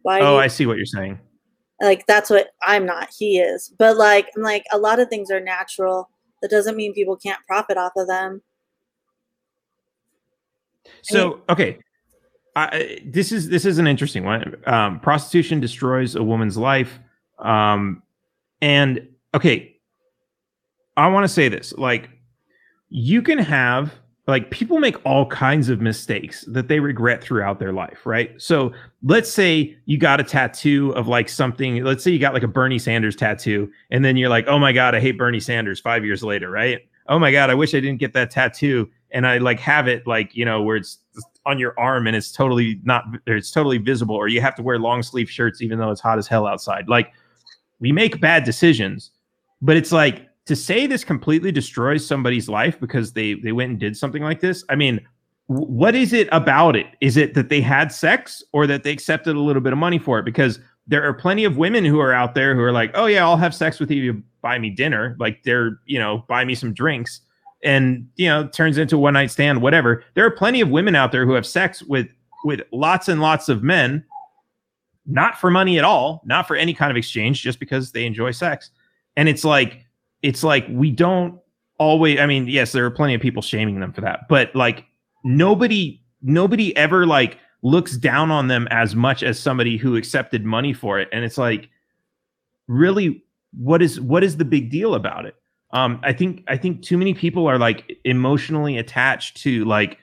why? 0.04 0.22
Oh, 0.22 0.36
you, 0.36 0.40
I 0.40 0.48
see 0.48 0.66
what 0.66 0.78
you're 0.78 0.86
saying. 0.86 1.20
Like 1.82 2.06
that's 2.06 2.30
what 2.30 2.50
I'm 2.62 2.86
not. 2.86 3.10
He 3.18 3.40
is, 3.40 3.74
but 3.78 3.98
like 3.98 4.30
I'm 4.36 4.44
like 4.44 4.64
a 4.72 4.78
lot 4.78 5.00
of 5.00 5.10
things 5.10 5.32
are 5.32 5.40
natural. 5.40 6.10
That 6.42 6.52
doesn't 6.52 6.76
mean 6.76 6.94
people 6.94 7.18
can't 7.18 7.40
profit 7.48 7.78
off 7.78 7.94
of 7.98 8.08
them. 8.08 8.42
So 11.04 11.42
okay, 11.50 11.80
I, 12.56 13.00
this 13.06 13.32
is 13.32 13.50
this 13.50 13.66
is 13.66 13.78
an 13.78 13.88
interesting 13.88 14.24
one. 14.24 14.56
Um, 14.66 15.00
prostitution 15.00 15.60
destroys 15.60 16.16
a 16.16 16.24
woman's 16.24 16.58
life, 16.58 17.00
um, 17.40 18.04
and 18.62 19.08
okay, 19.34 19.78
I 20.98 21.08
want 21.08 21.24
to 21.24 21.30
say 21.30 21.50
this 21.50 21.74
like 21.74 22.10
you 22.92 23.22
can 23.22 23.38
have 23.38 23.94
like 24.28 24.52
people 24.52 24.80
make 24.80 25.04
all 25.06 25.26
kinds 25.26 25.70
of 25.70 25.82
mistakes 25.82 26.44
that 26.48 26.68
they 26.68 26.80
regret 26.80 27.24
throughout 27.24 27.58
their 27.58 27.72
life, 27.72 28.06
right? 28.06 28.40
So 28.40 28.72
let's 29.02 29.32
say 29.32 29.76
you 29.86 29.98
got 29.98 30.20
a 30.20 30.24
tattoo 30.24 30.92
of 30.92 31.08
like 31.08 31.28
something, 31.28 31.84
let's 31.84 32.04
say 32.04 32.12
you 32.12 32.20
got 32.20 32.34
like 32.34 32.44
a 32.44 32.48
Bernie 32.48 32.78
Sanders 32.78 33.16
tattoo, 33.16 33.72
and 33.90 34.06
then 34.06 34.18
you're 34.18 34.30
like, 34.30 34.46
oh 34.48 34.60
my 34.60 34.74
God, 34.74 34.94
I 34.94 35.00
hate 35.00 35.18
Bernie 35.18 35.40
Sanders 35.40 35.80
five 35.80 36.06
years 36.06 36.22
later, 36.22 36.52
right? 36.52 36.82
Oh 37.08 37.18
my 37.18 37.32
God, 37.32 37.50
I 37.50 37.56
wish 37.56 37.74
I 37.74 37.80
didn't 37.80 38.00
get 38.00 38.14
that 38.14 38.30
tattoo. 38.30 38.90
And 39.12 39.26
I 39.26 39.40
like 39.40 39.60
have 39.60 39.88
it 39.88 40.06
like, 40.06 40.36
you 40.36 40.46
know, 40.46 40.62
where 40.62 40.76
it's 40.76 41.00
on 41.46 41.58
your 41.58 41.78
arm 41.80 42.08
and 42.08 42.16
it's 42.16 42.32
totally 42.32 42.80
not, 42.84 43.06
it's 43.26 43.52
totally 43.52 43.78
visible, 43.78 44.16
or 44.16 44.28
you 44.28 44.42
have 44.42 44.56
to 44.56 44.64
wear 44.64 44.78
long 44.78 45.02
sleeve 45.02 45.30
shirts 45.30 45.62
even 45.62 45.80
though 45.80 45.92
it's 45.92 46.02
hot 46.02 46.18
as 46.18 46.28
hell 46.28 46.46
outside. 46.46 46.88
Like 46.90 47.14
we 47.80 47.92
make 47.92 48.22
bad 48.22 48.44
decisions, 48.44 49.12
but 49.62 49.78
it's 49.78 49.92
like, 49.94 50.28
to 50.52 50.56
say 50.56 50.86
this 50.86 51.04
completely 51.04 51.52
destroys 51.52 52.06
somebody's 52.06 52.48
life 52.50 52.80
because 52.80 53.14
they 53.14 53.36
they 53.36 53.52
went 53.52 53.72
and 53.72 53.80
did 53.80 53.96
something 53.98 54.22
like 54.22 54.42
this 54.42 54.64
i 54.70 54.76
mean 54.76 55.00
what 55.52 55.96
is 55.96 56.14
it 56.14 56.30
about 56.32 56.76
it? 56.76 56.88
Is 57.02 57.18
it 57.18 57.34
that 57.34 57.50
they 57.50 57.60
had 57.60 57.92
sex 57.92 58.42
or 58.54 58.66
that 58.68 58.84
they 58.84 58.92
accepted 58.92 59.36
a 59.36 59.40
little 59.40 59.62
bit 59.62 59.74
of 59.74 59.80
money 59.80 60.00
for 60.00 60.18
it? 60.18 60.24
Because 60.24 60.60
there 60.88 61.04
are 61.04 61.14
plenty 61.14 61.44
of 61.44 61.58
women 61.58 61.84
who 61.84 62.00
are 62.00 62.14
out 62.14 62.36
there 62.36 62.56
who 62.56 62.62
are 62.62 62.72
like 62.72 62.92
oh 62.96 63.06
yeah 63.06 63.24
i'll 63.24 63.38
have 63.38 63.54
sex 63.54 63.80
with 63.80 63.92
you 63.92 64.02
you 64.02 64.24
buy 64.42 64.58
me 64.58 64.70
dinner 64.70 65.16
like 65.20 65.44
they're 65.44 65.80
you 65.86 66.00
know 66.00 66.24
buy 66.28 66.46
me 66.46 66.56
some 66.56 66.74
drinks. 66.74 67.22
And 67.64 68.08
you 68.16 68.28
know 68.28 68.48
turns 68.48 68.78
into 68.78 68.98
one 68.98 69.14
night 69.14 69.30
stand 69.30 69.62
whatever. 69.62 70.04
There 70.16 70.26
are 70.26 70.32
plenty 70.32 70.62
of 70.62 70.70
women 70.70 70.96
out 70.96 71.12
there 71.12 71.26
who 71.26 71.34
have 71.34 71.46
sex 71.46 71.84
with 71.84 72.08
with 72.44 72.62
lots 72.72 73.08
and 73.08 73.22
lots 73.22 73.50
of 73.50 73.62
men 73.62 74.04
not 75.06 75.40
for 75.40 75.52
money 75.52 75.78
at 75.78 75.84
all 75.84 76.22
not 76.26 76.48
for 76.48 76.56
any 76.56 76.74
kind 76.74 76.90
of 76.92 76.98
exchange 76.98 77.42
just 77.42 77.60
because 77.60 77.92
they 77.92 78.06
enjoy 78.06 78.32
sex. 78.32 78.72
And 79.18 79.28
it's 79.28 79.44
like 79.44 79.86
it's 80.24 80.44
like 80.44 80.66
we 80.70 80.92
don't 80.92 81.40
always 81.78 82.20
i 82.20 82.26
mean 82.26 82.48
yes 82.48 82.72
there 82.72 82.86
are 82.86 82.92
plenty 82.92 83.14
of 83.16 83.22
people 83.22 83.42
shaming 83.42 83.80
them 83.80 83.92
for 83.92 84.02
that 84.02 84.28
but 84.30 84.56
like 84.56 84.86
nobody 85.24 86.02
nobody 86.22 86.76
ever 86.78 87.06
like 87.06 87.38
looks 87.64 87.98
down 87.98 88.32
on 88.32 88.48
them 88.48 88.68
as 88.72 88.96
much 88.96 89.24
as 89.24 89.40
somebody 89.40 89.78
who 89.78 89.96
accepted 89.96 90.44
money 90.44 90.74
for 90.74 91.00
it. 91.00 91.08
And 91.12 91.24
it's 91.24 91.38
like 91.38 91.70
really 92.68 93.24
what 93.58 93.82
is 93.82 94.00
what 94.00 94.24
is 94.24 94.38
the 94.38 94.46
big 94.46 94.70
deal 94.72 94.96
about 94.96 95.26
it? 95.26 95.36
Um 95.74 96.00
i 96.04 96.14
think 96.14 96.44
i 96.48 96.58
think 96.58 96.82
too 96.82 96.98
many 96.98 97.14
people 97.14 97.48
are 97.48 97.58
like 97.58 97.98
emotionally 98.04 98.78
attached 98.78 99.38
to 99.38 99.64
like 99.66 99.98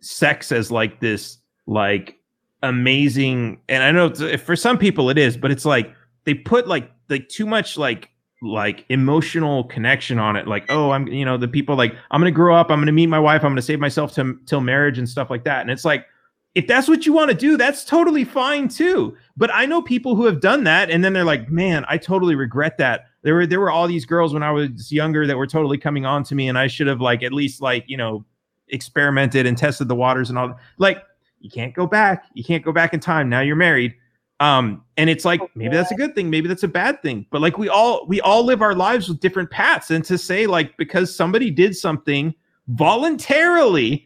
sex 0.00 0.52
as 0.52 0.70
like 0.70 1.00
this 1.00 1.38
like 1.66 2.18
amazing 2.62 3.60
and 3.68 3.82
i 3.82 3.90
know 3.90 4.12
for 4.36 4.54
some 4.54 4.78
people 4.78 5.10
it 5.10 5.18
is 5.18 5.36
but 5.36 5.50
it's 5.50 5.64
like 5.64 5.92
they 6.24 6.34
put 6.34 6.68
like 6.68 6.88
like 7.08 7.28
too 7.28 7.46
much 7.46 7.76
like 7.76 8.10
like 8.42 8.84
emotional 8.88 9.64
connection 9.64 10.18
on 10.18 10.34
it 10.34 10.48
like 10.48 10.64
oh 10.68 10.90
i'm 10.90 11.06
you 11.06 11.24
know 11.24 11.36
the 11.36 11.46
people 11.46 11.76
like 11.76 11.94
i'm 12.10 12.20
gonna 12.20 12.30
grow 12.30 12.56
up 12.56 12.70
i'm 12.70 12.80
gonna 12.80 12.90
meet 12.90 13.06
my 13.06 13.18
wife 13.18 13.44
i'm 13.44 13.52
gonna 13.52 13.62
save 13.62 13.78
myself 13.78 14.12
to, 14.12 14.36
till 14.46 14.60
marriage 14.60 14.98
and 14.98 15.08
stuff 15.08 15.30
like 15.30 15.44
that. 15.44 15.60
And 15.60 15.70
it's 15.70 15.84
like 15.84 16.06
if 16.54 16.66
that's 16.66 16.88
what 16.88 17.06
you 17.06 17.12
want 17.12 17.30
to 17.30 17.36
do 17.36 17.56
that's 17.56 17.84
totally 17.84 18.24
fine 18.24 18.68
too. 18.68 19.16
But 19.36 19.54
i 19.54 19.64
know 19.64 19.80
people 19.80 20.16
who 20.16 20.26
have 20.26 20.40
done 20.40 20.64
that 20.64 20.90
and 20.90 21.04
then 21.04 21.12
they're 21.12 21.24
like 21.24 21.50
man 21.50 21.84
i 21.88 21.96
totally 21.96 22.34
regret 22.34 22.78
that. 22.78 23.06
There 23.22 23.34
were 23.34 23.46
there 23.46 23.60
were 23.60 23.70
all 23.70 23.86
these 23.86 24.04
girls 24.04 24.34
when 24.34 24.42
i 24.42 24.50
was 24.50 24.90
younger 24.90 25.26
that 25.26 25.36
were 25.36 25.46
totally 25.46 25.78
coming 25.78 26.04
on 26.04 26.24
to 26.24 26.34
me 26.34 26.48
and 26.48 26.58
i 26.58 26.66
should 26.66 26.88
have 26.88 27.00
like 27.00 27.22
at 27.22 27.32
least 27.32 27.62
like 27.62 27.84
you 27.86 27.96
know 27.96 28.24
experimented 28.68 29.46
and 29.46 29.56
tested 29.56 29.86
the 29.86 29.94
waters 29.94 30.30
and 30.30 30.38
all 30.38 30.58
like 30.78 31.04
you 31.38 31.50
can't 31.50 31.74
go 31.74 31.86
back 31.86 32.24
you 32.34 32.42
can't 32.42 32.64
go 32.64 32.72
back 32.72 32.92
in 32.92 32.98
time 32.98 33.28
now 33.28 33.40
you're 33.40 33.54
married 33.54 33.94
um 34.42 34.82
and 34.96 35.08
it's 35.08 35.24
like 35.24 35.40
maybe 35.54 35.74
that's 35.74 35.92
a 35.92 35.94
good 35.94 36.14
thing 36.16 36.28
maybe 36.28 36.48
that's 36.48 36.64
a 36.64 36.68
bad 36.68 37.00
thing 37.00 37.24
but 37.30 37.40
like 37.40 37.58
we 37.58 37.68
all 37.68 38.04
we 38.08 38.20
all 38.22 38.44
live 38.44 38.60
our 38.60 38.74
lives 38.74 39.08
with 39.08 39.20
different 39.20 39.48
paths 39.50 39.92
and 39.92 40.04
to 40.04 40.18
say 40.18 40.46
like 40.46 40.76
because 40.76 41.14
somebody 41.14 41.50
did 41.50 41.76
something 41.76 42.34
voluntarily 42.68 44.04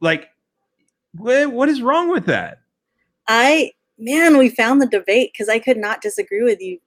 like 0.00 0.30
what, 1.12 1.52
what 1.52 1.68
is 1.68 1.82
wrong 1.82 2.10
with 2.10 2.26
that? 2.26 2.58
I 3.28 3.72
man 3.98 4.38
we 4.38 4.48
found 4.48 4.80
the 4.80 4.86
debate 4.86 5.30
because 5.32 5.48
i 5.48 5.58
could 5.58 5.78
not 5.78 6.02
disagree 6.02 6.42
with 6.42 6.60
you 6.60 6.78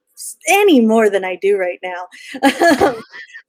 any 0.48 0.80
more 0.80 1.10
than 1.10 1.24
i 1.24 1.36
do 1.36 1.56
right 1.56 1.80
now. 1.82 2.06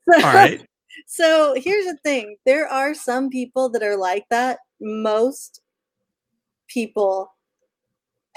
So, 0.10 0.16
all 0.26 0.34
right. 0.34 0.68
so 1.06 1.54
here's 1.56 1.86
the 1.86 1.96
thing 2.04 2.36
there 2.46 2.68
are 2.68 2.96
some 2.96 3.30
people 3.30 3.70
that 3.70 3.84
are 3.84 3.96
like 3.96 4.26
that. 4.30 4.58
Most 4.82 5.62
people 6.68 7.32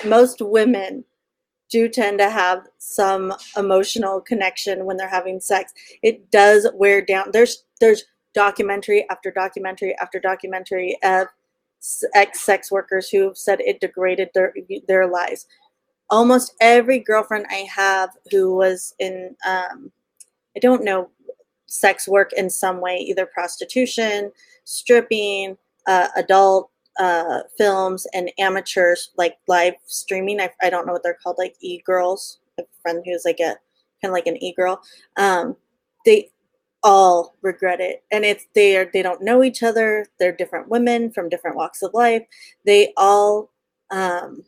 most 0.07 0.41
women 0.41 1.05
do 1.71 1.89
tend 1.89 2.19
to 2.19 2.31
have 2.31 2.67
some 2.79 3.35
emotional 3.57 4.21
connection 4.21 4.85
when 4.85 4.97
they're 4.97 5.09
having 5.09 5.41
sex. 5.41 5.73
It 6.03 6.31
does 6.31 6.69
wear 6.75 7.05
down. 7.05 7.31
There's 7.33 7.65
there's 7.81 8.05
documentary 8.35 9.09
after 9.11 9.31
documentary 9.31 9.97
after 9.99 10.21
documentary 10.21 10.99
of 11.03 11.29
ex 12.15 12.41
sex 12.41 12.71
workers 12.71 13.09
who 13.09 13.23
have 13.23 13.37
said 13.37 13.61
it 13.61 13.81
degraded 13.81 14.31
their 14.35 14.55
their 14.87 15.07
lives. 15.07 15.47
Almost 16.11 16.55
every 16.61 16.99
girlfriend 16.99 17.47
I 17.51 17.67
have 17.75 18.11
who 18.31 18.55
was 18.55 18.95
in 18.99 19.35
um, 19.47 19.91
I 20.57 20.61
don't 20.61 20.85
know 20.85 21.11
sex 21.67 22.07
work 22.07 22.33
in 22.35 22.51
some 22.51 22.81
way, 22.81 22.99
either 22.99 23.27
prostitution, 23.27 24.31
stripping, 24.65 25.57
uh, 25.87 26.09
adult 26.17 26.71
uh, 26.99 27.41
films 27.57 28.07
and 28.15 28.31
amateurs 28.39 29.11
like 29.17 29.37
live 29.49 29.75
streaming. 29.87 30.41
I, 30.41 30.51
I 30.63 30.71
don't 30.71 30.87
know 30.87 30.93
what 30.93 31.03
they're 31.03 31.19
called, 31.23 31.37
like 31.39 31.57
e 31.61 31.81
girls. 31.85 32.39
a 32.59 32.63
friend 32.83 33.03
who's 33.05 33.25
like 33.25 33.41
a 33.41 33.57
kind 34.01 34.11
of 34.11 34.13
like 34.13 34.27
an 34.27 34.43
e 34.43 34.53
girl. 34.55 34.81
Um, 35.17 35.57
they 36.05 36.31
all 36.83 37.35
regret 37.43 37.81
it, 37.81 38.05
and 38.13 38.25
it's 38.25 38.47
they 38.55 38.77
are 38.77 38.91
they 38.93 39.03
don't 39.03 39.23
know 39.23 39.43
each 39.43 39.63
other. 39.63 40.07
They're 40.19 40.37
different 40.37 40.69
women 40.69 41.11
from 41.11 41.29
different 41.29 41.57
walks 41.57 41.83
of 41.83 41.95
life. 41.95 42.23
They 42.65 42.93
all 42.97 43.51
um, 43.91 44.45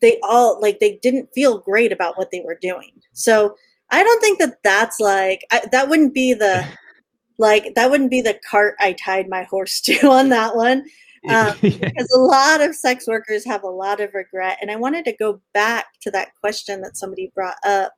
they 0.00 0.18
all 0.22 0.60
like 0.60 0.78
they 0.78 0.98
didn't 1.02 1.30
feel 1.34 1.58
great 1.58 1.92
about 1.92 2.18
what 2.18 2.30
they 2.30 2.42
were 2.44 2.58
doing. 2.60 2.92
So 3.12 3.56
I 3.90 4.02
don't 4.02 4.20
think 4.20 4.38
that 4.38 4.62
that's 4.62 5.00
like 5.00 5.40
I, 5.50 5.62
that 5.72 5.88
wouldn't 5.88 6.14
be 6.14 6.34
the 6.34 6.66
like 7.38 7.74
that 7.74 7.90
wouldn't 7.90 8.10
be 8.10 8.20
the 8.20 8.38
cart 8.48 8.76
I 8.78 8.92
tied 8.92 9.28
my 9.28 9.42
horse 9.44 9.80
to 9.82 10.08
on 10.08 10.28
that 10.30 10.56
one 10.56 10.84
um, 11.28 11.54
because 11.62 12.10
a 12.14 12.18
lot 12.18 12.60
of 12.60 12.74
sex 12.74 13.06
workers 13.06 13.44
have 13.44 13.62
a 13.62 13.68
lot 13.68 14.00
of 14.00 14.14
regret. 14.14 14.58
And 14.60 14.70
I 14.70 14.76
wanted 14.76 15.04
to 15.06 15.16
go 15.16 15.40
back 15.52 15.86
to 16.02 16.10
that 16.12 16.34
question 16.40 16.80
that 16.82 16.96
somebody 16.96 17.32
brought 17.34 17.58
up, 17.64 17.92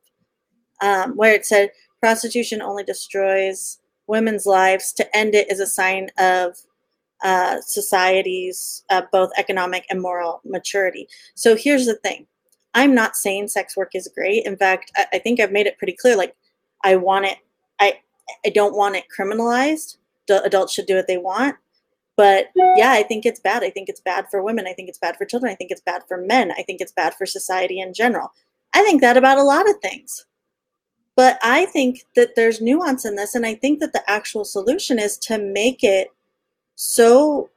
um, 0.83 1.17
where 1.17 1.35
it 1.35 1.47
said 1.47 1.71
prostitution 2.01 2.63
only 2.63 2.85
destroys 2.85 3.79
women's 4.07 4.47
lives. 4.47 4.93
To 4.95 5.17
end 5.17 5.35
it 5.35 5.51
is 5.51 5.61
a 5.61 5.67
sign 5.67 6.09
of 6.19 6.57
uh, 7.23 7.61
society's 7.63 8.85
uh, 8.91 9.03
both 9.13 9.31
economic 9.37 9.85
and 9.91 10.01
moral 10.01 10.41
maturity. 10.45 11.09
So 11.35 11.57
here's 11.57 11.87
the 11.87 11.97
thing 11.97 12.27
I'm 12.75 12.95
not 12.95 13.17
saying 13.17 13.49
sex 13.49 13.77
work 13.77 13.91
is 13.95 14.11
great. 14.15 14.47
In 14.47 14.57
fact, 14.57 14.93
I, 14.97 15.07
I 15.15 15.19
think 15.19 15.41
I've 15.41 15.53
made 15.53 15.67
it 15.67 15.79
pretty 15.79 15.97
clear. 16.01 16.17
Like, 16.17 16.37
I 16.85 16.97
want 16.97 17.27
it, 17.27 17.39
I, 17.81 17.95
I 18.47 18.51
don't 18.51 18.77
want 18.77 18.95
it 18.97 19.05
criminalized. 19.17 19.97
The 20.29 20.43
adults 20.45 20.75
should 20.75 20.87
do 20.87 20.95
what 20.95 21.09
they 21.09 21.19
want 21.19 21.57
but 22.19 22.49
yeah, 22.57 22.91
I 22.91 23.05
think 23.05 23.25
it's 23.25 23.39
bad. 23.39 23.63
I 23.63 23.71
think 23.71 23.89
it's 23.89 24.01
bad 24.01 24.27
for 24.29 24.43
women. 24.43 24.67
I 24.67 24.73
think 24.73 24.89
it's 24.89 24.99
bad 24.99 25.17
for 25.17 25.25
children. 25.25 25.53
I 25.53 25.55
think 25.55 25.71
it's 25.71 25.81
bad 25.81 26.03
for 26.09 26.19
men. 26.19 26.51
I 26.51 26.65
think 26.65 26.81
it's 26.81 26.91
bad 26.91 27.15
for 27.15 27.27
society 27.27 27.79
in 27.79 27.95
general. 27.95 28.33
I 28.75 28.83
think 28.83 29.01
that 29.03 29.17
about 29.17 29.39
a 29.39 29.45
lot 29.45 29.71
of 29.71 29.79
things. 29.79 30.27
But 31.15 31.39
I 31.45 31.67
think 31.67 32.01
that 32.17 32.35
there's 32.35 32.61
nuance 32.61 33.05
in 33.05 33.15
this. 33.15 33.37
And 33.37 33.47
I 33.47 33.55
think 33.55 33.79
that 33.79 33.93
the 33.93 34.03
actual 34.11 34.45
solution 34.45 34.99
is 34.99 35.17
to 35.19 35.39
make 35.39 35.85
it 35.85 36.09
so, 36.75 37.51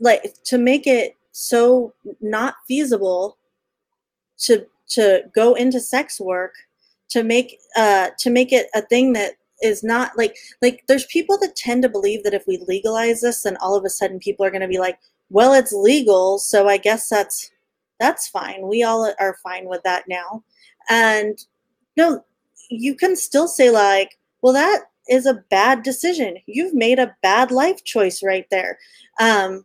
like, 0.00 0.34
to 0.44 0.56
make 0.56 0.86
it 0.86 1.14
so 1.32 1.92
not 2.22 2.54
feasible 2.66 3.36
to 4.38 4.66
to 4.88 5.24
go 5.34 5.52
into 5.52 5.80
sex 5.80 6.18
work 6.18 6.54
to 7.10 7.22
make 7.22 7.58
uh 7.76 8.08
to 8.18 8.30
make 8.30 8.52
it 8.52 8.68
a 8.74 8.80
thing 8.80 9.12
that 9.12 9.32
is 9.62 9.82
not 9.82 10.16
like 10.16 10.36
like 10.62 10.84
there's 10.86 11.06
people 11.06 11.38
that 11.38 11.56
tend 11.56 11.82
to 11.82 11.88
believe 11.88 12.22
that 12.22 12.34
if 12.34 12.44
we 12.46 12.62
legalize 12.68 13.20
this 13.20 13.42
then 13.42 13.56
all 13.58 13.74
of 13.74 13.84
a 13.84 13.90
sudden 13.90 14.18
people 14.18 14.44
are 14.44 14.50
going 14.50 14.60
to 14.60 14.68
be 14.68 14.78
like 14.78 14.98
well 15.30 15.54
it's 15.54 15.72
legal 15.72 16.38
so 16.38 16.68
i 16.68 16.76
guess 16.76 17.08
that's 17.08 17.50
that's 17.98 18.28
fine. 18.28 18.66
We 18.66 18.82
all 18.82 19.12
are 19.18 19.36
fine 19.42 19.68
with 19.68 19.82
that 19.84 20.04
now. 20.08 20.44
And 20.88 21.38
no 21.96 22.24
you 22.68 22.94
can 22.96 23.14
still 23.16 23.48
say 23.48 23.70
like 23.70 24.18
well 24.42 24.52
that 24.52 24.84
is 25.08 25.26
a 25.26 25.44
bad 25.50 25.82
decision. 25.82 26.36
You've 26.46 26.74
made 26.74 26.98
a 26.98 27.14
bad 27.22 27.50
life 27.50 27.84
choice 27.84 28.22
right 28.22 28.46
there. 28.50 28.78
Um 29.20 29.64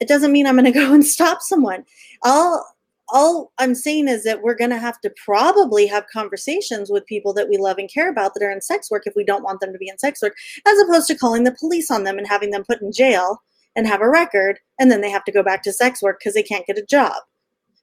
it 0.00 0.08
doesn't 0.08 0.32
mean 0.32 0.46
i'm 0.46 0.56
going 0.56 0.64
to 0.72 0.78
go 0.78 0.92
and 0.92 1.06
stop 1.06 1.40
someone. 1.42 1.84
I'll 2.22 2.66
all 3.12 3.52
I'm 3.58 3.74
saying 3.74 4.08
is 4.08 4.24
that 4.24 4.42
we're 4.42 4.56
going 4.56 4.70
to 4.70 4.78
have 4.78 5.00
to 5.00 5.12
probably 5.24 5.86
have 5.86 6.06
conversations 6.12 6.90
with 6.90 7.06
people 7.06 7.32
that 7.34 7.48
we 7.48 7.56
love 7.56 7.78
and 7.78 7.92
care 7.92 8.10
about 8.10 8.34
that 8.34 8.42
are 8.42 8.50
in 8.50 8.60
sex 8.60 8.90
work 8.90 9.02
if 9.06 9.14
we 9.16 9.24
don't 9.24 9.42
want 9.42 9.60
them 9.60 9.72
to 9.72 9.78
be 9.78 9.88
in 9.88 9.98
sex 9.98 10.22
work, 10.22 10.34
as 10.66 10.78
opposed 10.80 11.06
to 11.08 11.16
calling 11.16 11.44
the 11.44 11.56
police 11.58 11.90
on 11.90 12.04
them 12.04 12.18
and 12.18 12.26
having 12.26 12.50
them 12.50 12.64
put 12.64 12.80
in 12.80 12.92
jail 12.92 13.42
and 13.76 13.86
have 13.86 14.00
a 14.00 14.08
record, 14.08 14.58
and 14.78 14.90
then 14.90 15.00
they 15.00 15.10
have 15.10 15.24
to 15.24 15.32
go 15.32 15.42
back 15.42 15.62
to 15.62 15.72
sex 15.72 16.02
work 16.02 16.18
because 16.18 16.34
they 16.34 16.42
can't 16.42 16.66
get 16.66 16.78
a 16.78 16.86
job. 16.86 17.14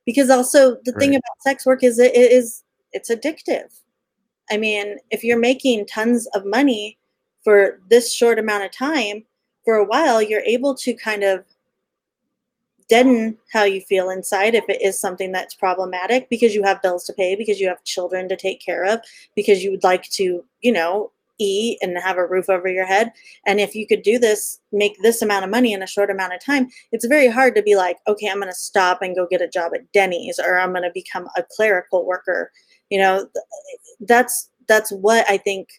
Because 0.05 0.29
also 0.29 0.77
the 0.85 0.91
right. 0.91 0.99
thing 0.99 1.09
about 1.11 1.41
sex 1.41 1.65
work 1.65 1.83
is 1.83 1.99
it 1.99 2.15
is 2.15 2.63
it's 2.91 3.09
addictive. 3.09 3.81
I 4.49 4.57
mean, 4.57 4.97
if 5.11 5.23
you're 5.23 5.39
making 5.39 5.87
tons 5.87 6.27
of 6.33 6.45
money 6.45 6.97
for 7.43 7.79
this 7.89 8.13
short 8.13 8.39
amount 8.39 8.63
of 8.63 8.71
time, 8.71 9.23
for 9.67 9.75
a 9.75 9.83
while, 9.83 10.21
you're 10.21 10.39
able 10.45 10.73
to 10.75 10.93
kind 10.93 11.23
of 11.23 11.43
deaden 12.89 13.37
how 13.51 13.63
you 13.63 13.81
feel 13.81 14.09
inside 14.09 14.55
if 14.55 14.63
it 14.69 14.81
is 14.81 14.99
something 14.99 15.31
that's 15.31 15.55
problematic 15.55 16.29
because 16.29 16.55
you 16.55 16.63
have 16.63 16.81
bills 16.81 17.03
to 17.05 17.13
pay, 17.13 17.35
because 17.35 17.59
you 17.59 17.67
have 17.67 17.83
children 17.83 18.29
to 18.29 18.35
take 18.35 18.61
care 18.61 18.85
of, 18.85 18.99
because 19.35 19.63
you 19.63 19.71
would 19.71 19.83
like 19.83 20.09
to, 20.11 20.43
you 20.61 20.71
know, 20.71 21.11
eat 21.39 21.77
and 21.81 21.97
have 21.97 22.17
a 22.17 22.25
roof 22.25 22.49
over 22.49 22.67
your 22.67 22.85
head. 22.85 23.11
And 23.45 23.59
if 23.59 23.75
you 23.75 23.85
could 23.85 24.01
do 24.01 24.17
this, 24.17 24.59
make 24.71 24.97
this 25.01 25.21
amount 25.21 25.45
of 25.45 25.51
money 25.51 25.73
in 25.73 25.83
a 25.83 25.87
short 25.87 26.09
amount 26.09 26.33
of 26.33 26.43
time, 26.43 26.69
it's 26.91 27.05
very 27.05 27.27
hard 27.27 27.55
to 27.55 27.61
be 27.61 27.75
like, 27.75 27.97
okay, 28.07 28.27
I'm 28.27 28.39
going 28.39 28.47
to 28.47 28.55
stop 28.55 29.01
and 29.01 29.15
go 29.15 29.27
get 29.29 29.41
a 29.41 29.47
job 29.47 29.73
at 29.75 29.91
Denny's 29.91 30.39
or 30.39 30.59
I'm 30.59 30.71
going 30.71 30.83
to 30.83 30.91
become 30.93 31.27
a 31.35 31.43
clerical 31.43 32.05
worker. 32.05 32.51
You 32.89 32.99
know, 32.99 33.27
that's 33.99 34.49
that's 34.67 34.91
what 34.91 35.25
I 35.29 35.37
think 35.37 35.69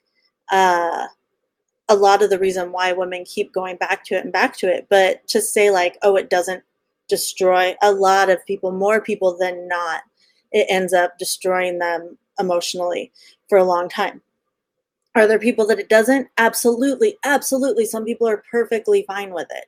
uh 0.51 1.07
a 1.91 1.97
lot 1.97 2.23
of 2.23 2.31
the 2.31 2.39
reason 2.39 2.73
why 2.73 2.93
women 2.93 3.25
keep 3.25 3.53
going 3.53 3.77
back 3.77 4.05
to 4.05 4.15
it 4.15 4.25
and 4.25 4.33
back 4.33 4.57
to 4.59 4.69
it. 4.69 4.87
But 4.91 5.27
to 5.29 5.41
say 5.41 5.71
like, 5.71 5.97
oh, 6.03 6.17
it 6.17 6.29
doesn't 6.29 6.63
destroy 7.09 7.75
a 7.83 7.93
lot 7.93 8.31
of 8.31 8.45
people, 8.47 8.73
more 8.73 9.01
people 9.01 9.37
than 9.37 9.69
not. 9.69 10.03
It 10.53 10.67
ends 10.71 10.93
up 10.93 11.19
destroying 11.19 11.79
them 11.79 12.17
emotionally 12.39 13.13
for 13.49 13.59
a 13.59 13.65
long 13.65 13.89
time. 13.89 14.23
Are 15.15 15.27
there 15.27 15.39
people 15.39 15.67
that 15.67 15.81
it 15.81 15.89
doesn't? 15.89 16.29
Absolutely, 16.39 17.17
absolutely. 17.25 17.85
Some 17.85 18.05
people 18.05 18.29
are 18.29 18.45
perfectly 18.51 19.05
fine 19.07 19.33
with 19.35 19.49
it. 19.51 19.65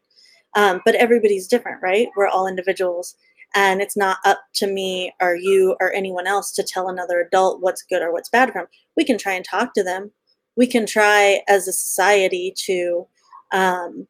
Um, 0.55 0.81
but 0.85 0.95
everybody's 0.95 1.49
different, 1.49 1.83
right? 1.83 2.09
We're 2.17 2.29
all 2.29 2.47
individuals. 2.47 3.17
And 3.55 3.81
it's 3.81 3.97
not 3.97 4.19
up 4.25 4.41
to 4.55 4.69
me 4.69 5.13
or 5.21 5.35
you 5.35 5.77
or 5.81 5.93
anyone 5.93 6.27
else 6.27 6.53
to 6.53 6.63
tell 6.63 6.89
another 6.89 7.21
adult 7.21 7.61
what's 7.61 7.83
good 7.83 8.03
or 8.03 8.13
what's 8.13 8.29
bad 8.29 8.53
for 8.53 8.61
them. 8.61 8.69
We 8.97 9.05
can 9.05 9.19
try 9.19 9.33
and 9.33 9.45
talk 9.45 9.75
to 9.75 9.83
them. 9.83 10.13
We 10.57 10.67
can 10.67 10.87
try 10.87 11.43
as 11.49 11.67
a 11.67 11.73
society 11.73 12.55
to 12.67 13.07
um, 13.53 14.07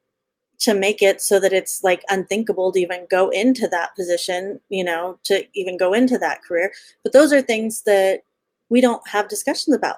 to 0.61 0.75
make 0.75 1.03
it 1.03 1.21
so 1.23 1.41
that 1.41 1.53
it's 1.53 1.83
like 1.83 2.03
unthinkable 2.11 2.71
to 2.73 2.79
even 2.81 3.07
go 3.11 3.31
into 3.31 3.67
that 3.69 3.95
position, 3.97 4.61
you 4.69 4.85
know, 4.85 5.19
to 5.25 5.45
even 5.55 5.77
go 5.77 5.93
into 5.93 6.19
that 6.19 6.43
career. 6.43 6.71
But 7.03 7.13
those 7.13 7.33
are 7.33 7.43
things 7.43 7.83
that 7.83 8.23
we 8.69 8.81
don't 8.81 9.07
have 9.09 9.29
discussions 9.29 9.75
about. 9.75 9.97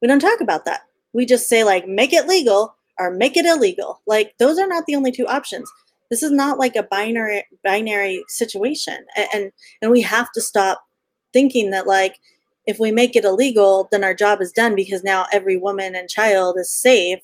We 0.00 0.08
don't 0.08 0.20
talk 0.20 0.40
about 0.40 0.64
that. 0.66 0.82
We 1.14 1.26
just 1.26 1.48
say, 1.48 1.64
like, 1.64 1.88
make 1.88 2.12
it 2.12 2.28
legal 2.28 2.74
or 2.98 3.10
make 3.10 3.36
it 3.36 3.46
illegal. 3.46 4.00
Like, 4.06 4.34
those 4.38 4.58
are 4.58 4.68
not 4.68 4.84
the 4.86 4.94
only 4.94 5.10
two 5.10 5.26
options. 5.26 5.70
this 6.10 6.22
is 6.22 6.30
not 6.30 6.58
like 6.58 6.76
a 6.76 6.82
binary 6.82 7.44
binary 7.64 8.24
situation 8.28 9.04
and 9.32 9.50
and 9.80 9.90
we 9.90 10.00
have 10.00 10.30
to 10.32 10.40
stop 10.40 10.84
thinking 11.32 11.70
that 11.70 11.86
like 11.86 12.20
if 12.66 12.78
we 12.78 12.92
make 12.92 13.16
it 13.16 13.24
illegal 13.24 13.88
then 13.90 14.04
our 14.04 14.14
job 14.14 14.40
is 14.40 14.52
done 14.52 14.74
because 14.74 15.02
now 15.02 15.26
every 15.32 15.56
woman 15.56 15.94
and 15.94 16.08
child 16.08 16.56
is 16.58 16.70
safe 16.70 17.20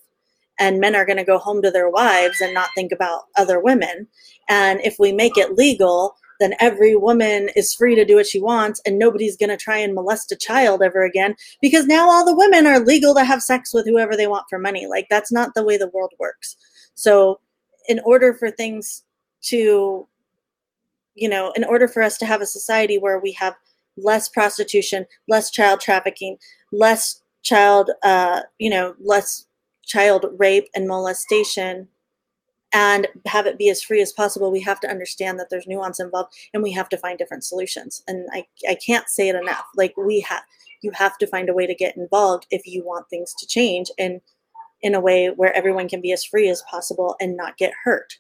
and 0.60 0.78
men 0.78 0.94
are 0.94 1.06
going 1.06 1.16
to 1.16 1.24
go 1.24 1.38
home 1.38 1.62
to 1.62 1.70
their 1.70 1.90
wives 1.90 2.40
and 2.40 2.54
not 2.54 2.68
think 2.76 2.92
about 2.92 3.22
other 3.36 3.58
women. 3.58 4.06
And 4.48 4.80
if 4.84 4.96
we 4.98 5.12
make 5.12 5.36
it 5.36 5.56
legal 5.56 6.14
then 6.40 6.54
every 6.58 6.96
woman 6.96 7.50
is 7.54 7.74
free 7.74 7.94
to 7.94 8.04
do 8.04 8.16
what 8.16 8.26
she 8.26 8.40
wants 8.40 8.80
and 8.84 8.98
nobody's 8.98 9.36
going 9.36 9.50
to 9.50 9.56
try 9.56 9.76
and 9.76 9.94
molest 9.94 10.32
a 10.32 10.36
child 10.36 10.82
ever 10.82 11.04
again 11.04 11.36
because 11.60 11.86
now 11.86 12.10
all 12.10 12.24
the 12.24 12.34
women 12.34 12.66
are 12.66 12.80
legal 12.80 13.14
to 13.14 13.24
have 13.24 13.42
sex 13.42 13.72
with 13.72 13.86
whoever 13.86 14.16
they 14.16 14.26
want 14.26 14.46
for 14.48 14.58
money. 14.58 14.86
Like 14.86 15.06
that's 15.10 15.30
not 15.30 15.54
the 15.54 15.62
way 15.62 15.76
the 15.76 15.90
world 15.92 16.12
works. 16.18 16.56
So 16.94 17.40
in 17.88 18.00
order 18.04 18.34
for 18.34 18.50
things 18.50 19.04
to 19.42 20.08
you 21.14 21.28
know 21.28 21.52
in 21.56 21.64
order 21.64 21.86
for 21.86 22.02
us 22.02 22.16
to 22.18 22.26
have 22.26 22.40
a 22.40 22.46
society 22.46 22.98
where 22.98 23.18
we 23.18 23.32
have 23.32 23.54
less 23.96 24.28
prostitution 24.28 25.06
less 25.28 25.50
child 25.50 25.80
trafficking 25.80 26.36
less 26.72 27.22
child 27.42 27.90
uh 28.02 28.42
you 28.58 28.70
know 28.70 28.94
less 29.00 29.46
child 29.90 30.26
rape 30.38 30.68
and 30.74 30.86
molestation 30.86 31.88
and 32.72 33.08
have 33.26 33.46
it 33.46 33.58
be 33.58 33.68
as 33.68 33.82
free 33.82 34.00
as 34.00 34.12
possible 34.12 34.52
we 34.52 34.60
have 34.60 34.78
to 34.80 34.88
understand 34.88 35.38
that 35.38 35.50
there's 35.50 35.66
nuance 35.66 35.98
involved 35.98 36.32
and 36.54 36.62
we 36.62 36.70
have 36.70 36.88
to 36.88 36.96
find 36.96 37.18
different 37.18 37.44
solutions 37.44 38.02
and 38.06 38.28
i 38.32 38.46
i 38.68 38.74
can't 38.74 39.08
say 39.08 39.28
it 39.28 39.34
enough 39.34 39.64
like 39.76 39.94
we 39.96 40.20
have 40.20 40.42
you 40.82 40.90
have 40.92 41.18
to 41.18 41.26
find 41.26 41.48
a 41.48 41.54
way 41.54 41.66
to 41.66 41.74
get 41.74 41.96
involved 41.96 42.46
if 42.50 42.66
you 42.66 42.84
want 42.84 43.08
things 43.10 43.34
to 43.34 43.46
change 43.46 43.90
and 43.98 44.20
in 44.82 44.94
a 44.94 45.00
way 45.00 45.28
where 45.28 45.54
everyone 45.54 45.88
can 45.88 46.00
be 46.00 46.12
as 46.12 46.24
free 46.24 46.48
as 46.48 46.62
possible 46.62 47.16
and 47.20 47.36
not 47.36 47.56
get 47.56 47.72
hurt. 47.84 48.18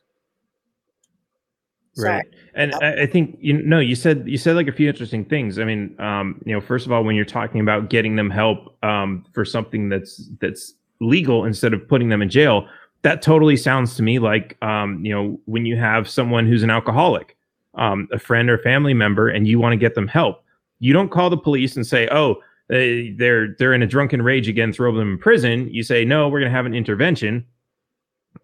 Sorry. 1.94 2.16
Right. 2.16 2.26
And 2.54 2.74
I, 2.76 3.02
I 3.02 3.06
think 3.06 3.36
you 3.40 3.62
know 3.62 3.80
you 3.80 3.96
said 3.96 4.24
you 4.26 4.38
said 4.38 4.54
like 4.56 4.68
a 4.68 4.72
few 4.72 4.88
interesting 4.88 5.24
things. 5.24 5.58
I 5.58 5.64
mean, 5.64 5.96
um, 5.98 6.40
you 6.44 6.54
know, 6.54 6.60
first 6.60 6.86
of 6.86 6.92
all, 6.92 7.02
when 7.02 7.16
you're 7.16 7.24
talking 7.24 7.60
about 7.60 7.90
getting 7.90 8.16
them 8.16 8.30
help 8.30 8.76
um, 8.84 9.24
for 9.32 9.44
something 9.44 9.88
that's 9.88 10.30
that's 10.40 10.74
legal 11.00 11.44
instead 11.44 11.72
of 11.72 11.86
putting 11.88 12.08
them 12.08 12.22
in 12.22 12.28
jail, 12.28 12.68
that 13.02 13.22
totally 13.22 13.56
sounds 13.56 13.94
to 13.96 14.02
me 14.02 14.18
like 14.18 14.56
um, 14.62 15.04
you 15.04 15.12
know 15.12 15.40
when 15.46 15.66
you 15.66 15.76
have 15.76 16.08
someone 16.08 16.46
who's 16.46 16.62
an 16.62 16.70
alcoholic, 16.70 17.36
um, 17.74 18.08
a 18.12 18.18
friend 18.18 18.50
or 18.50 18.58
family 18.58 18.94
member, 18.94 19.28
and 19.28 19.48
you 19.48 19.58
want 19.58 19.72
to 19.72 19.76
get 19.76 19.94
them 19.94 20.06
help. 20.06 20.44
You 20.78 20.92
don't 20.92 21.10
call 21.10 21.30
the 21.30 21.36
police 21.36 21.76
and 21.76 21.86
say, 21.86 22.08
"Oh, 22.10 22.40
they're 22.70 23.54
they're 23.58 23.74
in 23.74 23.82
a 23.82 23.86
drunken 23.86 24.22
rage 24.22 24.48
again, 24.48 24.72
throw 24.72 24.94
them 24.94 25.12
in 25.12 25.18
prison. 25.18 25.68
You 25.72 25.82
say 25.82 26.04
no, 26.04 26.28
we're 26.28 26.40
going 26.40 26.50
to 26.50 26.56
have 26.56 26.66
an 26.66 26.74
intervention, 26.74 27.44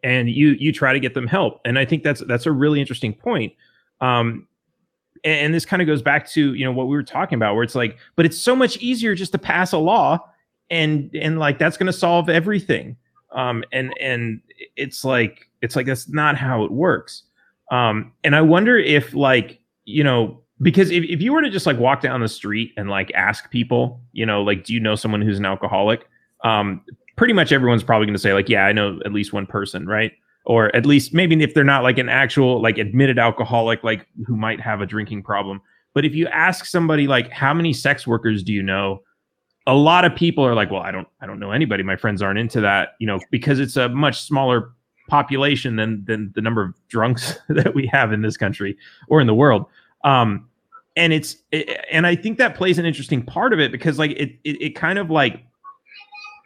and 0.02 0.28
you 0.28 0.56
you 0.58 0.72
try 0.72 0.92
to 0.92 1.00
get 1.00 1.14
them 1.14 1.26
help. 1.26 1.60
And 1.64 1.78
I 1.78 1.84
think 1.84 2.02
that's 2.02 2.22
that's 2.26 2.46
a 2.46 2.52
really 2.52 2.80
interesting 2.80 3.14
point. 3.14 3.52
Um, 4.00 4.48
and, 5.24 5.46
and 5.46 5.54
this 5.54 5.64
kind 5.64 5.80
of 5.80 5.86
goes 5.86 6.02
back 6.02 6.28
to 6.30 6.54
you 6.54 6.64
know 6.64 6.72
what 6.72 6.88
we 6.88 6.96
were 6.96 7.04
talking 7.04 7.36
about, 7.36 7.54
where 7.54 7.62
it's 7.62 7.76
like, 7.76 7.98
but 8.16 8.26
it's 8.26 8.38
so 8.38 8.56
much 8.56 8.76
easier 8.78 9.14
just 9.14 9.32
to 9.32 9.38
pass 9.38 9.72
a 9.72 9.78
law, 9.78 10.18
and 10.70 11.10
and 11.14 11.38
like 11.38 11.58
that's 11.58 11.76
going 11.76 11.86
to 11.86 11.92
solve 11.92 12.28
everything. 12.28 12.96
Um, 13.32 13.64
and 13.72 13.92
and 14.00 14.40
it's 14.76 15.04
like 15.04 15.48
it's 15.62 15.76
like 15.76 15.86
that's 15.86 16.08
not 16.08 16.36
how 16.36 16.64
it 16.64 16.70
works. 16.70 17.22
Um, 17.70 18.12
and 18.24 18.36
I 18.36 18.40
wonder 18.40 18.78
if 18.78 19.14
like 19.14 19.60
you 19.84 20.04
know 20.04 20.42
because 20.62 20.90
if, 20.90 21.04
if 21.04 21.20
you 21.20 21.32
were 21.32 21.42
to 21.42 21.50
just 21.50 21.66
like 21.66 21.78
walk 21.78 22.00
down 22.00 22.20
the 22.20 22.28
street 22.28 22.72
and 22.76 22.88
like 22.88 23.12
ask 23.14 23.50
people 23.50 24.00
you 24.12 24.24
know 24.24 24.42
like 24.42 24.64
do 24.64 24.72
you 24.72 24.80
know 24.80 24.94
someone 24.94 25.20
who's 25.20 25.38
an 25.38 25.44
alcoholic 25.44 26.08
um 26.44 26.82
pretty 27.16 27.32
much 27.32 27.52
everyone's 27.52 27.84
probably 27.84 28.06
going 28.06 28.14
to 28.14 28.20
say 28.20 28.32
like 28.32 28.48
yeah 28.48 28.64
i 28.64 28.72
know 28.72 28.98
at 29.04 29.12
least 29.12 29.32
one 29.32 29.46
person 29.46 29.86
right 29.86 30.12
or 30.46 30.74
at 30.76 30.86
least 30.86 31.12
maybe 31.12 31.40
if 31.42 31.54
they're 31.54 31.64
not 31.64 31.82
like 31.82 31.98
an 31.98 32.08
actual 32.08 32.60
like 32.62 32.78
admitted 32.78 33.18
alcoholic 33.18 33.82
like 33.84 34.06
who 34.26 34.36
might 34.36 34.60
have 34.60 34.80
a 34.80 34.86
drinking 34.86 35.22
problem 35.22 35.60
but 35.94 36.04
if 36.04 36.14
you 36.14 36.26
ask 36.28 36.64
somebody 36.64 37.06
like 37.06 37.30
how 37.30 37.52
many 37.52 37.72
sex 37.72 38.06
workers 38.06 38.42
do 38.42 38.52
you 38.52 38.62
know 38.62 39.02
a 39.66 39.74
lot 39.74 40.04
of 40.04 40.14
people 40.14 40.44
are 40.44 40.54
like 40.54 40.70
well 40.70 40.82
i 40.82 40.90
don't 40.90 41.08
i 41.20 41.26
don't 41.26 41.40
know 41.40 41.50
anybody. 41.50 41.82
My 41.82 41.96
friends 41.96 42.22
aren't 42.22 42.38
into 42.38 42.60
that 42.60 42.90
you 42.98 43.06
know 43.06 43.20
because 43.30 43.60
it's 43.60 43.76
a 43.76 43.88
much 43.88 44.22
smaller 44.22 44.72
population 45.08 45.76
than 45.76 46.04
than 46.04 46.32
the 46.34 46.40
number 46.40 46.62
of 46.62 46.74
drunks 46.88 47.38
that 47.48 47.74
we 47.74 47.86
have 47.86 48.12
in 48.12 48.22
this 48.22 48.36
country 48.36 48.76
or 49.08 49.20
in 49.20 49.26
the 49.26 49.34
world. 49.34 49.66
Um, 50.04 50.48
and 50.96 51.12
it's 51.12 51.36
it, 51.52 51.84
and 51.90 52.06
I 52.06 52.16
think 52.16 52.38
that 52.38 52.54
plays 52.54 52.78
an 52.78 52.86
interesting 52.86 53.22
part 53.22 53.52
of 53.52 53.60
it 53.60 53.70
because 53.72 53.98
like 53.98 54.12
it 54.12 54.38
it, 54.44 54.62
it 54.62 54.70
kind 54.70 54.98
of 54.98 55.10
like 55.10 55.44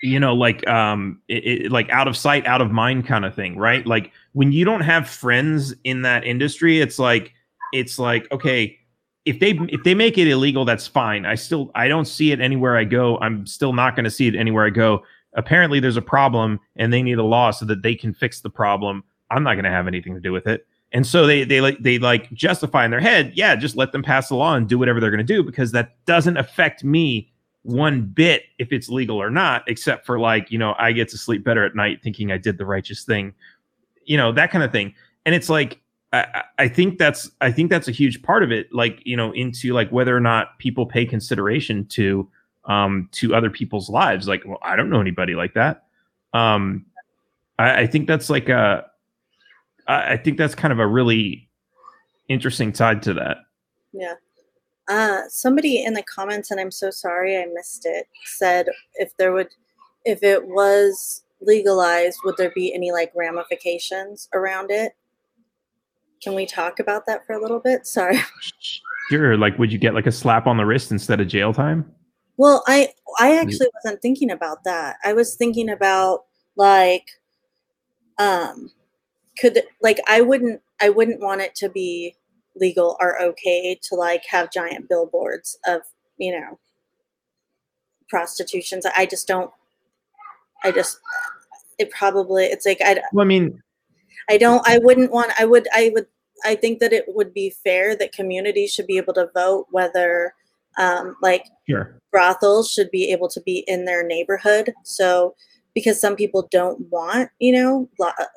you 0.03 0.18
know 0.18 0.35
like 0.35 0.66
um 0.68 1.21
it, 1.29 1.64
it, 1.64 1.73
like 1.73 1.89
out 1.91 2.09
of 2.09 2.16
sight 2.16 2.47
out 2.47 2.61
of 2.61 2.71
mind 2.71 3.07
kind 3.07 3.25
of 3.25 3.35
thing 3.35 3.57
right? 3.57 3.87
Like 3.87 4.12
when 4.33 4.53
you 4.53 4.64
don't 4.64 4.81
have 4.81 5.09
friends 5.09 5.75
in 5.85 6.03
that 6.03 6.25
industry 6.25 6.81
it's 6.81 6.99
like 6.99 7.33
it's 7.73 7.99
like 7.99 8.31
okay 8.33 8.80
if 9.25 9.39
they 9.41 9.51
if 9.68 9.83
they 9.85 9.95
make 9.95 10.18
it 10.18 10.27
illegal 10.27 10.64
that's 10.64 10.87
fine. 10.87 11.27
I 11.27 11.35
still 11.35 11.71
i 11.75 11.89
don't 11.89 12.07
see 12.07 12.33
it 12.33 12.41
anywhere 12.41 12.77
i 12.77 12.85
go. 12.85 13.18
I'm 13.18 13.47
still 13.47 13.73
not 13.73 13.97
going 13.97 14.05
to 14.05 14.11
see 14.11 14.27
it 14.27 14.35
anywhere 14.35 14.66
i 14.66 14.71
go. 14.71 15.03
Apparently 15.35 15.81
there's 15.81 15.97
a 15.97 16.03
problem 16.03 16.59
and 16.77 16.93
they 16.93 17.03
need 17.03 17.18
a 17.18 17.23
law 17.23 17.51
so 17.51 17.64
that 17.66 17.83
they 17.83 17.95
can 17.95 18.12
fix 18.12 18.41
the 18.41 18.51
problem. 18.51 19.05
I'm 19.31 19.43
not 19.43 19.55
going 19.55 19.64
to 19.64 19.71
have 19.71 19.87
anything 19.87 20.14
to 20.14 20.21
do 20.21 20.33
with 20.33 20.47
it. 20.47 20.66
And 20.93 21.07
so 21.07 21.27
they 21.27 21.45
they 21.45 21.61
like 21.61 21.79
they 21.81 21.99
like 21.99 22.31
justify 22.33 22.85
in 22.85 22.91
their 22.91 23.01
head, 23.01 23.33
yeah, 23.35 23.55
just 23.55 23.77
let 23.77 23.93
them 23.93 24.03
pass 24.03 24.29
the 24.29 24.35
law 24.35 24.55
and 24.55 24.68
do 24.68 24.79
whatever 24.79 25.01
they're 25.01 25.11
going 25.11 25.25
to 25.25 25.35
do 25.35 25.43
because 25.43 25.71
that 25.73 26.05
doesn't 26.05 26.37
affect 26.37 26.83
me 26.83 27.31
one 27.62 28.03
bit 28.03 28.45
if 28.59 28.73
it's 28.73 28.89
legal 28.89 29.18
or 29.18 29.31
not, 29.31 29.62
except 29.68 30.05
for 30.05 30.18
like 30.18 30.51
you 30.51 30.59
know 30.59 30.75
I 30.79 30.93
get 30.93 31.09
to 31.11 31.18
sleep 31.18 31.45
better 31.45 31.64
at 31.64 31.77
night 31.77 32.03
thinking 32.03 32.33
I 32.33 32.39
did 32.39 32.59
the 32.59 32.66
righteous 32.66 33.05
thing, 33.05 33.35
you 34.05 34.16
know 34.16 34.33
that 34.33 34.51
kind 34.51 34.64
of 34.64 34.73
thing. 34.73 34.95
And 35.27 35.35
it's 35.35 35.49
like 35.49 35.81
I, 36.12 36.42
I 36.58 36.68
think 36.68 36.98
that's 36.98 37.30
I 37.40 37.52
think 37.52 37.70
that's 37.70 37.88
a 37.88 37.92
huge 37.92 38.22
part 38.22 38.42
of 38.42 38.50
it, 38.50 38.72
like 38.72 39.00
you 39.04 39.16
know 39.16 39.32
into 39.32 39.72
like 39.72 39.90
whether 39.90 40.16
or 40.16 40.20
not 40.20 40.58
people 40.58 40.86
pay 40.86 41.04
consideration 41.04 41.86
to 41.88 42.28
um 42.64 43.08
to 43.12 43.34
other 43.34 43.50
people's 43.50 43.88
lives. 43.88 44.26
Like, 44.26 44.42
well, 44.44 44.58
I 44.62 44.76
don't 44.76 44.90
know 44.90 45.00
anybody 45.00 45.34
like 45.34 45.54
that. 45.54 45.84
Um, 46.32 46.86
I, 47.58 47.82
I 47.82 47.86
think 47.86 48.08
that's 48.08 48.28
like 48.28 48.48
a 48.48 48.86
I, 49.86 50.12
I 50.12 50.16
think 50.16 50.38
that's 50.38 50.54
kind 50.54 50.72
of 50.72 50.78
a 50.78 50.86
really 50.86 51.48
interesting 52.28 52.74
side 52.74 53.02
to 53.02 53.14
that. 53.14 53.38
Yeah. 53.92 54.14
Uh, 54.88 55.22
somebody 55.28 55.84
in 55.84 55.94
the 55.94 56.02
comments, 56.02 56.50
and 56.50 56.58
I'm 56.58 56.70
so 56.70 56.90
sorry 56.90 57.36
I 57.36 57.46
missed 57.54 57.86
it, 57.86 58.06
said 58.24 58.66
if 58.94 59.16
there 59.18 59.32
would, 59.32 59.48
if 60.04 60.22
it 60.22 60.48
was 60.48 61.22
legalized, 61.40 62.18
would 62.24 62.36
there 62.36 62.50
be 62.54 62.74
any 62.74 62.90
like 62.90 63.12
ramifications 63.14 64.28
around 64.34 64.70
it? 64.70 64.92
Can 66.23 66.35
we 66.35 66.47
talk 66.47 66.81
about 66.81 67.07
that 67.07 67.27
for 67.27 67.33
a 67.35 67.41
little 67.41 67.61
bit? 67.61 67.87
Sorry. 67.87 68.21
Sure. 69.11 69.37
Like, 69.37 69.59
would 69.59 69.73
you 69.73 69.79
get 69.79 69.93
like 69.93 70.07
a 70.07 70.12
slap 70.12 70.47
on 70.47 70.57
the 70.57 70.64
wrist 70.64 70.93
instead 70.93 71.21
of 71.21 71.27
jail 71.27 71.53
time? 71.53 71.93
Well, 72.37 72.62
I 72.68 72.91
I 73.18 73.39
actually 73.39 73.66
wasn't 73.75 74.01
thinking 74.01 74.31
about 74.31 74.62
that. 74.62 74.99
I 75.05 75.14
was 75.14 75.35
thinking 75.35 75.68
about 75.68 76.27
like, 76.55 77.09
um, 78.18 78.71
could 79.37 79.64
like 79.83 79.99
I 80.07 80.21
wouldn't 80.21 80.62
I 80.81 80.91
wouldn't 80.91 81.21
want 81.21 81.41
it 81.41 81.57
to 81.57 81.68
be 81.68 82.14
legal 82.55 82.97
or 83.01 83.21
okay 83.21 83.79
to 83.83 83.97
like 83.97 84.23
have 84.31 84.53
giant 84.53 84.89
billboards 84.89 85.59
of 85.66 85.83
you 86.18 86.39
know 86.39 86.61
prostitutions. 88.09 88.87
I 88.87 89.07
just 89.07 89.27
don't. 89.27 89.51
I 90.62 90.71
just 90.71 90.99
it 91.79 91.91
probably 91.91 92.45
it's 92.45 92.64
like 92.64 92.81
I. 92.81 93.01
Well, 93.12 93.25
I 93.25 93.29
mean, 93.29 93.61
I 94.31 94.39
don't. 94.39 94.66
I 94.66 94.78
wouldn't 94.78 95.11
want. 95.11 95.33
I 95.39 95.45
would. 95.45 95.66
I 95.74 95.91
would. 95.95 96.07
I 96.45 96.55
think 96.55 96.78
that 96.78 96.93
it 96.93 97.05
would 97.09 97.35
be 97.35 97.51
fair 97.51 97.97
that 97.97 98.12
communities 98.12 98.72
should 98.72 98.87
be 98.87 98.97
able 98.97 99.12
to 99.14 99.28
vote 99.35 99.66
whether, 99.70 100.33
um, 100.78 101.16
like, 101.20 101.45
sure. 101.68 101.99
brothels 102.11 102.70
should 102.70 102.91
be 102.91 103.11
able 103.12 103.28
to 103.28 103.43
be 103.43 103.59
in 103.66 103.85
their 103.85 104.07
neighborhood. 104.07 104.72
So 104.85 105.35
because 105.74 106.01
some 106.01 106.16
people 106.16 106.49
don't 106.51 106.81
want, 106.91 107.31
you 107.39 107.53
know, 107.53 107.89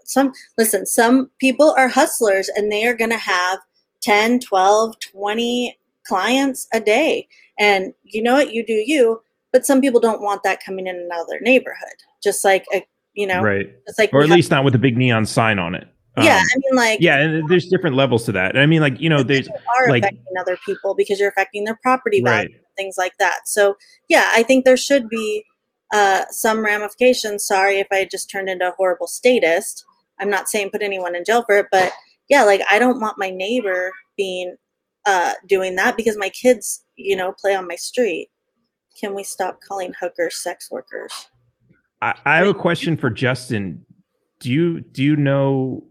some 0.05 0.33
listen, 0.57 0.85
some 0.85 1.29
people 1.39 1.73
are 1.77 1.87
hustlers 1.87 2.49
and 2.49 2.71
they 2.71 2.85
are 2.85 2.95
going 2.95 3.09
to 3.11 3.17
have 3.17 3.59
10, 4.01 4.39
12, 4.39 4.99
20 4.99 5.77
clients 6.05 6.67
a 6.73 6.79
day. 6.79 7.27
And 7.59 7.93
you 8.03 8.21
know 8.21 8.33
what, 8.33 8.53
you 8.53 8.65
do 8.65 8.73
you, 8.73 9.21
but 9.51 9.65
some 9.65 9.81
people 9.81 9.99
don't 9.99 10.21
want 10.21 10.43
that 10.43 10.63
coming 10.63 10.87
in 10.87 10.95
another 10.95 11.39
neighborhood. 11.41 11.95
Just 12.21 12.43
like 12.43 12.65
a, 12.73 12.85
you 13.13 13.27
know, 13.27 13.41
right. 13.41 13.69
It's 13.85 13.99
like 13.99 14.11
or 14.13 14.21
at 14.21 14.29
least 14.29 14.51
not 14.51 14.63
with 14.63 14.75
a 14.75 14.79
big 14.79 14.97
neon 14.97 15.25
sign 15.25 15.59
on 15.59 15.75
it. 15.75 15.87
Yeah, 16.17 16.37
um, 16.37 16.43
I 16.43 16.57
mean, 16.57 16.75
like 16.75 16.99
yeah, 17.01 17.17
and 17.17 17.49
there's 17.49 17.67
different 17.67 17.95
levels 17.95 18.25
to 18.25 18.31
that. 18.33 18.55
I 18.55 18.65
mean, 18.67 18.81
like 18.81 18.99
you 18.99 19.09
know, 19.09 19.23
there's 19.23 19.47
are 19.47 19.89
like, 19.89 20.03
affecting 20.03 20.37
other 20.39 20.57
people 20.63 20.93
because 20.93 21.19
you're 21.19 21.29
affecting 21.29 21.63
their 21.63 21.79
property 21.81 22.21
value, 22.21 22.49
right. 22.49 22.61
things 22.77 22.95
like 22.97 23.13
that. 23.17 23.47
So 23.47 23.75
yeah, 24.09 24.29
I 24.31 24.43
think 24.43 24.63
there 24.63 24.77
should 24.77 25.09
be 25.09 25.43
uh, 25.91 26.25
some 26.29 26.63
ramifications. 26.63 27.45
Sorry 27.45 27.79
if 27.79 27.87
I 27.91 28.05
just 28.05 28.29
turned 28.29 28.47
into 28.47 28.67
a 28.67 28.73
horrible 28.77 29.07
statist. 29.07 29.85
I'm 30.19 30.29
not 30.29 30.49
saying 30.49 30.69
put 30.69 30.83
anyone 30.83 31.15
in 31.15 31.23
jail 31.23 31.43
for 31.43 31.57
it, 31.57 31.67
but 31.71 31.91
yeah, 32.29 32.43
like 32.43 32.61
I 32.69 32.77
don't 32.77 33.01
want 33.01 33.17
my 33.17 33.31
neighbor 33.31 33.91
being 34.15 34.55
uh, 35.07 35.33
doing 35.47 35.75
that 35.77 35.97
because 35.97 36.17
my 36.17 36.29
kids, 36.29 36.83
you 36.95 37.15
know, 37.15 37.33
play 37.39 37.55
on 37.55 37.67
my 37.67 37.75
street. 37.75 38.29
Can 38.99 39.15
we 39.15 39.23
stop 39.23 39.59
calling 39.67 39.93
hookers 39.99 40.35
sex 40.35 40.69
workers? 40.69 41.27
I, 42.03 42.15
I 42.25 42.35
have 42.35 42.47
a 42.47 42.53
question 42.53 42.97
for 42.97 43.09
Justin. 43.09 43.85
Do 44.39 44.51
you 44.51 44.81
do 44.81 45.01
you 45.01 45.15
know 45.15 45.85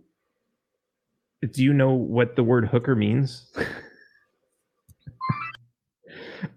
do 1.51 1.65
you 1.65 1.73
know 1.73 1.93
what 1.93 2.37
the 2.37 2.45
word 2.45 2.69
hooker 2.69 2.95
means? 2.95 3.51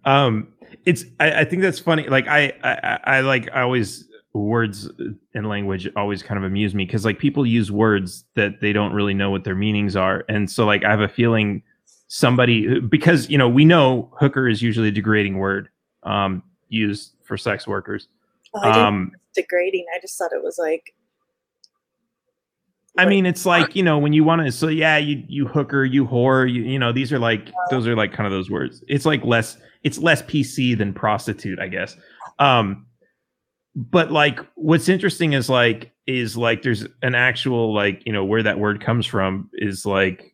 um, 0.06 0.50
it's 0.86 1.06
I, 1.22 1.42
I, 1.42 1.46
think 1.46 1.62
that's 1.62 1.80
funny. 1.80 2.08
Like 2.08 2.28
I, 2.28 2.52
I 2.64 3.00
I 3.06 3.20
like 3.22 3.50
I 3.54 3.62
always 3.62 4.10
words 4.34 4.90
and 5.34 5.48
language 5.48 5.90
always 5.96 6.22
kind 6.22 6.38
of 6.38 6.44
amuse 6.44 6.76
me 6.76 6.86
because 6.86 7.06
like 7.06 7.18
people 7.18 7.46
use 7.46 7.72
words 7.72 8.26
that 8.36 8.60
they 8.60 8.74
don't 8.74 8.92
really 8.92 9.14
know 9.14 9.32
what 9.32 9.46
their 9.46 9.56
meanings 9.56 9.96
are, 9.96 10.26
and 10.28 10.52
so 10.52 10.66
like 10.66 10.84
I 10.84 10.92
have 10.92 11.00
a 11.00 11.08
feeling 11.08 11.64
somebody 12.10 12.82
because 12.82 13.30
you 13.30 13.38
know 13.38 13.48
we 13.48 13.64
know 13.64 14.12
hooker 14.20 14.50
is 14.50 14.62
usually 14.62 14.90
a 14.90 14.92
degrading 14.92 15.38
word 15.38 15.70
um, 16.04 16.44
used 16.68 17.14
for 17.24 17.38
sex 17.38 17.66
workers. 17.66 18.10
Oh, 18.56 18.72
um, 18.72 19.12
degrading. 19.36 19.86
I 19.96 20.00
just 20.00 20.18
thought 20.18 20.32
it 20.34 20.44
was 20.44 20.58
like 20.58 20.94
I 22.98 23.06
mean, 23.06 23.26
it's 23.26 23.46
like 23.46 23.76
you 23.76 23.84
know 23.84 23.98
when 23.98 24.14
you 24.14 24.24
want 24.24 24.46
to. 24.46 24.52
So 24.52 24.68
yeah, 24.68 24.98
you 24.98 25.24
you 25.28 25.48
hooker, 25.48 25.84
you 25.84 26.08
whore, 26.08 26.52
you 26.52 26.64
you 26.64 26.80
know 26.80 26.92
these 26.92 27.12
are 27.12 27.20
like 27.20 27.50
those 27.70 27.88
are 27.88 27.96
like 27.96 28.14
kind 28.14 28.26
of 28.26 28.32
those 28.32 28.50
words. 28.50 28.84
It's 28.88 29.06
like 29.06 29.24
less 29.24 29.58
it's 29.84 29.98
less 29.98 30.22
PC 30.24 30.78
than 30.78 30.94
prostitute, 30.94 31.60
I 31.60 31.68
guess. 31.68 31.98
Um, 32.40 32.86
but 33.76 34.12
like 34.12 34.40
what's 34.56 34.88
interesting 34.88 35.34
is 35.34 35.50
like 35.50 35.92
is 36.08 36.38
like 36.38 36.62
there's 36.62 36.86
an 37.02 37.16
actual 37.16 37.74
like 37.74 38.02
you 38.06 38.14
know 38.14 38.24
where 38.24 38.44
that 38.44 38.60
word 38.60 38.82
comes 38.82 39.06
from 39.06 39.50
is 39.54 39.86
like 39.86 40.34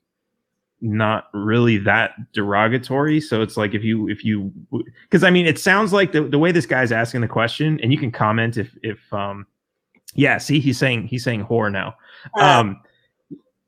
not 0.82 1.30
really 1.34 1.78
that 1.78 2.12
derogatory. 2.34 3.22
So 3.22 3.42
it's 3.42 3.58
like 3.58 3.74
if 3.74 3.84
you 3.84 4.10
if 4.10 4.26
you 4.26 4.52
because 5.04 5.24
i 5.24 5.30
mean 5.30 5.46
it 5.46 5.60
sounds 5.60 5.94
like 5.94 6.12
the, 6.12 6.24
the 6.24 6.40
way 6.40 6.52
this 6.52 6.66
guy's 6.66 6.92
asking 6.92 7.22
the 7.22 7.28
question 7.28 7.80
and 7.82 7.92
you 7.92 7.98
can 7.98 8.12
comment 8.12 8.58
if 8.58 8.76
if 8.82 9.14
um 9.14 9.46
yeah 10.16 10.38
see 10.38 10.60
he's 10.60 10.78
saying 10.78 11.08
he's 11.08 11.24
saying 11.24 11.46
whore 11.46 11.72
now. 11.72 11.96
Uh, 12.38 12.44
um, 12.44 12.82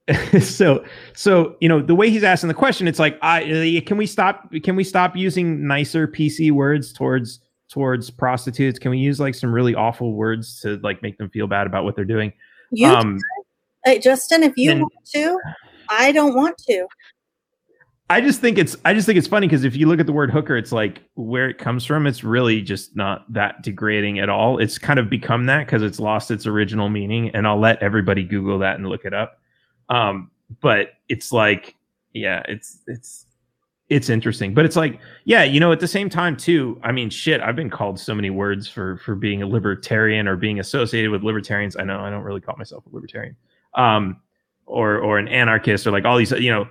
so 0.42 0.84
so 1.14 1.56
you 1.62 1.70
know 1.70 1.82
the 1.82 1.96
way 1.96 2.10
he's 2.10 2.24
asking 2.24 2.50
the 2.50 2.54
question 2.54 2.90
it's 2.90 3.00
like 3.00 3.18
i 3.22 3.82
can 3.86 3.96
we 3.96 4.06
stop 4.06 4.52
can 4.62 4.76
we 4.76 4.84
stop 4.84 5.16
using 5.16 5.66
nicer 5.66 6.10
pc 6.10 6.52
words 6.52 6.92
towards 6.92 7.40
towards 7.74 8.12
prostitutes? 8.12 8.78
Can 8.78 8.92
we 8.92 9.00
use 9.00 9.20
like 9.20 9.34
some 9.34 9.52
really 9.52 9.74
awful 9.74 10.14
words 10.14 10.60
to 10.62 10.80
like 10.84 11.02
make 11.02 11.18
them 11.18 11.30
feel 11.30 11.48
bad 11.48 11.66
about 11.66 11.84
what 11.84 11.96
they're 11.96 12.06
doing? 12.06 12.32
You 12.72 12.88
um 12.88 13.20
hey, 13.84 14.00
justin 14.00 14.44
if 14.44 14.54
you 14.58 14.72
and, 14.72 14.82
want 14.82 14.94
to 15.14 15.40
i 15.90 16.12
don't 16.12 16.36
want 16.36 16.58
to 16.58 16.88
I 18.10 18.22
just 18.22 18.42
think 18.42 18.58
it's 18.58 18.76
I 18.86 18.94
just 18.94 19.06
think 19.06 19.18
it's 19.18 19.28
funny 19.28 19.48
because 19.48 19.64
if 19.64 19.76
you 19.76 19.88
look 19.88 20.00
at 20.00 20.06
the 20.06 20.14
word 20.14 20.30
hooker, 20.30 20.58
it's 20.58 20.72
like 20.72 21.02
where 21.16 21.50
it 21.50 21.58
comes 21.58 21.86
from. 21.86 22.06
It's 22.06 22.24
really 22.24 22.62
just 22.62 22.96
not 22.96 23.32
that 23.34 23.64
degrading 23.64 24.20
at 24.20 24.30
all. 24.30 24.60
It's 24.60 24.78
kind 24.78 25.00
of 25.00 25.10
become 25.10 25.46
that 25.46 25.66
because 25.66 25.82
it's 25.82 26.00
lost 26.00 26.30
its 26.30 26.46
original 26.46 26.90
meaning. 26.90 27.30
And 27.30 27.48
I'll 27.48 27.60
let 27.60 27.82
everybody 27.82 28.24
Google 28.24 28.60
that 28.60 28.76
and 28.76 28.88
look 28.88 29.06
it 29.06 29.14
up. 29.14 29.40
Um, 29.90 30.30
but 30.62 30.90
it's 31.08 31.32
like, 31.32 31.76
yeah, 32.14 32.44
it's 32.48 32.82
it's 32.88 33.26
it's 33.90 34.10
interesting. 34.10 34.54
But 34.54 34.66
it's 34.66 34.76
like, 34.76 35.00
yeah, 35.24 35.44
you 35.44 35.60
know, 35.60 35.72
at 35.72 35.80
the 35.80 35.88
same 35.88 36.10
time 36.10 36.36
too. 36.36 36.80
I 36.84 36.92
mean, 36.92 37.10
shit, 37.10 37.42
I've 37.42 37.56
been 37.56 37.70
called 37.70 38.00
so 38.00 38.14
many 38.14 38.30
words 38.30 38.68
for 38.68 38.98
for 38.98 39.16
being 39.16 39.42
a 39.42 39.48
libertarian 39.48 40.28
or 40.28 40.36
being 40.36 40.60
associated 40.60 41.10
with 41.10 41.24
libertarians. 41.24 41.78
I 41.78 41.84
know 41.84 42.02
I 42.02 42.10
don't 42.10 42.24
really 42.24 42.42
call 42.42 42.58
myself 42.58 42.86
a 42.86 42.94
libertarian, 42.94 43.36
um, 43.76 44.22
or 44.74 44.98
or 44.98 45.18
an 45.18 45.28
anarchist 45.28 45.88
or 45.88 45.92
like 45.92 46.06
all 46.06 46.18
these, 46.18 46.32
you 46.32 46.52
know 46.52 46.68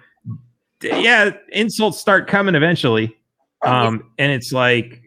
yeah, 0.83 1.31
insults 1.51 1.99
start 1.99 2.29
coming 2.29 2.55
eventually. 2.55 3.17
Um, 3.65 4.11
and 4.19 4.33
it's 4.33 4.53
like, 4.53 5.01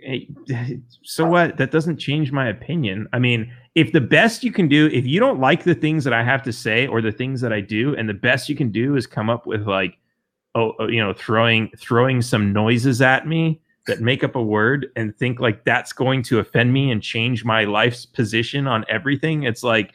so 1.03 1.25
what? 1.25 1.57
That 1.57 1.71
doesn't 1.71 1.97
change 1.97 2.31
my 2.31 2.47
opinion. 2.47 3.07
I 3.11 3.19
mean, 3.19 3.51
if 3.75 3.91
the 3.91 4.01
best 4.01 4.45
you 4.45 4.51
can 4.51 4.69
do, 4.69 4.87
if 4.93 5.05
you 5.05 5.19
don't 5.19 5.41
like 5.41 5.65
the 5.65 5.75
things 5.75 6.05
that 6.05 6.13
I 6.13 6.23
have 6.23 6.41
to 6.43 6.53
say 6.53 6.87
or 6.87 7.01
the 7.01 7.11
things 7.11 7.41
that 7.41 7.51
I 7.51 7.59
do, 7.59 7.95
and 7.95 8.07
the 8.07 8.13
best 8.13 8.47
you 8.47 8.55
can 8.55 8.71
do 8.71 8.95
is 8.95 9.05
come 9.07 9.29
up 9.29 9.45
with 9.45 9.67
like, 9.67 9.97
oh, 10.55 10.73
oh 10.79 10.87
you 10.87 11.03
know, 11.03 11.11
throwing 11.11 11.69
throwing 11.77 12.21
some 12.21 12.53
noises 12.53 13.01
at 13.01 13.27
me 13.27 13.59
that 13.87 13.99
make 13.99 14.23
up 14.23 14.35
a 14.35 14.41
word 14.41 14.87
and 14.95 15.15
think 15.17 15.41
like 15.41 15.65
that's 15.65 15.91
going 15.91 16.23
to 16.23 16.39
offend 16.39 16.71
me 16.71 16.91
and 16.91 17.03
change 17.03 17.43
my 17.43 17.65
life's 17.65 18.05
position 18.05 18.67
on 18.67 18.85
everything, 18.87 19.43
it's 19.43 19.63
like 19.63 19.93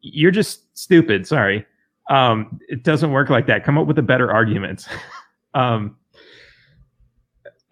you're 0.00 0.32
just 0.32 0.76
stupid. 0.76 1.24
Sorry. 1.24 1.64
Um, 2.10 2.60
it 2.68 2.82
doesn't 2.82 3.12
work 3.12 3.30
like 3.30 3.46
that. 3.46 3.64
Come 3.64 3.78
up 3.78 3.86
with 3.86 3.98
a 3.98 4.02
better 4.02 4.30
argument. 4.30 4.86
um, 5.54 5.96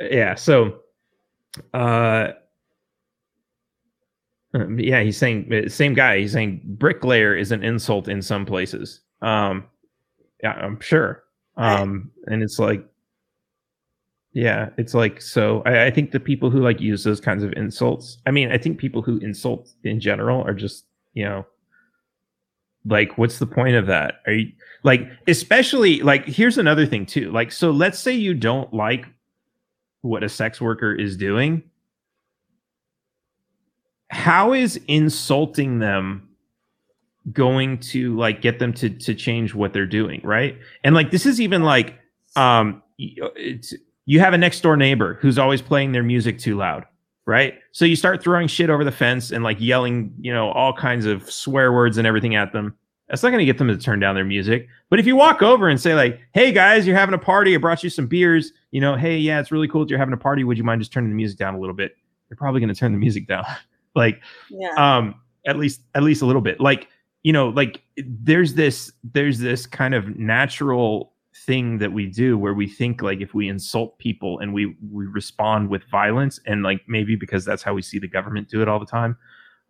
yeah. 0.01 0.37
So, 0.37 0.79
uh, 1.75 2.29
um, 4.55 4.79
yeah, 4.79 5.03
he's 5.03 5.19
saying 5.19 5.53
uh, 5.53 5.69
same 5.69 5.93
guy. 5.93 6.21
He's 6.21 6.33
saying 6.33 6.63
bricklayer 6.65 7.37
is 7.37 7.53
an 7.53 7.63
insult 7.63 8.09
in 8.09 8.23
some 8.23 8.47
places. 8.47 9.01
Um, 9.21 9.67
yeah, 10.43 10.53
I'm 10.53 10.81
sure. 10.81 11.25
Um, 11.57 12.13
and 12.29 12.43
it's 12.43 12.61
like, 12.61 12.87
yeah, 14.33 14.71
it's 14.79 14.95
like 14.95 15.21
so. 15.21 15.63
I, 15.67 15.87
I 15.87 15.91
think 15.91 16.13
the 16.13 16.21
people 16.21 16.49
who 16.49 16.61
like 16.61 16.81
use 16.81 17.03
those 17.03 17.21
kinds 17.21 17.43
of 17.43 17.53
insults. 17.55 18.19
I 18.25 18.31
mean, 18.31 18.53
I 18.53 18.59
think 18.59 18.79
people 18.79 19.03
who 19.03 19.19
insult 19.19 19.75
in 19.83 19.99
general 19.99 20.43
are 20.47 20.55
just 20.55 20.85
you 21.15 21.25
know 21.25 21.45
like 22.87 23.19
what's 23.19 23.39
the 23.39 23.47
point 23.47 23.77
of 23.77 23.87
that? 23.87 24.21
Are 24.27 24.33
you 24.33 24.53
like 24.83 25.09
especially 25.27 26.01
like 26.01 26.25
here's 26.27 26.59
another 26.59 26.87
thing 26.87 27.07
too. 27.07 27.31
Like 27.31 27.53
so 27.53 27.71
let's 27.71 27.99
say 27.99 28.13
you 28.13 28.35
don't 28.35 28.73
like 28.73 29.07
what 30.03 30.23
a 30.23 30.29
sex 30.29 30.61
worker 30.61 30.95
is 30.95 31.17
doing. 31.17 31.63
How 34.11 34.53
is 34.53 34.81
insulting 34.89 35.79
them 35.81 36.29
going 37.33 37.79
to 37.79 38.17
like 38.17 38.41
get 38.41 38.59
them 38.59 38.73
to 38.75 38.89
to 38.89 39.15
change 39.15 39.55
what 39.55 39.73
they're 39.73 39.87
doing 39.87 40.21
right? 40.25 40.59
And 40.85 40.95
like 40.95 41.11
this 41.11 41.27
is 41.27 41.41
even 41.41 41.63
like 41.63 41.99
um 42.37 42.83
it's 42.97 43.75
you 44.07 44.21
have 44.21 44.33
a 44.33 44.39
next 44.39 44.61
door 44.61 44.77
neighbor 44.77 45.19
who's 45.21 45.39
always 45.39 45.61
playing 45.61 45.93
their 45.93 46.03
music 46.03 46.39
too 46.39 46.57
loud 46.57 46.87
right? 47.29 47.59
So 47.73 47.85
you 47.85 47.95
start 47.95 48.23
throwing 48.23 48.49
shit 48.49 48.71
over 48.71 48.83
the 48.83 48.91
fence 48.91 49.31
and 49.31 49.45
like 49.45 49.61
yelling, 49.61 50.15
you 50.19 50.33
know, 50.33 50.51
all 50.53 50.73
kinds 50.73 51.05
of 51.05 51.31
swear 51.31 51.75
words 51.75 51.99
and 51.99 52.07
everything 52.07 52.35
at 52.35 52.55
them. 52.55 52.75
That's 53.09 53.23
not 53.23 53.29
going 53.29 53.41
to 53.41 53.45
get 53.45 53.59
them 53.59 53.69
to 53.69 53.77
turn 53.77 54.01
down 54.01 54.15
their 54.15 54.25
music. 54.25 54.67
But 54.89 54.99
if 54.99 55.07
you 55.07 55.15
walk 55.15 55.43
over 55.43 55.69
and 55.69 55.79
say 55.79 55.95
like, 55.95 56.21
"Hey 56.33 56.53
guys, 56.53 56.87
you're 56.87 56.97
having 56.97 57.15
a 57.15 57.19
party. 57.19 57.55
I 57.55 57.59
brought 57.59 57.85
you 57.85 57.91
some 57.91 58.07
beers. 58.07 58.53
You 58.71 58.81
know, 58.81 58.97
hey, 58.97 59.19
yeah, 59.19 59.41
it's 59.41 59.53
really 59.53 59.69
cool 59.69 59.83
that 59.83 59.91
you're 59.91 59.99
having 59.99 60.15
a 60.15 60.19
party. 60.19 60.43
Would 60.43 60.59
you 60.59 60.65
mind 60.65 60.81
just 60.81 60.93
turning 60.93 61.11
the 61.11 61.17
music 61.17 61.39
down 61.39 61.55
a 61.55 61.61
little 61.61 61.75
bit?" 61.75 61.97
They're 62.29 62.37
probably 62.37 62.61
going 62.61 62.73
to 62.73 62.75
turn 62.75 62.93
the 62.93 62.99
music 62.99 63.27
down, 63.27 63.45
like, 63.95 64.21
yeah. 64.51 64.75
um, 64.77 65.15
at 65.47 65.59
least 65.59 65.83
at 65.95 66.03
least 66.03 66.23
a 66.23 66.27
little 66.27 66.43
bit. 66.43 66.61
Like, 66.61 66.89
you 67.23 67.33
know, 67.33 67.49
like 67.49 67.83
there's 67.97 68.55
this 68.55 68.93
there's 69.05 69.39
this 69.39 69.67
kind 69.67 69.95
of 69.95 70.17
natural 70.17 71.13
thing 71.47 71.79
that 71.79 71.93
we 71.93 72.07
do 72.07 72.37
where 72.39 72.55
we 72.55 72.69
think 72.69 73.03
like 73.03 73.21
if 73.21 73.35
we 73.35 73.49
insult 73.49 73.99
people 73.99 74.39
and 74.41 74.53
we 74.53 74.77
we 74.91 75.07
respond 75.07 75.69
with 75.69 75.83
violence 75.91 76.41
and 76.47 76.63
like 76.63 76.81
maybe 76.89 77.17
because 77.17 77.45
that's 77.45 77.63
how 77.63 77.75
we 77.75 77.83
see 77.83 77.99
the 77.99 78.09
government 78.09 78.49
do 78.49 78.63
it 78.63 78.69
all 78.69 78.79
the 78.79 78.87
time 78.87 79.17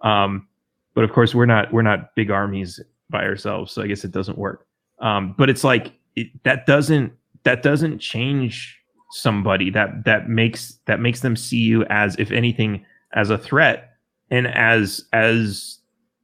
um 0.03 0.47
but 0.95 1.05
of 1.05 1.13
course 1.13 1.35
we're 1.35 1.47
not 1.47 1.73
we're 1.73 1.83
not 1.83 2.15
big 2.15 2.31
armies 2.31 2.81
by 3.11 3.25
ourselves 3.25 3.73
so 3.73 3.83
i 3.83 3.87
guess 3.87 4.05
it 4.05 4.11
doesn't 4.11 4.39
work 4.39 4.67
um 5.01 5.35
but 5.39 5.49
it's 5.49 5.65
like 5.65 5.93
it, 6.17 6.29
that 6.45 6.67
doesn't 6.67 7.13
that 7.45 7.63
doesn't 7.63 7.99
change 7.99 8.79
somebody. 9.11 9.71
That 9.71 10.05
that 10.05 10.29
makes 10.29 10.79
that 10.87 11.01
makes 11.01 11.21
them 11.21 11.37
see 11.37 11.59
you 11.59 11.85
as 11.87 12.17
if 12.19 12.31
anything 12.31 12.85
as 13.15 13.31
a 13.31 13.39
threat 13.39 13.93
and 14.31 14.47
as 14.47 15.05
as 15.13 15.78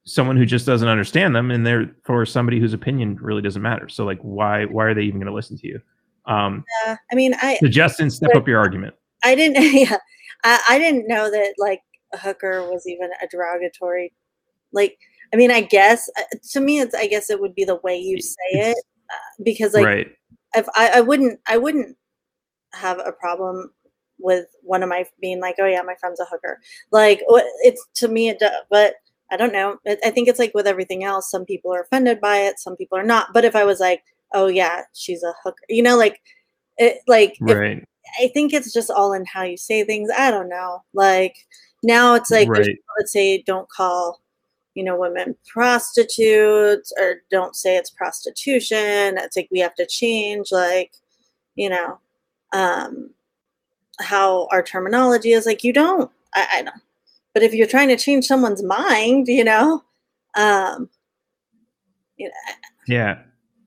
someone 0.05 0.37
who 0.37 0.45
just 0.45 0.67
doesn't 0.67 0.89
understand 0.89 1.35
them 1.35 1.51
and 1.51 1.67
they're 1.67 1.91
for 2.05 2.25
somebody 2.27 2.61
whose 2.61 2.73
opinion 2.73 3.17
really 3.21 3.43
doesn't 3.43 3.63
matter. 3.63 3.89
So 3.89 4.05
like 4.05 4.21
why 4.21 4.65
why 4.67 4.85
are 4.85 4.95
they 4.95 5.03
even 5.03 5.19
going 5.21 5.31
to 5.31 5.35
listen 5.35 5.59
to 5.59 5.67
you? 5.67 5.81
Um 6.27 6.65
yeah 6.87 6.97
i 7.13 7.15
mean 7.15 7.35
i 7.43 7.59
so 7.61 7.69
justin 7.69 8.11
step 8.11 8.35
up 8.35 8.49
your 8.49 8.59
argument. 8.59 8.95
I 9.23 9.35
didn't 9.35 9.63
yeah 9.75 9.99
I, 10.43 10.61
I 10.71 10.79
didn't 10.79 11.07
know 11.07 11.31
that 11.31 11.55
like 11.59 11.81
a 12.13 12.19
hooker 12.19 12.63
was 12.63 12.87
even 12.87 13.11
a 13.23 13.27
derogatory 13.27 14.13
like 14.73 14.97
i 15.35 15.37
mean 15.37 15.51
i 15.51 15.61
guess 15.61 16.09
uh, 16.19 16.23
to 16.53 16.61
me 16.61 16.81
it's 16.81 16.95
i 16.95 17.07
guess 17.07 17.29
it 17.29 17.41
would 17.41 17.55
be 17.55 17.65
the 17.65 17.77
way 17.83 17.99
you 17.99 18.23
say 18.23 18.37
it 18.53 18.77
uh, 19.11 19.43
because 19.43 19.75
like 19.75 19.85
right. 19.85 20.17
if 20.55 20.67
I, 20.75 20.93
I 20.95 21.01
wouldn't 21.03 21.41
i 21.47 21.59
wouldn't 21.59 21.95
have 22.73 23.01
a 23.05 23.13
problem 23.13 23.71
with 24.19 24.47
one 24.63 24.83
of 24.83 24.89
my 24.89 25.05
being 25.21 25.41
like 25.41 25.57
oh 25.59 25.67
yeah 25.67 25.83
my 25.83 25.95
friend's 25.97 26.21
a 26.21 26.25
hooker. 26.25 26.61
Like 26.91 27.21
it's 27.63 27.87
to 27.97 28.09
me 28.09 28.29
it 28.29 28.39
does 28.39 28.53
but 28.71 28.95
I 29.31 29.37
don't 29.37 29.53
know. 29.53 29.79
I 29.87 30.11
think 30.11 30.29
it's 30.29 30.39
like 30.39 30.53
with 30.55 30.67
everything 30.67 31.03
else. 31.05 31.31
Some 31.31 31.45
people 31.45 31.73
are 31.73 31.83
offended 31.83 32.21
by 32.21 32.39
it, 32.39 32.61
some 32.61 32.77
people 32.77 32.99
are 32.99 33.05
not. 33.05 33.33
But 33.33 33.45
if 33.45 33.57
I 33.57 33.65
was 33.65 33.81
like, 33.81 34.03
oh 34.33 34.47
yeah, 34.47 34.83
she's 34.93 35.23
a 35.23 35.33
hooker, 35.43 35.65
you 35.69 35.83
know, 35.83 35.97
like, 35.97 36.21
it, 36.77 36.99
like, 37.07 37.37
right. 37.41 37.79
If, 37.79 37.85
I 38.21 38.29
think 38.35 38.53
it's 38.53 38.73
just 38.73 38.91
all 38.91 39.13
in 39.13 39.25
how 39.25 39.43
you 39.43 39.57
say 39.57 39.83
things. 39.85 40.11
I 40.17 40.31
don't 40.31 40.49
know. 40.49 40.83
Like 40.93 41.37
now 41.83 42.15
it's 42.15 42.31
like, 42.31 42.49
right. 42.49 42.77
let's 42.99 43.13
say, 43.13 43.43
don't 43.43 43.69
call, 43.71 44.21
you 44.75 44.85
know, 44.85 44.97
women 44.97 45.37
prostitutes 45.47 46.93
or 46.99 47.23
don't 47.31 47.57
say 47.57 47.77
it's 47.77 47.91
prostitution. 47.91 49.17
It's 49.19 49.37
like 49.37 49.49
we 49.51 49.61
have 49.61 49.75
to 49.77 49.87
change, 49.87 50.49
like, 50.53 50.93
you 51.55 51.71
know, 51.71 51.99
um, 52.53 53.11
how 54.01 54.49
our 54.51 54.63
terminology 54.63 55.33
is. 55.33 55.47
Like 55.47 55.65
you 55.65 55.73
don't. 55.73 56.11
I, 56.35 56.49
I 56.53 56.63
don't. 56.63 56.83
But 57.35 57.43
if 57.43 57.53
you're 57.53 57.67
trying 57.67 57.89
to 57.89 57.97
change 57.97 58.27
someone's 58.27 58.63
mind, 58.63 59.29
you 59.29 59.45
know, 59.45 59.83
um, 60.37 60.89
yeah. 62.87 63.19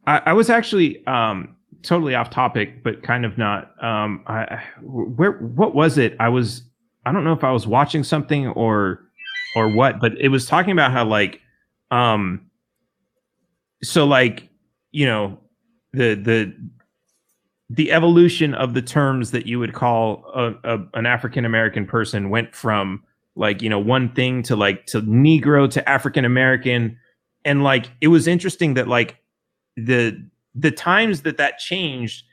I, 0.05 0.21
I 0.27 0.33
was 0.33 0.49
actually 0.49 1.05
um, 1.05 1.55
totally 1.83 2.15
off 2.15 2.29
topic, 2.29 2.83
but 2.83 3.03
kind 3.03 3.25
of 3.25 3.37
not. 3.37 3.71
Um, 3.83 4.23
I, 4.27 4.63
where 4.81 5.33
what 5.33 5.75
was 5.75 5.97
it? 5.97 6.15
I 6.19 6.29
was 6.29 6.63
I 7.05 7.11
don't 7.11 7.23
know 7.23 7.33
if 7.33 7.43
I 7.43 7.51
was 7.51 7.67
watching 7.67 8.03
something 8.03 8.47
or 8.47 9.01
or 9.55 9.73
what, 9.73 9.99
but 9.99 10.17
it 10.19 10.29
was 10.29 10.45
talking 10.45 10.71
about 10.71 10.91
how 10.91 11.05
like 11.05 11.41
um 11.91 12.41
so 13.81 14.05
like 14.05 14.49
you 14.91 15.05
know 15.05 15.39
the 15.93 16.15
the 16.15 16.53
the 17.69 17.91
evolution 17.91 18.53
of 18.53 18.73
the 18.73 18.81
terms 18.81 19.31
that 19.31 19.45
you 19.45 19.59
would 19.59 19.73
call 19.73 20.23
a, 20.33 20.53
a, 20.63 20.79
an 20.93 21.05
African 21.05 21.45
American 21.45 21.85
person 21.85 22.29
went 22.29 22.55
from 22.55 23.03
like 23.37 23.61
you 23.61 23.69
know 23.69 23.79
one 23.79 24.13
thing 24.13 24.43
to 24.43 24.55
like 24.55 24.85
to 24.87 25.01
Negro 25.01 25.69
to 25.71 25.89
African 25.89 26.25
American, 26.25 26.97
and 27.45 27.63
like 27.63 27.91
it 28.01 28.07
was 28.07 28.27
interesting 28.27 28.73
that 28.75 28.87
like 28.87 29.17
the 29.75 30.21
the 30.55 30.71
times 30.71 31.21
that 31.21 31.37
that 31.37 31.59
changed 31.59 32.25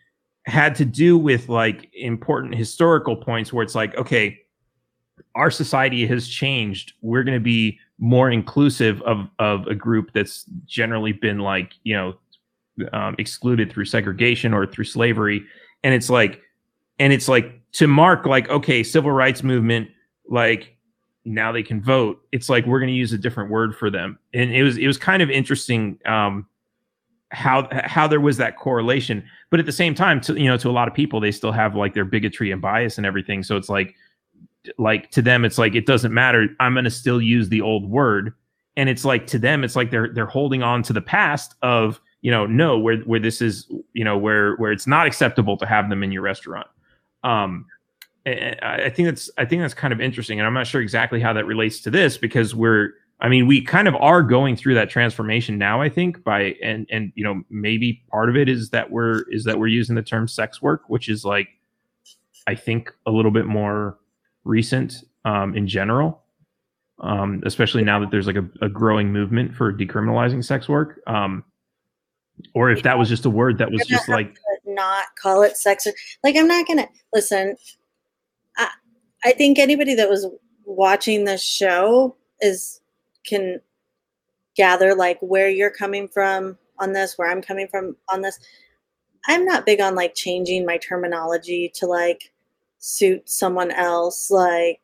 had 0.47 0.75
to 0.75 0.85
do 0.85 1.17
with 1.17 1.49
like 1.49 1.89
important 1.95 2.55
historical 2.55 3.17
points 3.17 3.53
where 3.53 3.63
it's 3.63 3.75
like 3.75 3.97
okay 3.97 4.39
our 5.35 5.51
society 5.51 6.07
has 6.07 6.29
changed. 6.29 6.93
We're 7.03 7.25
going 7.25 7.39
to 7.39 7.45
be 7.45 7.79
more 7.99 8.31
inclusive 8.31 9.01
of 9.03 9.29
of 9.39 9.67
a 9.67 9.75
group 9.75 10.13
that's 10.13 10.45
generally 10.67 11.13
been 11.13 11.39
like 11.39 11.73
you 11.85 11.95
know 11.95 12.15
um, 12.93 13.15
excluded 13.19 13.73
through 13.73 13.85
segregation 13.85 14.53
or 14.53 14.67
through 14.67 14.85
slavery. 14.85 15.45
And 15.83 15.95
it's 15.95 16.11
like 16.11 16.41
and 16.99 17.13
it's 17.13 17.29
like 17.29 17.61
to 17.73 17.87
mark 17.87 18.27
like 18.27 18.49
okay 18.49 18.83
civil 18.83 19.13
rights 19.13 19.43
movement 19.43 19.89
like 20.29 20.74
now 21.25 21.53
they 21.53 21.63
can 21.63 21.83
vote 21.83 22.23
it's 22.33 22.49
like 22.49 22.67
we're 22.67 22.79
going 22.79 22.93
to 22.93 22.95
use 22.95 23.13
a 23.13 23.19
different 23.19 23.51
word 23.51 23.77
for 23.77 23.91
them. 23.91 24.19
And 24.33 24.53
it 24.53 24.63
was 24.63 24.77
it 24.77 24.87
was 24.87 24.99
kind 24.99 25.23
of 25.23 25.31
interesting 25.31 25.99
um 26.07 26.47
how 27.31 27.69
how 27.73 28.07
there 28.07 28.21
was 28.21 28.37
that 28.37 28.57
correlation. 28.57 29.25
But 29.51 29.61
at 29.61 29.67
the 29.67 29.73
same 29.73 29.95
time 29.95 30.21
to 30.23 30.39
you 30.39 30.49
know 30.49 30.57
to 30.59 30.69
a 30.69 30.73
lot 30.73 30.89
of 30.89 30.95
people 30.95 31.21
they 31.21 31.33
still 31.33 31.53
have 31.53 31.75
like 31.75 31.95
their 31.95 32.05
bigotry 32.05 32.51
and 32.51 32.61
bias 32.61 32.99
and 32.99 33.07
everything. 33.07 33.43
So 33.43 33.57
it's 33.57 33.69
like 33.69 33.95
like 34.79 35.11
to 35.11 35.23
them 35.23 35.45
it's 35.45 35.59
like 35.59 35.75
it 35.75 35.87
doesn't 35.87 36.13
matter. 36.13 36.49
I'm 36.61 36.75
going 36.75 36.85
to 36.85 36.91
still 36.91 37.21
use 37.21 37.49
the 37.49 37.61
old 37.61 37.89
word. 37.89 38.35
And 38.77 38.89
it's 38.89 39.05
like 39.05 39.27
to 39.29 39.39
them 39.39 39.65
it's 39.65 39.77
like 39.77 39.91
they're 39.91 40.13
they're 40.13 40.27
holding 40.27 40.63
on 40.63 40.83
to 40.85 40.93
the 40.93 41.01
past 41.01 41.55
of 41.63 42.01
you 42.21 42.31
know 42.31 42.47
no 42.47 42.79
where 42.79 42.99
where 42.99 43.21
this 43.21 43.41
is 43.41 43.71
you 43.93 44.05
know 44.05 44.19
where 44.19 44.57
where 44.57 44.73
it's 44.73 44.87
not 44.87 45.07
acceptable 45.07 45.57
to 45.57 45.67
have 45.67 45.89
them 45.89 46.03
in 46.03 46.13
your 46.13 46.23
restaurant. 46.23 46.67
Um 47.23 47.67
I 48.27 48.91
think 48.91 49.07
that's 49.07 49.31
I 49.37 49.45
think 49.45 49.61
that's 49.61 49.75
kind 49.75 49.93
of 49.93 50.01
interesting, 50.01 50.41
and 50.41 50.47
I'm 50.47 50.55
not 50.55 50.67
sure 50.67 50.81
exactly 50.81 51.21
how 51.21 51.33
that 51.35 51.45
relates 51.45 51.81
to 51.81 51.91
this 51.91 52.17
because 52.17 52.55
we're 52.55 52.95
I 53.21 53.29
mean 53.29 53.47
we 53.47 53.61
kind 53.61 53.87
of 53.87 53.95
are 53.97 54.23
going 54.23 54.57
through 54.57 54.75
that 54.75 54.89
transformation 54.89 55.59
now. 55.59 55.83
I 55.83 55.91
think 55.91 56.25
by 56.25 56.55
and 56.63 56.87
and 56.91 57.13
you 57.17 57.25
know 57.25 57.43
maybe 57.51 58.03
part 58.11 58.31
of 58.31 58.37
it 58.37 58.49
is 58.49 58.71
that 58.71 58.91
we're 58.91 59.29
is 59.31 59.45
that 59.45 59.59
we're 59.59 59.67
using 59.67 59.95
the 59.95 60.03
term 60.03 60.27
sex 60.27 60.63
work, 60.63 60.85
which 60.89 61.11
is 61.11 61.25
like 61.25 61.49
I 62.47 62.55
think 62.55 62.93
a 63.07 63.11
little 63.11 63.31
bit 63.31 63.45
more 63.45 63.99
recent 64.45 65.05
um, 65.27 65.55
in 65.55 65.67
general, 65.67 66.23
um, 67.01 67.43
especially 67.45 67.85
now 67.85 67.99
that 67.99 68.11
there's 68.11 68.27
like 68.27 68.37
a, 68.37 68.49
a, 68.61 68.69
growing 68.69 69.11
movement 69.11 69.55
for 69.55 69.73
decriminalizing 69.73 70.45
sex 70.45 70.69
work. 70.69 71.01
Um, 71.07 71.45
or 72.55 72.71
if 72.71 72.83
that 72.83 72.99
was 72.99 73.09
just 73.09 73.25
a 73.25 73.31
word 73.31 73.59
that 73.59 73.71
was 73.71 73.87
just 73.87 74.09
like 74.09 74.37
not 74.67 75.07
call 75.17 75.43
it 75.43 75.57
sex. 75.57 75.87
Like 76.23 76.37
I'm 76.37 76.49
not 76.49 76.67
gonna 76.67 76.89
listen. 77.13 77.57
I 79.25 79.33
think 79.33 79.59
anybody 79.59 79.95
that 79.95 80.11
was 80.11 80.27
watching 80.65 81.25
the 81.25 81.39
show 81.39 82.17
is 82.41 82.81
can 83.27 83.61
gather 84.57 84.95
like 84.95 85.19
where 85.21 85.49
you're 85.49 85.71
coming 85.71 86.09
from 86.09 86.59
on 86.79 86.93
this, 86.93 87.17
where 87.17 87.31
I'm 87.31 87.43
coming 87.43 87.69
from 87.69 87.97
on 88.11 88.23
this. 88.23 88.39
I'm 89.27 89.45
not 89.45 89.67
big 89.67 89.81
on 89.81 89.95
like 89.95 90.15
changing 90.15 90.67
my 90.67 90.77
terminology 90.79 91.71
to 91.77 91.87
like 91.87 92.33
suit 92.79 93.29
someone 93.29 93.71
else 93.71 94.31
like 94.31 94.81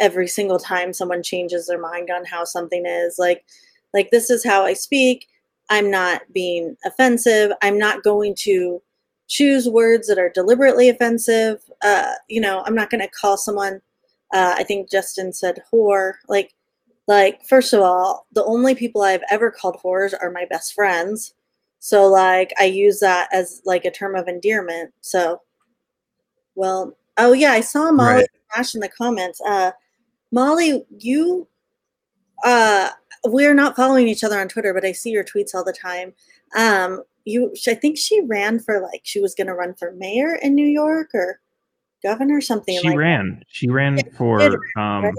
every 0.00 0.26
single 0.26 0.58
time 0.58 0.92
someone 0.92 1.22
changes 1.22 1.66
their 1.66 1.80
mind 1.80 2.10
on 2.10 2.24
how 2.24 2.44
something 2.44 2.86
is. 2.86 3.16
Like 3.18 3.44
like 3.92 4.10
this 4.10 4.30
is 4.30 4.44
how 4.44 4.64
i 4.64 4.72
speak. 4.72 5.26
I'm 5.70 5.90
not 5.90 6.22
being 6.32 6.76
offensive. 6.86 7.52
I'm 7.62 7.78
not 7.78 8.02
going 8.02 8.34
to 8.40 8.80
choose 9.28 9.68
words 9.68 10.08
that 10.08 10.18
are 10.18 10.30
deliberately 10.30 10.88
offensive 10.88 11.62
uh 11.82 12.12
you 12.28 12.40
know 12.40 12.62
i'm 12.66 12.74
not 12.74 12.90
going 12.90 13.00
to 13.00 13.08
call 13.08 13.36
someone 13.36 13.80
uh 14.34 14.54
i 14.56 14.64
think 14.64 14.90
justin 14.90 15.32
said 15.32 15.62
whore 15.72 16.14
like 16.28 16.54
like 17.06 17.40
first 17.46 17.72
of 17.72 17.80
all 17.80 18.26
the 18.32 18.44
only 18.44 18.74
people 18.74 19.02
i've 19.02 19.24
ever 19.30 19.50
called 19.50 19.78
whores 19.84 20.14
are 20.20 20.30
my 20.30 20.46
best 20.46 20.74
friends 20.74 21.34
so 21.78 22.06
like 22.06 22.52
i 22.58 22.64
use 22.64 23.00
that 23.00 23.28
as 23.32 23.62
like 23.64 23.84
a 23.84 23.90
term 23.90 24.14
of 24.16 24.28
endearment 24.28 24.92
so 25.00 25.40
well 26.54 26.96
Oh 27.18 27.32
yeah, 27.32 27.52
I 27.52 27.60
saw 27.60 27.90
Molly 27.90 28.26
right. 28.56 28.74
In 28.74 28.80
the 28.80 28.88
comments. 28.88 29.40
Uh, 29.46 29.72
Molly, 30.30 30.84
you, 30.98 31.48
uh, 32.44 32.90
we're 33.24 33.54
not 33.54 33.76
following 33.76 34.08
each 34.08 34.24
other 34.24 34.38
on 34.38 34.48
Twitter, 34.48 34.72
but 34.72 34.84
I 34.84 34.92
see 34.92 35.10
your 35.10 35.24
tweets 35.24 35.54
all 35.54 35.64
the 35.64 35.72
time. 35.72 36.14
Um, 36.56 37.02
you, 37.28 37.54
I 37.66 37.74
think 37.74 37.98
she 37.98 38.20
ran 38.22 38.58
for 38.58 38.80
like 38.80 39.02
she 39.04 39.20
was 39.20 39.34
going 39.34 39.46
to 39.46 39.54
run 39.54 39.74
for 39.74 39.92
mayor 39.92 40.34
in 40.36 40.54
New 40.54 40.66
York 40.66 41.10
or 41.14 41.40
governor 42.02 42.38
or 42.38 42.40
something. 42.40 42.78
She 42.80 42.88
like 42.88 42.96
ran. 42.96 43.36
That. 43.38 43.46
She 43.48 43.68
ran 43.68 43.96
yeah, 43.96 44.02
for. 44.16 44.40
Um, 44.76 45.04
right? 45.04 45.14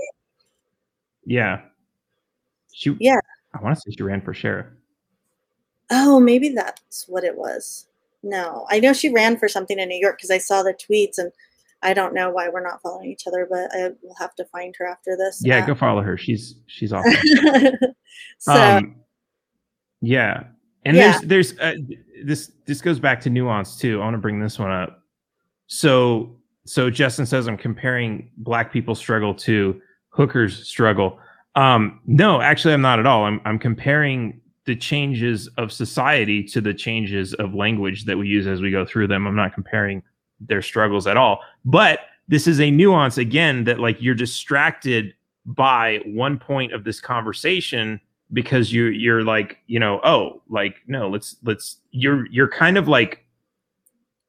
Yeah. 1.25 1.61
She. 2.73 2.95
Yeah. 2.99 3.19
I 3.53 3.61
want 3.61 3.75
to 3.75 3.81
say 3.81 3.95
she 3.95 4.03
ran 4.03 4.21
for 4.21 4.33
sheriff. 4.33 4.67
Oh, 5.91 6.19
maybe 6.19 6.49
that's 6.49 7.07
what 7.07 7.23
it 7.23 7.35
was. 7.35 7.87
No, 8.21 8.65
I 8.69 8.79
know 8.79 8.93
she 8.93 9.09
ran 9.09 9.37
for 9.37 9.47
something 9.47 9.79
in 9.79 9.89
New 9.89 9.99
York 9.99 10.17
because 10.17 10.29
I 10.29 10.37
saw 10.39 10.61
the 10.61 10.73
tweets 10.73 11.17
and 11.17 11.31
I 11.81 11.93
don't 11.93 12.13
know 12.13 12.29
why 12.29 12.49
we're 12.49 12.63
not 12.63 12.81
following 12.81 13.09
each 13.09 13.25
other, 13.25 13.47
but 13.49 13.73
I 13.73 13.91
will 14.03 14.15
have 14.19 14.35
to 14.35 14.45
find 14.45 14.75
her 14.77 14.85
after 14.85 15.15
this. 15.15 15.41
Yeah, 15.43 15.65
go 15.65 15.73
follow 15.73 16.01
her. 16.01 16.17
She's 16.17 16.55
she's 16.67 16.91
awesome. 16.93 17.13
so, 18.37 18.53
um, 18.53 18.95
yeah, 20.01 20.43
and 20.85 20.95
yeah. 20.95 21.19
there's 21.27 21.53
there's 21.53 21.59
uh, 21.59 21.75
this 22.23 22.51
this 22.65 22.81
goes 22.81 22.99
back 22.99 23.21
to 23.21 23.29
nuance 23.29 23.77
too. 23.77 24.01
I 24.01 24.03
want 24.05 24.13
to 24.13 24.19
bring 24.19 24.39
this 24.39 24.57
one 24.59 24.71
up. 24.71 25.03
So 25.67 26.35
so 26.65 26.89
Justin 26.89 27.25
says 27.25 27.47
I'm 27.47 27.57
comparing 27.57 28.31
black 28.37 28.71
people's 28.71 28.99
struggle 28.99 29.33
to 29.35 29.81
hookers' 30.09 30.67
struggle. 30.67 31.19
Um, 31.55 31.99
no, 32.05 32.41
actually, 32.41 32.73
I'm 32.73 32.81
not 32.81 32.99
at 32.99 33.05
all. 33.05 33.25
I'm 33.25 33.41
I'm 33.45 33.59
comparing 33.59 34.39
the 34.65 34.75
changes 34.75 35.47
of 35.57 35.71
society 35.71 36.43
to 36.43 36.61
the 36.61 36.73
changes 36.73 37.33
of 37.35 37.55
language 37.55 38.05
that 38.05 38.17
we 38.17 38.27
use 38.27 38.45
as 38.45 38.61
we 38.61 38.69
go 38.69 38.85
through 38.85 39.07
them. 39.07 39.25
I'm 39.25 39.35
not 39.35 39.53
comparing 39.53 40.03
their 40.39 40.61
struggles 40.61 41.07
at 41.07 41.17
all. 41.17 41.41
But 41.65 42.01
this 42.27 42.47
is 42.47 42.59
a 42.61 42.69
nuance 42.69 43.17
again 43.17 43.63
that 43.63 43.79
like 43.79 43.97
you're 43.99 44.15
distracted 44.15 45.13
by 45.45 45.99
one 46.05 46.37
point 46.37 46.73
of 46.73 46.83
this 46.83 47.01
conversation 47.01 47.99
because 48.33 48.71
you 48.71 48.85
you're 48.85 49.23
like 49.23 49.57
you 49.67 49.79
know 49.79 49.99
oh 50.03 50.41
like 50.49 50.77
no 50.87 51.09
let's 51.09 51.35
let's 51.43 51.77
you're 51.91 52.27
you're 52.27 52.47
kind 52.47 52.77
of 52.77 52.87
like 52.87 53.25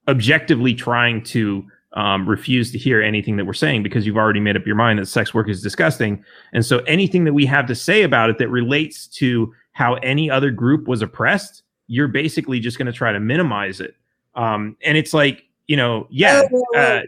objectively 0.09 0.75
trying 0.75 1.23
to 1.23 1.65
um, 1.93 2.29
refuse 2.29 2.71
to 2.71 2.79
hear 2.79 3.03
anything 3.03 3.37
that 3.37 3.45
we're 3.45 3.53
saying 3.53 3.83
because 3.83 4.07
you've 4.07 4.17
already 4.17 4.39
made 4.39 4.57
up 4.57 4.65
your 4.65 4.77
mind 4.77 4.99
that 4.99 5.07
sex 5.07 5.35
work 5.35 5.49
is 5.49 5.61
disgusting 5.61 6.25
and 6.53 6.65
so 6.65 6.79
anything 6.81 7.25
that 7.25 7.33
we 7.33 7.45
have 7.45 7.67
to 7.67 7.75
say 7.75 8.03
about 8.03 8.31
it 8.31 8.39
that 8.39 8.49
relates 8.49 9.09
to 9.09 9.53
how 9.73 9.95
any 9.97 10.31
other 10.31 10.51
group 10.51 10.87
was 10.87 11.03
oppressed 11.03 11.65
you're 11.89 12.09
basically 12.09 12.61
just 12.61 12.79
going 12.79 12.87
to 12.87 12.93
try 12.93 13.13
to 13.13 13.19
minimize 13.19 13.81
it 13.81 13.97
um, 14.37 14.77
and 14.83 14.97
it's 14.97 15.13
like 15.13 15.45
you 15.71 15.77
know, 15.77 16.09
yeah. 16.11 16.43
Oh, 16.53 16.65
uh, 16.77 17.03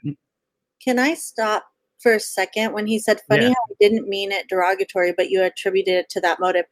Can 0.81 1.01
I 1.01 1.15
stop 1.15 1.65
for 2.03 2.13
a 2.13 2.21
second 2.21 2.73
when 2.73 2.87
he 2.87 2.99
said, 2.99 3.21
funny 3.29 3.45
yeah. 3.45 3.49
how 3.49 3.73
I 3.73 3.75
didn't 3.81 4.09
mean 4.09 4.33
it 4.33 4.49
derogatory, 4.49 5.15
but 5.17 5.31
you 5.31 5.43
attributed 5.43 5.95
it 5.95 6.09
to 6.11 6.21
that 6.21 6.41
motive? 6.41 6.65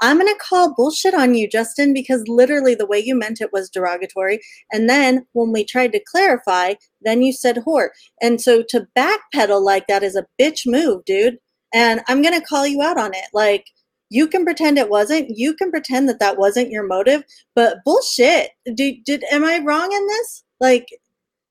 I'm 0.00 0.18
going 0.18 0.32
to 0.32 0.40
call 0.40 0.74
bullshit 0.74 1.14
on 1.14 1.34
you, 1.34 1.48
Justin, 1.48 1.94
because 1.94 2.26
literally 2.26 2.74
the 2.74 2.86
way 2.86 2.98
you 2.98 3.14
meant 3.14 3.40
it 3.40 3.52
was 3.52 3.70
derogatory. 3.70 4.40
And 4.72 4.88
then 4.88 5.26
when 5.32 5.52
we 5.52 5.64
tried 5.64 5.92
to 5.92 6.04
clarify, 6.10 6.74
then 7.02 7.22
you 7.22 7.32
said 7.32 7.62
whore. 7.66 7.88
And 8.20 8.40
so 8.40 8.62
to 8.70 8.86
backpedal 8.96 9.62
like 9.62 9.86
that 9.86 10.02
is 10.02 10.16
a 10.16 10.26
bitch 10.40 10.62
move, 10.66 11.04
dude. 11.04 11.38
And 11.72 12.00
I'm 12.08 12.22
going 12.22 12.38
to 12.38 12.46
call 12.46 12.66
you 12.66 12.82
out 12.82 12.98
on 12.98 13.14
it. 13.14 13.24
Like, 13.32 13.66
you 14.10 14.28
can 14.28 14.44
pretend 14.44 14.78
it 14.78 14.90
wasn't. 14.90 15.30
You 15.30 15.54
can 15.54 15.70
pretend 15.70 16.08
that 16.08 16.20
that 16.20 16.38
wasn't 16.38 16.70
your 16.70 16.86
motive, 16.86 17.24
but 17.54 17.78
bullshit. 17.84 18.50
Did, 18.74 19.02
did 19.04 19.24
am 19.30 19.44
I 19.44 19.60
wrong 19.64 19.90
in 19.90 20.06
this? 20.06 20.44
Like, 20.60 20.86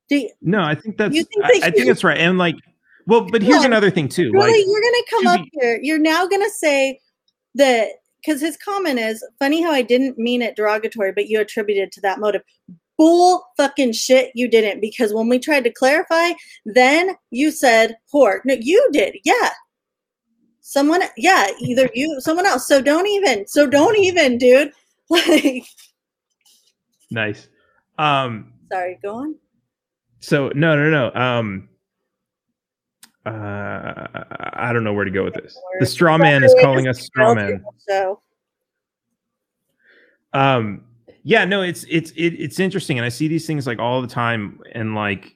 do 0.10 0.18
you, 0.18 0.30
no, 0.42 0.62
I 0.62 0.76
think 0.76 0.98
that's. 0.98 1.16
You 1.16 1.24
Think 1.24 1.46
I, 1.46 1.68
I, 1.68 1.72
think 1.72 1.88
that's 1.88 2.04
right. 2.04 2.18
And 2.18 2.38
like, 2.38 2.56
well, 3.06 3.28
but 3.30 3.42
here's 3.42 3.64
another 3.64 3.92
thing 3.92 4.08
too. 4.08 4.32
Really, 4.32 4.52
like, 4.52 4.66
you're 4.66 4.82
gonna 4.82 5.04
come 5.10 5.28
up 5.28 5.44
be, 5.44 5.50
here. 5.54 5.80
You're 5.82 6.00
now 6.00 6.26
gonna 6.28 6.50
say 6.50 7.00
that 7.56 7.90
because 8.24 8.42
his 8.42 8.58
comment 8.58 9.00
is 9.00 9.26
funny 9.40 9.62
how 9.62 9.72
I 9.72 9.82
didn't 9.82 10.18
mean 10.18 10.42
it 10.42 10.56
derogatory, 10.56 11.12
but 11.12 11.28
you 11.28 11.40
attributed 11.40 11.92
to 11.94 12.02
that 12.02 12.20
motive. 12.20 12.42
Bull 12.98 13.44
fucking 13.58 13.94
shit, 13.94 14.32
you 14.36 14.48
didn't 14.48 14.80
because 14.80 15.14
when 15.14 15.28
we 15.28 15.40
tried 15.40 15.64
to 15.64 15.72
clarify, 15.72 16.32
then 16.66 17.16
you 17.32 17.52
said 17.52 17.96
whore. 18.14 18.40
No, 18.46 18.56
you 18.60 18.88
did. 18.94 19.16
Yeah, 19.26 19.50
someone. 20.62 21.02
Yeah, 21.18 21.48
either 21.60 21.90
you, 21.94 22.22
someone 22.22 22.46
else. 22.46 22.68
So 22.68 22.82
don't 22.82 23.08
even. 23.08 23.48
So 23.48 23.68
don't 23.68 23.98
even, 23.98 24.38
dude. 24.38 24.72
Like 25.10 25.66
nice. 27.12 27.50
Um, 28.00 28.54
Sorry, 28.72 28.98
go 29.04 29.16
on. 29.16 29.36
So 30.22 30.50
no, 30.56 30.76
no, 30.76 30.90
no. 30.90 31.14
Um, 31.14 31.70
uh, 33.26 34.08
I 34.54 34.72
don't 34.74 34.84
know 34.84 34.94
where 34.94 35.06
to 35.06 35.12
go 35.12 35.24
with 35.24 35.36
this. 35.36 35.58
The 35.80 35.86
straw 35.86 36.18
man 36.18 36.44
is 36.44 36.54
calling 36.62 36.88
us 36.88 37.02
straw 37.02 37.34
man. 37.34 37.64
So, 37.88 38.22
um, 40.34 40.84
yeah, 41.24 41.46
no, 41.46 41.62
it's 41.62 41.86
it's 41.90 42.12
it, 42.12 42.34
it's 42.34 42.60
interesting, 42.60 42.98
and 42.98 43.06
I 43.06 43.10
see 43.10 43.28
these 43.28 43.48
things 43.48 43.66
like 43.66 43.80
all 43.80 44.02
the 44.02 44.08
time, 44.08 44.60
and 44.74 44.94
like 44.94 45.36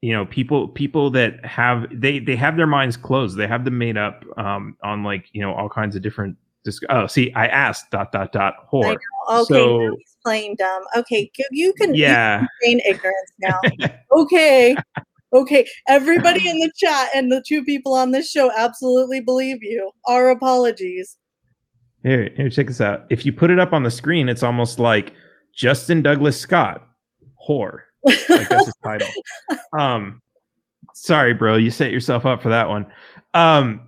you 0.00 0.12
know, 0.12 0.26
people 0.26 0.68
people 0.68 1.10
that 1.10 1.44
have 1.44 1.86
they 1.92 2.18
they 2.18 2.34
have 2.36 2.56
their 2.56 2.66
minds 2.66 2.96
closed, 2.96 3.36
they 3.36 3.46
have 3.46 3.64
them 3.64 3.78
made 3.78 3.96
up 3.96 4.24
um 4.36 4.76
on 4.82 5.04
like 5.04 5.26
you 5.32 5.40
know 5.40 5.54
all 5.54 5.68
kinds 5.68 5.94
of 5.94 6.02
different. 6.02 6.36
Disc- 6.64 6.82
oh, 6.90 7.06
see, 7.06 7.32
I 7.34 7.46
asked 7.46 7.92
dot 7.92 8.10
dot 8.10 8.32
dot 8.32 8.68
whore. 8.70 8.96
Okay, 9.30 9.44
so, 9.44 9.96
he's 9.96 10.16
playing 10.24 10.56
dumb. 10.56 10.82
Okay, 10.96 11.30
you 11.52 11.72
can 11.74 11.94
yeah 11.94 12.44
feign 12.60 12.80
ignorance 12.80 13.32
now. 13.38 13.60
okay. 14.12 14.76
Okay, 15.32 15.66
everybody 15.86 16.48
in 16.48 16.58
the 16.58 16.70
chat 16.76 17.10
and 17.14 17.30
the 17.30 17.42
two 17.46 17.64
people 17.64 17.94
on 17.94 18.10
this 18.10 18.30
show 18.30 18.50
absolutely 18.56 19.20
believe 19.20 19.58
you. 19.62 19.90
Our 20.06 20.30
apologies. 20.30 21.16
Here, 22.02 22.30
here, 22.36 22.48
check 22.48 22.68
this 22.68 22.80
out. 22.80 23.06
If 23.10 23.26
you 23.26 23.32
put 23.32 23.50
it 23.50 23.58
up 23.58 23.72
on 23.72 23.82
the 23.82 23.90
screen, 23.90 24.28
it's 24.28 24.42
almost 24.42 24.78
like 24.78 25.12
Justin 25.54 26.02
Douglas 26.02 26.38
Scott, 26.38 26.86
whore. 27.48 27.80
Like 28.04 28.48
that's 28.48 28.66
his 28.66 28.74
title. 28.82 29.08
Um, 29.78 30.22
sorry, 30.94 31.34
bro, 31.34 31.56
you 31.56 31.70
set 31.70 31.90
yourself 31.92 32.24
up 32.24 32.42
for 32.42 32.48
that 32.48 32.68
one. 32.68 32.86
Um, 33.34 33.87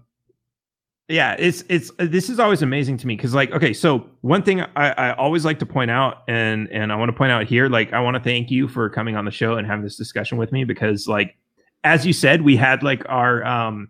yeah, 1.11 1.37
it's 1.39 1.65
it's 1.69 1.91
this 1.99 2.31
is 2.31 2.39
always 2.39 2.63
amazing 2.63 2.97
to 2.99 3.07
me 3.07 3.17
because 3.17 3.35
like 3.35 3.51
okay, 3.53 3.73
so 3.73 4.07
one 4.23 4.43
thing 4.43 4.63
I, 4.63 4.91
I 4.91 5.15
always 5.17 5.45
like 5.45 5.59
to 5.59 5.67
point 5.67 5.91
out 5.91 6.23
and 6.29 6.69
and 6.71 6.93
I 6.93 6.97
want 6.97 7.11
to 7.11 7.17
point 7.17 7.33
out 7.33 7.47
here, 7.47 7.69
like 7.69 7.93
I 7.93 8.01
want 8.01 8.17
to 8.17 8.23
thank 8.23 8.51
you 8.51 8.69
for 8.69 8.89
coming 8.89 9.17
on 9.17 9.25
the 9.25 9.31
show 9.31 9.57
and 9.57 9.67
having 9.67 9.83
this 9.83 9.97
discussion 9.97 10.39
with 10.39 10.53
me 10.53 10.65
because 10.65 11.07
like 11.07 11.37
as 11.85 12.07
you 12.07 12.13
said, 12.13 12.43
we 12.43 12.57
had 12.57 12.83
like 12.83 13.03
our 13.09 13.45
um 13.45 13.89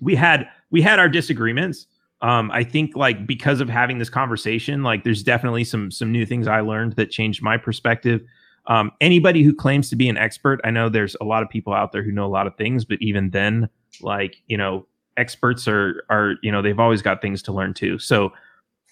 we 0.00 0.14
had 0.14 0.48
we 0.70 0.82
had 0.82 0.98
our 0.98 1.08
disagreements 1.08 1.86
um, 2.24 2.50
I 2.52 2.64
think 2.64 2.96
like 2.96 3.26
because 3.26 3.60
of 3.60 3.68
having 3.68 3.98
this 3.98 4.08
conversation, 4.08 4.82
like 4.82 5.04
there's 5.04 5.22
definitely 5.22 5.62
some 5.62 5.90
some 5.90 6.10
new 6.10 6.24
things 6.24 6.48
I 6.48 6.60
learned 6.60 6.94
that 6.94 7.10
changed 7.10 7.42
my 7.42 7.58
perspective. 7.58 8.22
Um, 8.66 8.92
anybody 9.02 9.42
who 9.42 9.54
claims 9.54 9.90
to 9.90 9.96
be 9.96 10.08
an 10.08 10.16
expert, 10.16 10.58
I 10.64 10.70
know 10.70 10.88
there's 10.88 11.14
a 11.20 11.24
lot 11.24 11.42
of 11.42 11.50
people 11.50 11.74
out 11.74 11.92
there 11.92 12.02
who 12.02 12.12
know 12.12 12.24
a 12.24 12.26
lot 12.26 12.46
of 12.46 12.56
things, 12.56 12.86
but 12.86 12.96
even 13.02 13.28
then, 13.28 13.68
like 14.00 14.36
you 14.46 14.56
know, 14.56 14.86
experts 15.16 15.68
are 15.68 16.04
are 16.10 16.34
you 16.42 16.50
know 16.50 16.62
they've 16.62 16.80
always 16.80 17.02
got 17.02 17.22
things 17.22 17.42
to 17.42 17.52
learn 17.52 17.74
too. 17.74 17.98
So 17.98 18.32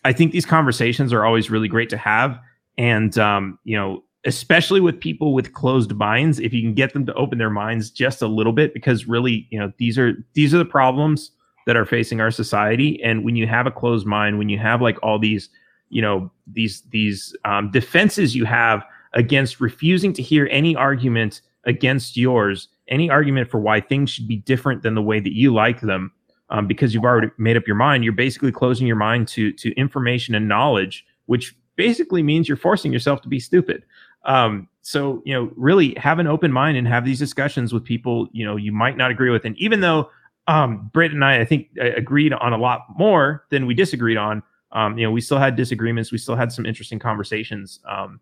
I 0.05 0.13
think 0.13 0.33
these 0.33 0.47
conversations 0.47 1.13
are 1.13 1.25
always 1.25 1.51
really 1.51 1.69
great 1.69 1.91
to 1.91 1.97
have, 1.97 2.39
and 2.79 3.17
um, 3.19 3.59
you 3.65 3.77
know, 3.77 4.03
especially 4.25 4.81
with 4.81 4.99
people 5.01 5.35
with 5.35 5.53
closed 5.53 5.95
minds, 5.95 6.39
if 6.41 6.53
you 6.53 6.63
can 6.63 6.75
get 6.75 6.93
them 6.93 7.07
to 7.07 7.15
open 7.15 7.39
their 7.39 7.51
minds 7.51 7.91
just 7.91 8.23
a 8.23 8.27
little 8.27 8.53
bit, 8.53 8.75
because 8.75 9.07
really, 9.07 9.47
you 9.51 9.59
know, 9.59 9.73
these 9.79 9.99
are 9.99 10.13
these 10.35 10.55
are 10.55 10.59
the 10.59 10.65
problems 10.65 11.31
that 11.67 11.77
are 11.77 11.85
facing 11.85 12.21
our 12.21 12.31
society 12.31 13.01
and 13.03 13.25
when 13.25 13.37
you 13.37 13.47
have 13.47 13.67
a 13.67 13.71
closed 13.71 14.07
mind 14.07 14.39
when 14.39 14.49
you 14.49 14.59
have 14.59 14.83
like 14.83 14.99
all 15.03 15.19
these 15.19 15.49
you 15.91 16.03
know 16.03 16.31
these 16.47 16.83
these 16.91 17.37
um, 17.45 17.71
defenses 17.71 18.35
you 18.35 18.45
have 18.45 18.85
against 19.15 19.61
refusing 19.61 20.13
to 20.13 20.23
hear 20.23 20.49
any 20.51 20.75
argument 20.75 21.43
against 21.65 22.17
yours 22.17 22.69
any 22.93 23.11
argument 23.11 23.51
for 23.51 23.59
why 23.59 23.81
things 23.81 24.11
should 24.11 24.29
be 24.29 24.37
different 24.37 24.83
than 24.83 24.95
the 24.95 25.03
way 25.03 25.19
that 25.19 25.35
you 25.35 25.53
like 25.53 25.81
them 25.81 26.13
um, 26.51 26.67
because 26.67 26.95
you've 26.95 27.05
already 27.05 27.29
made 27.39 27.57
up 27.57 27.67
your 27.67 27.77
mind 27.77 28.05
you're 28.05 28.13
basically 28.13 28.53
closing 28.53 28.87
your 28.87 28.97
mind 28.97 29.27
to 29.27 29.53
to 29.55 29.73
information 29.75 30.35
and 30.35 30.47
knowledge 30.47 31.05
which 31.27 31.57
basically 31.75 32.23
means 32.23 32.47
you're 32.47 32.57
forcing 32.57 32.93
yourself 32.93 33.21
to 33.21 33.29
be 33.29 33.41
stupid 33.41 33.83
um, 34.25 34.69
so 34.83 35.21
you 35.25 35.35
know 35.35 35.51
really 35.57 35.95
have 35.95 36.21
an 36.21 36.29
open 36.29 36.53
mind 36.53 36.77
and 36.77 36.87
have 36.87 37.05
these 37.05 37.19
discussions 37.19 37.73
with 37.73 37.83
people 37.83 38.29
you 38.33 38.45
know 38.45 38.55
you 38.55 38.71
might 38.71 38.97
not 38.97 39.11
agree 39.11 39.31
with 39.31 39.45
and 39.45 39.57
even 39.59 39.81
though 39.81 40.09
um, 40.49 40.91
Britt 40.93 41.13
and 41.13 41.25
I, 41.25 41.41
I 41.41 41.45
think, 41.45 41.69
uh, 41.81 41.93
agreed 41.97 42.33
on 42.33 42.53
a 42.53 42.59
lot 42.59 42.87
more 42.97 43.45
than 43.51 43.67
we 43.67 43.75
disagreed 43.75 44.17
on. 44.17 44.43
Um, 44.73 44.99
you 44.99 45.05
know, 45.05 45.11
we 45.11 45.21
still 45.21 45.39
had 45.39 45.55
disagreements. 45.55 46.11
We 46.11 46.19
still 46.19 46.35
had 46.35 46.51
some 46.51 46.67
interesting 46.67 46.99
conversations, 46.99 47.81
um, 47.89 48.21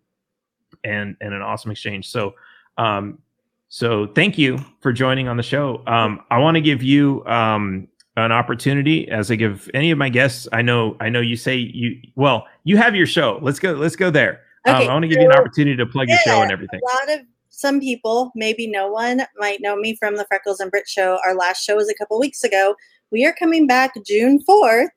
and 0.85 1.17
and 1.21 1.33
an 1.33 1.43
awesome 1.43 1.71
exchange. 1.71 2.09
So, 2.09 2.35
um, 2.77 3.19
so 3.71 4.09
thank 4.09 4.37
you 4.37 4.59
for 4.81 4.93
joining 4.93 5.29
on 5.29 5.37
the 5.37 5.45
show. 5.45 5.85
Um, 5.87 6.21
I 6.29 6.39
want 6.39 6.57
to 6.57 6.61
give 6.61 6.83
you 6.83 7.25
um, 7.25 7.87
an 8.17 8.33
opportunity, 8.33 9.09
as 9.09 9.31
I 9.31 9.37
give 9.37 9.71
any 9.75 9.93
of 9.93 9.97
my 9.97 10.09
guests. 10.09 10.49
I 10.53 10.61
know, 10.61 10.97
I 10.99 11.09
know 11.09 11.21
you 11.21 11.37
say 11.37 11.57
you 11.57 11.97
well, 12.17 12.49
you 12.65 12.77
have 12.77 12.97
your 12.97 13.07
show. 13.07 13.39
Let's 13.41 13.61
go. 13.61 13.73
Let's 13.73 13.95
go 13.95 14.11
there. 14.11 14.41
Um, 14.67 14.75
okay, 14.75 14.85
um, 14.85 14.91
I 14.91 14.93
want 14.93 15.05
to 15.05 15.09
give 15.09 15.21
you 15.21 15.31
an 15.31 15.37
opportunity 15.37 15.77
to 15.77 15.87
plug 15.87 16.09
yeah, 16.09 16.17
your 16.17 16.35
show 16.35 16.43
and 16.43 16.51
everything. 16.51 16.81
A 16.83 17.09
lot 17.09 17.21
of 17.21 17.27
some 17.51 17.79
people, 17.79 18.33
maybe 18.35 18.67
no 18.67 18.89
one, 18.91 19.23
might 19.37 19.61
know 19.61 19.77
me 19.77 19.95
from 19.95 20.17
the 20.17 20.25
Freckles 20.25 20.59
and 20.59 20.69
Brit 20.69 20.89
show. 20.89 21.21
Our 21.25 21.37
last 21.37 21.63
show 21.63 21.77
was 21.77 21.89
a 21.89 21.95
couple 21.95 22.19
weeks 22.19 22.43
ago. 22.43 22.75
We 23.13 23.25
are 23.25 23.33
coming 23.33 23.69
back 23.69 23.93
June 24.05 24.43
4th 24.49 24.89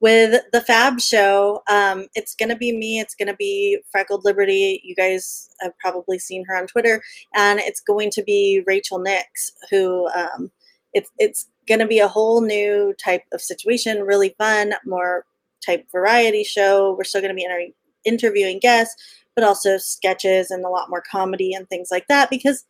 with 0.00 0.42
the 0.52 0.60
Fab 0.60 1.00
Show. 1.00 1.62
Um, 1.70 2.06
it's 2.14 2.34
going 2.34 2.48
to 2.48 2.56
be 2.56 2.76
me. 2.76 3.00
It's 3.00 3.14
going 3.14 3.28
to 3.28 3.36
be 3.36 3.78
Freckled 3.90 4.24
Liberty. 4.24 4.80
You 4.84 4.94
guys 4.94 5.50
have 5.60 5.76
probably 5.78 6.18
seen 6.18 6.44
her 6.46 6.56
on 6.56 6.66
Twitter. 6.66 7.02
And 7.34 7.60
it's 7.60 7.80
going 7.80 8.10
to 8.12 8.22
be 8.22 8.62
Rachel 8.66 8.98
Nix, 8.98 9.50
who 9.70 10.08
um, 10.08 10.50
it's, 10.92 11.10
it's 11.18 11.48
going 11.66 11.80
to 11.80 11.86
be 11.86 11.98
a 11.98 12.08
whole 12.08 12.40
new 12.40 12.94
type 13.02 13.24
of 13.32 13.40
situation, 13.40 14.02
really 14.02 14.34
fun, 14.38 14.74
more 14.86 15.24
type 15.64 15.86
variety 15.90 16.44
show. 16.44 16.94
We're 16.96 17.04
still 17.04 17.20
going 17.20 17.34
to 17.34 17.36
be 17.36 17.44
inter- 17.44 17.74
interviewing 18.04 18.58
guests 18.60 18.94
but 19.38 19.46
also 19.46 19.78
sketches 19.78 20.50
and 20.50 20.64
a 20.64 20.68
lot 20.68 20.90
more 20.90 21.00
comedy 21.08 21.54
and 21.54 21.68
things 21.68 21.92
like 21.92 22.08
that 22.08 22.28
because 22.28 22.64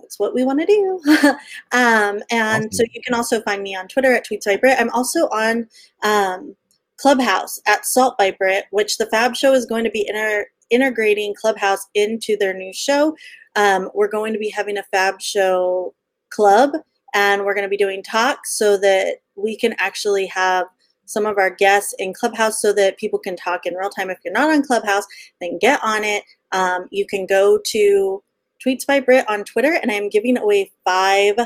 that's 0.00 0.18
what 0.18 0.34
we 0.34 0.44
want 0.44 0.60
to 0.60 0.66
do. 0.66 1.00
um, 1.72 2.22
and 2.30 2.66
awesome. 2.66 2.72
so 2.72 2.84
you 2.92 3.02
can 3.02 3.14
also 3.14 3.40
find 3.42 3.62
me 3.62 3.74
on 3.76 3.88
Twitter 3.88 4.14
at 4.14 4.26
Tweets 4.26 4.46
by 4.46 4.56
Brit. 4.56 4.80
I'm 4.80 4.90
also 4.90 5.28
on 5.28 5.68
um, 6.02 6.56
Clubhouse 6.98 7.60
at 7.66 7.84
Salt 7.84 8.16
by 8.16 8.30
Brit, 8.30 8.66
which 8.70 8.98
the 8.98 9.06
Fab 9.06 9.36
Show 9.36 9.52
is 9.52 9.66
going 9.66 9.84
to 9.84 9.90
be 9.90 10.06
inter- 10.08 10.46
integrating 10.70 11.34
Clubhouse 11.34 11.86
into 11.94 12.36
their 12.36 12.54
new 12.54 12.72
show. 12.72 13.16
Um, 13.56 13.90
we're 13.94 14.08
going 14.08 14.32
to 14.32 14.38
be 14.38 14.50
having 14.50 14.78
a 14.78 14.84
Fab 14.84 15.20
Show 15.20 15.94
club 16.30 16.72
and 17.14 17.44
we're 17.44 17.54
going 17.54 17.64
to 17.64 17.70
be 17.70 17.76
doing 17.76 18.02
talks 18.02 18.56
so 18.56 18.76
that 18.78 19.16
we 19.34 19.56
can 19.56 19.74
actually 19.78 20.26
have 20.26 20.66
some 21.06 21.24
of 21.24 21.38
our 21.38 21.50
guests 21.50 21.94
in 21.98 22.12
Clubhouse 22.12 22.60
so 22.60 22.72
that 22.74 22.98
people 22.98 23.18
can 23.18 23.34
talk 23.34 23.64
in 23.64 23.74
real 23.74 23.88
time. 23.88 24.10
If 24.10 24.18
you're 24.24 24.34
not 24.34 24.50
on 24.50 24.62
Clubhouse, 24.62 25.06
then 25.40 25.58
get 25.58 25.80
on 25.82 26.04
it. 26.04 26.22
Um, 26.52 26.86
you 26.90 27.06
can 27.06 27.26
go 27.26 27.58
to 27.66 28.22
Tweets 28.64 28.86
by 28.86 29.00
Brit 29.00 29.28
on 29.28 29.44
Twitter, 29.44 29.72
and 29.72 29.90
I'm 29.90 30.08
giving 30.08 30.36
away 30.36 30.70
five 30.84 31.36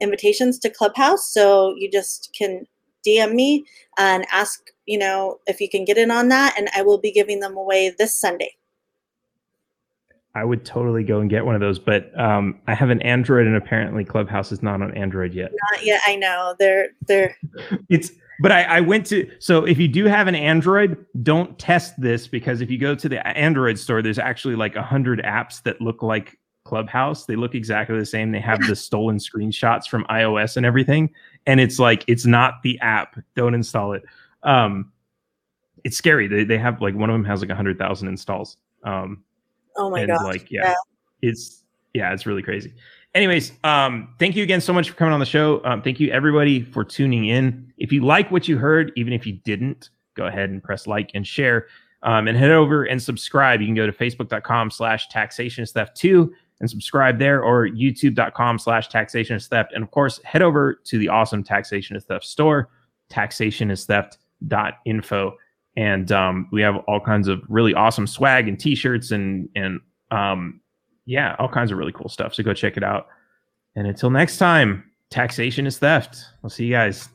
invitations 0.00 0.58
to 0.60 0.70
Clubhouse. 0.70 1.32
So 1.32 1.74
you 1.76 1.90
just 1.90 2.34
can 2.36 2.66
DM 3.06 3.34
me 3.34 3.64
and 3.98 4.26
ask, 4.32 4.60
you 4.86 4.98
know, 4.98 5.38
if 5.46 5.60
you 5.60 5.68
can 5.68 5.84
get 5.84 5.98
in 5.98 6.10
on 6.10 6.28
that, 6.28 6.54
and 6.56 6.68
I 6.74 6.82
will 6.82 6.98
be 6.98 7.12
giving 7.12 7.40
them 7.40 7.56
away 7.56 7.94
this 7.98 8.14
Sunday. 8.16 8.52
I 10.34 10.44
would 10.44 10.64
totally 10.64 11.04
go 11.04 11.20
and 11.20 11.28
get 11.28 11.44
one 11.44 11.54
of 11.54 11.60
those, 11.60 11.78
but 11.78 12.18
um, 12.18 12.58
I 12.66 12.74
have 12.74 12.88
an 12.88 13.02
Android, 13.02 13.46
and 13.46 13.54
apparently 13.54 14.02
Clubhouse 14.02 14.50
is 14.50 14.62
not 14.62 14.80
on 14.80 14.96
Android 14.96 15.34
yet. 15.34 15.52
Not 15.70 15.84
yet. 15.84 16.00
I 16.06 16.16
know 16.16 16.54
they're 16.58 16.88
they're. 17.06 17.36
it's 17.90 18.12
but 18.40 18.50
I, 18.50 18.62
I 18.62 18.80
went 18.80 19.06
to 19.06 19.30
so 19.40 19.64
if 19.66 19.78
you 19.78 19.88
do 19.88 20.06
have 20.06 20.28
an 20.28 20.34
Android, 20.34 21.04
don't 21.22 21.58
test 21.58 22.00
this 22.00 22.26
because 22.26 22.62
if 22.62 22.70
you 22.70 22.78
go 22.78 22.94
to 22.94 23.08
the 23.08 23.26
Android 23.26 23.78
store, 23.78 24.00
there's 24.00 24.18
actually 24.18 24.56
like 24.56 24.74
a 24.74 24.82
hundred 24.82 25.20
apps 25.22 25.62
that 25.64 25.82
look 25.82 26.02
like 26.02 26.38
Clubhouse. 26.72 27.26
They 27.26 27.36
look 27.36 27.54
exactly 27.54 27.98
the 27.98 28.06
same. 28.06 28.32
They 28.32 28.40
have 28.40 28.66
the 28.66 28.74
stolen 28.74 29.18
screenshots 29.18 29.86
from 29.86 30.04
iOS 30.04 30.56
and 30.56 30.64
everything, 30.64 31.10
and 31.46 31.60
it's 31.60 31.78
like 31.78 32.02
it's 32.08 32.24
not 32.24 32.62
the 32.62 32.78
app. 32.80 33.20
Don't 33.36 33.52
install 33.52 33.92
it. 33.92 34.02
Um, 34.42 34.90
it's 35.84 35.98
scary. 35.98 36.28
They 36.28 36.44
they 36.44 36.56
have 36.56 36.80
like 36.80 36.94
one 36.94 37.10
of 37.10 37.14
them 37.14 37.24
has 37.26 37.42
like 37.42 37.50
a 37.50 37.54
hundred 37.54 37.76
thousand 37.76 38.08
installs. 38.08 38.56
Um, 38.84 39.22
oh 39.76 39.90
my 39.90 40.06
god! 40.06 40.24
Like 40.24 40.50
yeah, 40.50 40.68
yeah, 40.68 40.74
it's 41.20 41.64
yeah, 41.92 42.14
it's 42.14 42.24
really 42.24 42.42
crazy 42.42 42.72
anyways, 43.14 43.52
um, 43.64 44.14
thank 44.18 44.36
you 44.36 44.42
again 44.42 44.60
so 44.60 44.72
much 44.72 44.88
for 44.88 44.96
coming 44.96 45.12
on 45.12 45.20
the 45.20 45.26
show. 45.26 45.62
Um, 45.64 45.82
thank 45.82 46.00
you 46.00 46.10
everybody 46.10 46.62
for 46.62 46.84
tuning 46.84 47.26
in. 47.26 47.70
If 47.76 47.92
you 47.92 48.02
like 48.02 48.30
what 48.30 48.48
you 48.48 48.56
heard, 48.56 48.92
even 48.96 49.12
if 49.12 49.26
you 49.26 49.34
didn't, 49.44 49.90
go 50.14 50.26
ahead 50.26 50.48
and 50.50 50.62
press 50.62 50.86
like 50.86 51.10
and 51.14 51.26
share. 51.26 51.66
Um, 52.04 52.26
and 52.26 52.36
head 52.36 52.50
over 52.50 52.84
and 52.84 53.00
subscribe. 53.00 53.60
You 53.60 53.66
can 53.66 53.76
go 53.76 53.86
to 53.86 53.92
facebook.com 53.92 54.72
slash 54.72 55.08
taxation 55.08 55.64
theft 55.66 55.96
two 55.96 56.34
and 56.62 56.70
subscribe 56.70 57.18
there 57.18 57.42
or 57.42 57.68
youtube.com 57.68 58.58
slash 58.58 58.88
taxation 58.88 59.36
is 59.36 59.48
theft. 59.48 59.74
And 59.74 59.84
of 59.84 59.90
course, 59.90 60.18
head 60.24 60.40
over 60.40 60.80
to 60.84 60.96
the 60.96 61.08
awesome 61.08 61.44
taxation 61.44 61.94
is 61.96 62.04
theft 62.04 62.24
store, 62.24 62.70
taxationistheft.info. 63.10 65.36
And 65.76 66.12
um, 66.12 66.48
we 66.52 66.62
have 66.62 66.76
all 66.86 67.00
kinds 67.00 67.28
of 67.28 67.42
really 67.48 67.74
awesome 67.74 68.06
swag 68.06 68.48
and 68.48 68.58
t-shirts 68.58 69.10
and, 69.10 69.50
and 69.56 69.80
um, 70.10 70.60
yeah, 71.04 71.36
all 71.38 71.48
kinds 71.48 71.70
of 71.72 71.78
really 71.78 71.92
cool 71.92 72.08
stuff. 72.08 72.34
So 72.34 72.42
go 72.42 72.54
check 72.54 72.76
it 72.76 72.84
out. 72.84 73.08
And 73.74 73.86
until 73.86 74.10
next 74.10 74.36
time, 74.38 74.84
taxation 75.10 75.66
is 75.66 75.78
theft. 75.78 76.18
We'll 76.42 76.50
see 76.50 76.66
you 76.66 76.72
guys. 76.72 77.08